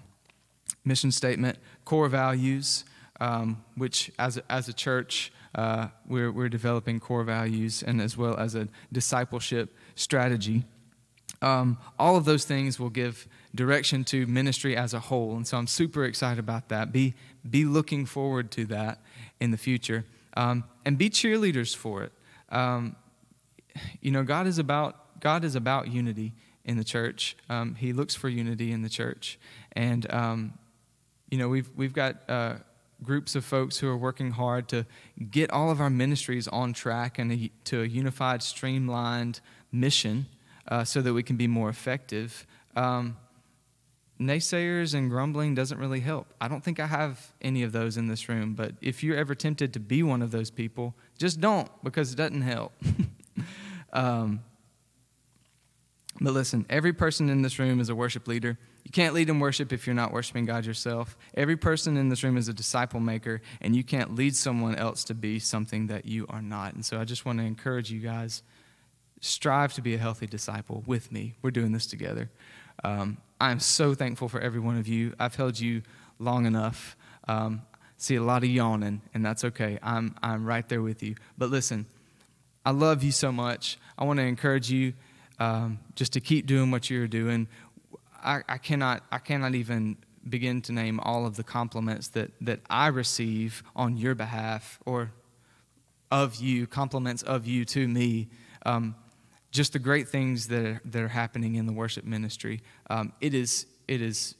Mission 0.85 1.11
statement, 1.11 1.59
core 1.85 2.09
values, 2.09 2.85
um, 3.21 3.65
which 3.77 4.13
as 4.19 4.39
as 4.49 4.69
a 4.69 4.73
church, 4.73 5.33
uh, 5.57 5.89
we're, 6.07 6.31
we're 6.31 6.51
developing 6.51 7.01
core 7.01 7.25
values 7.25 7.83
and 7.83 8.01
as 8.01 8.17
well 8.17 8.37
as 8.37 8.55
a 8.55 8.69
discipleship 8.93 9.75
strategy. 9.95 10.65
Um, 11.43 11.79
all 11.99 12.17
of 12.17 12.25
those 12.25 12.45
things 12.45 12.79
will 12.79 12.91
give 12.91 13.27
direction 13.55 14.05
to 14.05 14.27
ministry 14.27 14.77
as 14.77 14.95
a 14.95 15.01
whole. 15.01 15.35
And 15.35 15.47
so 15.47 15.57
I'm 15.57 15.67
super 15.67 16.05
excited 16.05 16.39
about 16.39 16.69
that. 16.69 16.93
Be, 16.93 17.15
be 17.49 17.65
looking 17.65 18.07
forward 18.07 18.51
to 18.53 18.67
that 18.67 19.01
in 19.41 19.51
the 19.51 19.57
future. 19.57 20.05
Um, 20.37 20.65
and 20.85 20.99
be 20.99 21.09
cheerleaders 21.09 21.75
for 21.75 22.03
it. 22.05 22.13
Um, 22.51 22.95
you 24.01 24.11
know, 24.11 24.23
God 24.23 24.47
is 24.47 24.59
about, 24.59 25.21
God 25.21 25.43
is 25.45 25.57
about 25.57 25.89
unity 25.89 26.35
in 26.65 26.77
the 26.77 26.85
church. 26.85 27.37
Um, 27.49 27.75
he 27.75 27.93
looks 27.93 28.15
for 28.15 28.29
unity 28.29 28.73
in 28.73 28.83
the 28.83 28.91
church. 28.91 29.39
And, 29.73 30.11
um, 30.13 30.59
you 31.31 31.39
know, 31.39 31.49
we've, 31.49 31.71
we've 31.75 31.95
got 31.95 32.17
uh, 32.29 32.57
groups 33.03 33.35
of 33.35 33.45
folks 33.45 33.79
who 33.79 33.89
are 33.89 33.97
working 33.97 34.33
hard 34.33 34.69
to 34.69 34.87
get 35.31 35.51
all 35.51 35.71
of 35.71 35.81
our 35.81 35.91
ministries 35.91 36.49
on 36.49 36.73
track 36.73 37.19
and 37.19 37.51
to 37.65 37.83
a 37.83 37.85
unified, 37.85 38.43
streamlined 38.43 39.41
mission 39.71 40.27
uh, 40.69 40.85
so 40.85 41.01
that 41.03 41.13
we 41.13 41.23
can 41.23 41.37
be 41.37 41.47
more 41.47 41.69
effective. 41.69 42.47
Um, 42.75 43.17
naysayers 44.21 44.95
and 44.95 45.11
grumbling 45.11 45.55
doesn't 45.55 45.79
really 45.79 46.01
help. 46.01 46.33
I 46.41 46.49
don't 46.49 46.65
think 46.65 46.81
I 46.81 46.87
have 46.87 47.33
any 47.43 47.63
of 47.63 47.73
those 47.73 47.97
in 47.97 48.09
this 48.09 48.29
room, 48.29 48.55
but 48.55 48.75
if 48.81 49.03
you're 49.03 49.17
ever 49.17 49.35
tempted 49.35 49.73
to 49.75 49.81
be 49.81 50.03
one 50.03 50.23
of 50.23 50.31
those 50.31 50.51
people, 50.51 50.95
just 51.19 51.41
don't 51.41 51.69
because 51.85 52.13
it 52.13 52.17
doesn't 52.17 52.43
help. 52.43 52.73
um, 53.93 54.41
but 56.21 56.33
listen, 56.33 56.65
every 56.71 56.93
person 56.93 57.29
in 57.29 57.43
this 57.43 57.59
room 57.59 57.79
is 57.79 57.91
a 57.91 57.95
worship 57.95 58.27
leader. 58.27 58.59
You 58.87 58.93
can't 58.93 59.15
lead 59.15 59.29
in 59.29 59.41
worship 59.41 59.73
if 59.73 59.85
you're 59.85 59.97
not 59.97 60.13
worshiping 60.13 60.45
God 60.45 60.65
yourself. 60.65 61.19
Every 61.35 61.57
person 61.57 61.97
in 61.97 62.09
this 62.09 62.23
room 62.23 62.37
is 62.37 62.47
a 62.47 62.53
disciple 62.53 63.01
maker, 63.01 63.43
and 63.61 63.75
you 63.75 63.83
can't 63.83 64.15
lead 64.15 64.37
someone 64.37 64.77
else 64.77 65.03
to 65.05 65.15
be 65.15 65.41
something 65.41 65.89
that 65.89 66.07
you 66.07 66.25
are 66.31 66.41
not. 66.41 66.75
And 66.75 66.87
so 66.87 67.01
I 67.01 67.05
just 67.05 67.27
want 67.27 67.41
to 67.41 67.45
encourage 67.45 67.91
you 67.91 67.99
guys 67.99 68.45
strive 69.21 69.73
to 69.75 69.83
be 69.83 69.95
a 69.95 69.99
healthy 69.99 70.29
disciple 70.29 70.85
with 70.87 71.11
me. 71.11 71.35
We're 71.43 71.51
doing 71.51 71.73
this 71.73 71.89
together. 71.89 72.31
Um, 72.85 73.17
I'm 73.41 73.59
so 73.59 73.93
thankful 73.93 74.29
for 74.29 74.39
every 74.39 74.61
one 74.61 74.79
of 74.79 74.87
you. 74.87 75.15
I've 75.19 75.35
held 75.35 75.59
you 75.59 75.83
long 76.21 76.47
enough. 76.47 76.97
Um, 77.27 77.63
see 77.97 78.15
a 78.15 78.23
lot 78.23 78.45
of 78.45 78.51
yawning, 78.51 79.03
and 79.13 79.27
that's 79.27 79.43
okay. 79.43 79.81
I'm, 79.83 80.15
I'm 80.23 80.47
right 80.47 80.69
there 80.69 80.81
with 80.81 81.03
you. 81.03 81.17
But 81.37 81.51
listen, 81.51 81.87
I 82.65 82.71
love 82.71 83.03
you 83.03 83.11
so 83.11 83.33
much. 83.33 83.79
I 83.99 84.05
want 84.05 84.21
to 84.21 84.25
encourage 84.25 84.71
you 84.71 84.93
um, 85.39 85.81
just 85.95 86.13
to 86.15 86.21
keep 86.21 86.47
doing 86.47 86.71
what 86.71 86.89
you're 86.89 87.09
doing. 87.09 87.49
I, 88.27 88.43
I, 88.49 88.59
cannot, 88.59 89.05
I 89.11 89.19
cannot 89.19 89.55
even 89.55 89.97
begin 90.29 90.61
to 90.63 90.73
name 90.73 90.99
all 91.01 91.25
of 91.25 91.37
the 91.37 91.45
compliments 91.45 92.09
that, 92.09 92.33
that 92.41 92.61
I 92.69 92.89
receive 92.89 93.63
on 93.77 93.97
your 93.97 94.15
behalf 94.15 94.81
or 94.85 95.13
of 96.11 96.37
you, 96.37 96.67
compliments 96.67 97.23
of 97.23 97.47
you 97.47 97.65
to 97.67 97.87
me. 97.87 98.29
Um, 98.65 98.97
just 99.53 99.73
the 99.73 99.79
great 99.79 100.09
things 100.09 100.49
that 100.49 100.67
are, 100.67 100.81
that 100.85 101.03
are 101.03 101.09
happening 101.09 101.55
in 101.55 101.67
the 101.67 101.73
worship 101.73 102.05
ministry. 102.05 102.63
Um, 102.91 103.13
it, 103.21 103.33
is, 103.33 103.67
it 103.87 104.03
is 104.03 104.35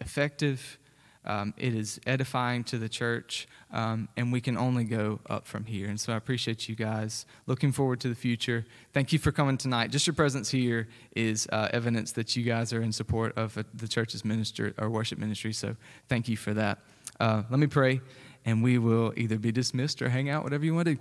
effective, 0.00 0.78
um, 1.24 1.52
it 1.56 1.74
is 1.74 2.00
edifying 2.06 2.62
to 2.64 2.78
the 2.78 2.88
church, 2.88 3.48
um, 3.72 4.08
and 4.16 4.32
we 4.32 4.40
can 4.40 4.56
only 4.56 4.84
go 4.84 5.20
up 5.28 5.46
from 5.46 5.64
here. 5.64 5.88
And 5.88 6.00
so 6.00 6.12
I 6.12 6.16
appreciate 6.16 6.68
you 6.68 6.74
guys. 6.74 7.26
Looking 7.46 7.72
forward 7.72 8.00
to 8.00 8.08
the 8.08 8.14
future. 8.14 8.64
Thank 8.92 9.12
you 9.12 9.18
for 9.18 9.32
coming 9.32 9.58
tonight. 9.58 9.90
Just 9.90 10.06
your 10.06 10.14
presence 10.14 10.50
here 10.50 10.88
is 11.14 11.48
uh, 11.52 11.68
evidence 11.72 12.12
that 12.12 12.36
you 12.36 12.44
guys 12.44 12.72
are 12.72 12.80
in 12.80 12.92
support 12.92 13.36
of 13.36 13.58
uh, 13.58 13.64
the 13.74 13.88
church's 13.88 14.24
minister 14.24 14.72
or 14.78 14.88
worship 14.88 15.18
ministry. 15.18 15.52
So 15.52 15.76
thank 16.08 16.28
you 16.28 16.36
for 16.36 16.54
that. 16.54 16.78
Uh, 17.18 17.42
let 17.50 17.58
me 17.58 17.66
pray, 17.66 18.00
and 18.44 18.62
we 18.62 18.78
will 18.78 19.12
either 19.16 19.38
be 19.38 19.52
dismissed 19.52 20.00
or 20.02 20.08
hang 20.08 20.28
out, 20.28 20.44
whatever 20.44 20.64
you 20.64 20.74
want 20.74 20.88
to. 20.88 20.98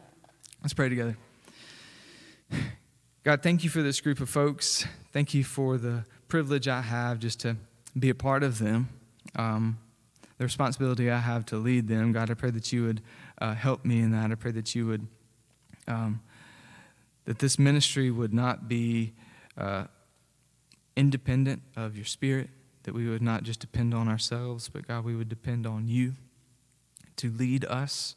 Let's 0.62 0.74
pray 0.74 0.90
together. 0.90 1.18
God, 3.24 3.42
thank 3.42 3.64
you 3.64 3.70
for 3.70 3.82
this 3.82 4.02
group 4.02 4.20
of 4.20 4.30
folks. 4.30 4.86
Thank 5.12 5.34
you 5.34 5.44
for 5.44 5.78
the 5.78 6.06
privilege 6.28 6.68
I 6.68 6.82
have 6.82 7.20
just 7.20 7.40
to 7.42 7.58
be 7.98 8.10
a 8.10 8.16
part 8.16 8.44
of 8.44 8.60
them, 8.60 8.90
um, 9.36 9.78
the 10.38 10.44
responsibility 10.44 11.10
I 11.10 11.20
have 11.20 11.46
to 11.48 11.58
lead 11.58 11.88
them. 11.88 12.12
God, 12.12 12.30
I 12.30 12.34
pray 12.34 12.52
that 12.52 12.74
you 12.74 12.84
would 12.86 13.02
uh, 13.40 13.54
help 13.54 13.86
me 13.86 14.00
in 14.00 14.12
that. 14.12 14.32
I 14.32 14.36
pray 14.36 14.52
that 14.52 14.76
you 14.76 14.88
would, 14.88 15.08
um, 15.88 16.22
that 17.26 17.40
this 17.40 17.58
ministry 17.58 18.12
would 18.12 18.34
not 18.34 18.68
be 18.68 19.14
uh, 19.58 19.86
independent 20.96 21.62
of 21.76 21.96
your 21.96 22.06
spirit, 22.06 22.50
that 22.84 22.94
we 22.94 23.08
would 23.08 23.22
not 23.22 23.44
just 23.44 23.60
depend 23.60 23.94
on 23.94 24.08
ourselves, 24.08 24.70
but 24.70 24.88
God, 24.88 25.06
we 25.06 25.16
would 25.16 25.30
depend 25.30 25.66
on 25.66 25.88
you 25.88 26.14
to 27.18 27.32
lead 27.32 27.66
us. 27.66 28.16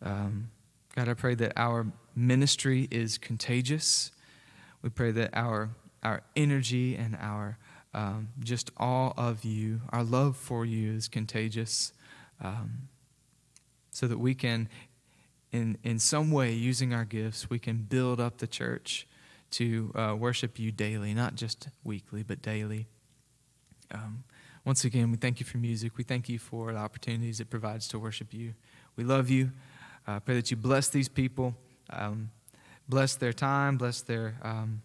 Um, 0.00 0.50
God, 0.94 1.08
I 1.08 1.14
pray 1.14 1.34
that 1.36 1.52
our 1.56 1.86
ministry 2.14 2.88
is 2.90 3.18
contagious. 3.18 4.10
We 4.82 4.90
pray 4.90 5.10
that 5.12 5.30
our, 5.32 5.70
our 6.02 6.22
energy 6.36 6.94
and 6.96 7.16
our 7.20 7.58
um, 7.94 8.28
just 8.40 8.70
all 8.76 9.12
of 9.16 9.44
you, 9.44 9.82
our 9.90 10.02
love 10.02 10.36
for 10.36 10.64
you 10.64 10.92
is 10.92 11.08
contagious, 11.08 11.92
um, 12.40 12.88
so 13.90 14.06
that 14.06 14.18
we 14.18 14.34
can, 14.34 14.68
in, 15.50 15.76
in 15.82 15.98
some 15.98 16.30
way, 16.30 16.52
using 16.52 16.94
our 16.94 17.04
gifts, 17.04 17.50
we 17.50 17.58
can 17.58 17.78
build 17.88 18.20
up 18.20 18.38
the 18.38 18.46
church 18.46 19.06
to 19.50 19.92
uh, 19.94 20.16
worship 20.18 20.58
you 20.58 20.72
daily, 20.72 21.12
not 21.12 21.34
just 21.34 21.68
weekly, 21.84 22.22
but 22.22 22.40
daily. 22.40 22.86
Um, 23.90 24.24
once 24.64 24.84
again, 24.84 25.10
we 25.10 25.18
thank 25.18 25.40
you 25.40 25.44
for 25.44 25.58
music. 25.58 25.98
We 25.98 26.04
thank 26.04 26.28
you 26.28 26.38
for 26.38 26.72
the 26.72 26.78
opportunities 26.78 27.40
it 27.40 27.50
provides 27.50 27.86
to 27.88 27.98
worship 27.98 28.32
you. 28.32 28.54
We 28.96 29.04
love 29.04 29.28
you. 29.28 29.50
I 30.06 30.16
uh, 30.16 30.20
pray 30.20 30.36
that 30.36 30.50
you 30.50 30.56
bless 30.56 30.88
these 30.88 31.08
people. 31.08 31.54
Um, 31.90 32.30
bless 32.88 33.14
their 33.16 33.32
time, 33.32 33.76
bless 33.76 34.00
their 34.00 34.36
um, 34.42 34.82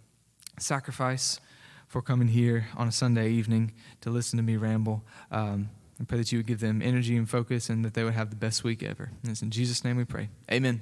sacrifice 0.60 1.39
for 1.88 2.01
coming 2.01 2.27
here 2.27 2.67
on 2.75 2.88
a 2.88 2.91
Sunday 2.91 3.29
evening 3.29 3.71
to 4.01 4.09
listen 4.09 4.38
to 4.38 4.43
me 4.43 4.57
ramble. 4.57 5.03
Um, 5.31 5.69
I 5.99 6.03
pray 6.03 6.17
that 6.19 6.31
you 6.31 6.39
would 6.39 6.45
give 6.45 6.59
them 6.59 6.81
energy 6.81 7.15
and 7.15 7.27
focus 7.29 7.69
and 7.69 7.83
that 7.83 7.93
they 7.93 8.03
would 8.03 8.13
have 8.13 8.29
the 8.29 8.35
best 8.35 8.63
week 8.63 8.83
ever. 8.83 9.11
And 9.23 9.31
it's 9.31 9.41
in 9.41 9.49
Jesus' 9.49 9.83
name 9.83 9.97
we 9.97 10.05
pray. 10.05 10.29
Amen. 10.51 10.81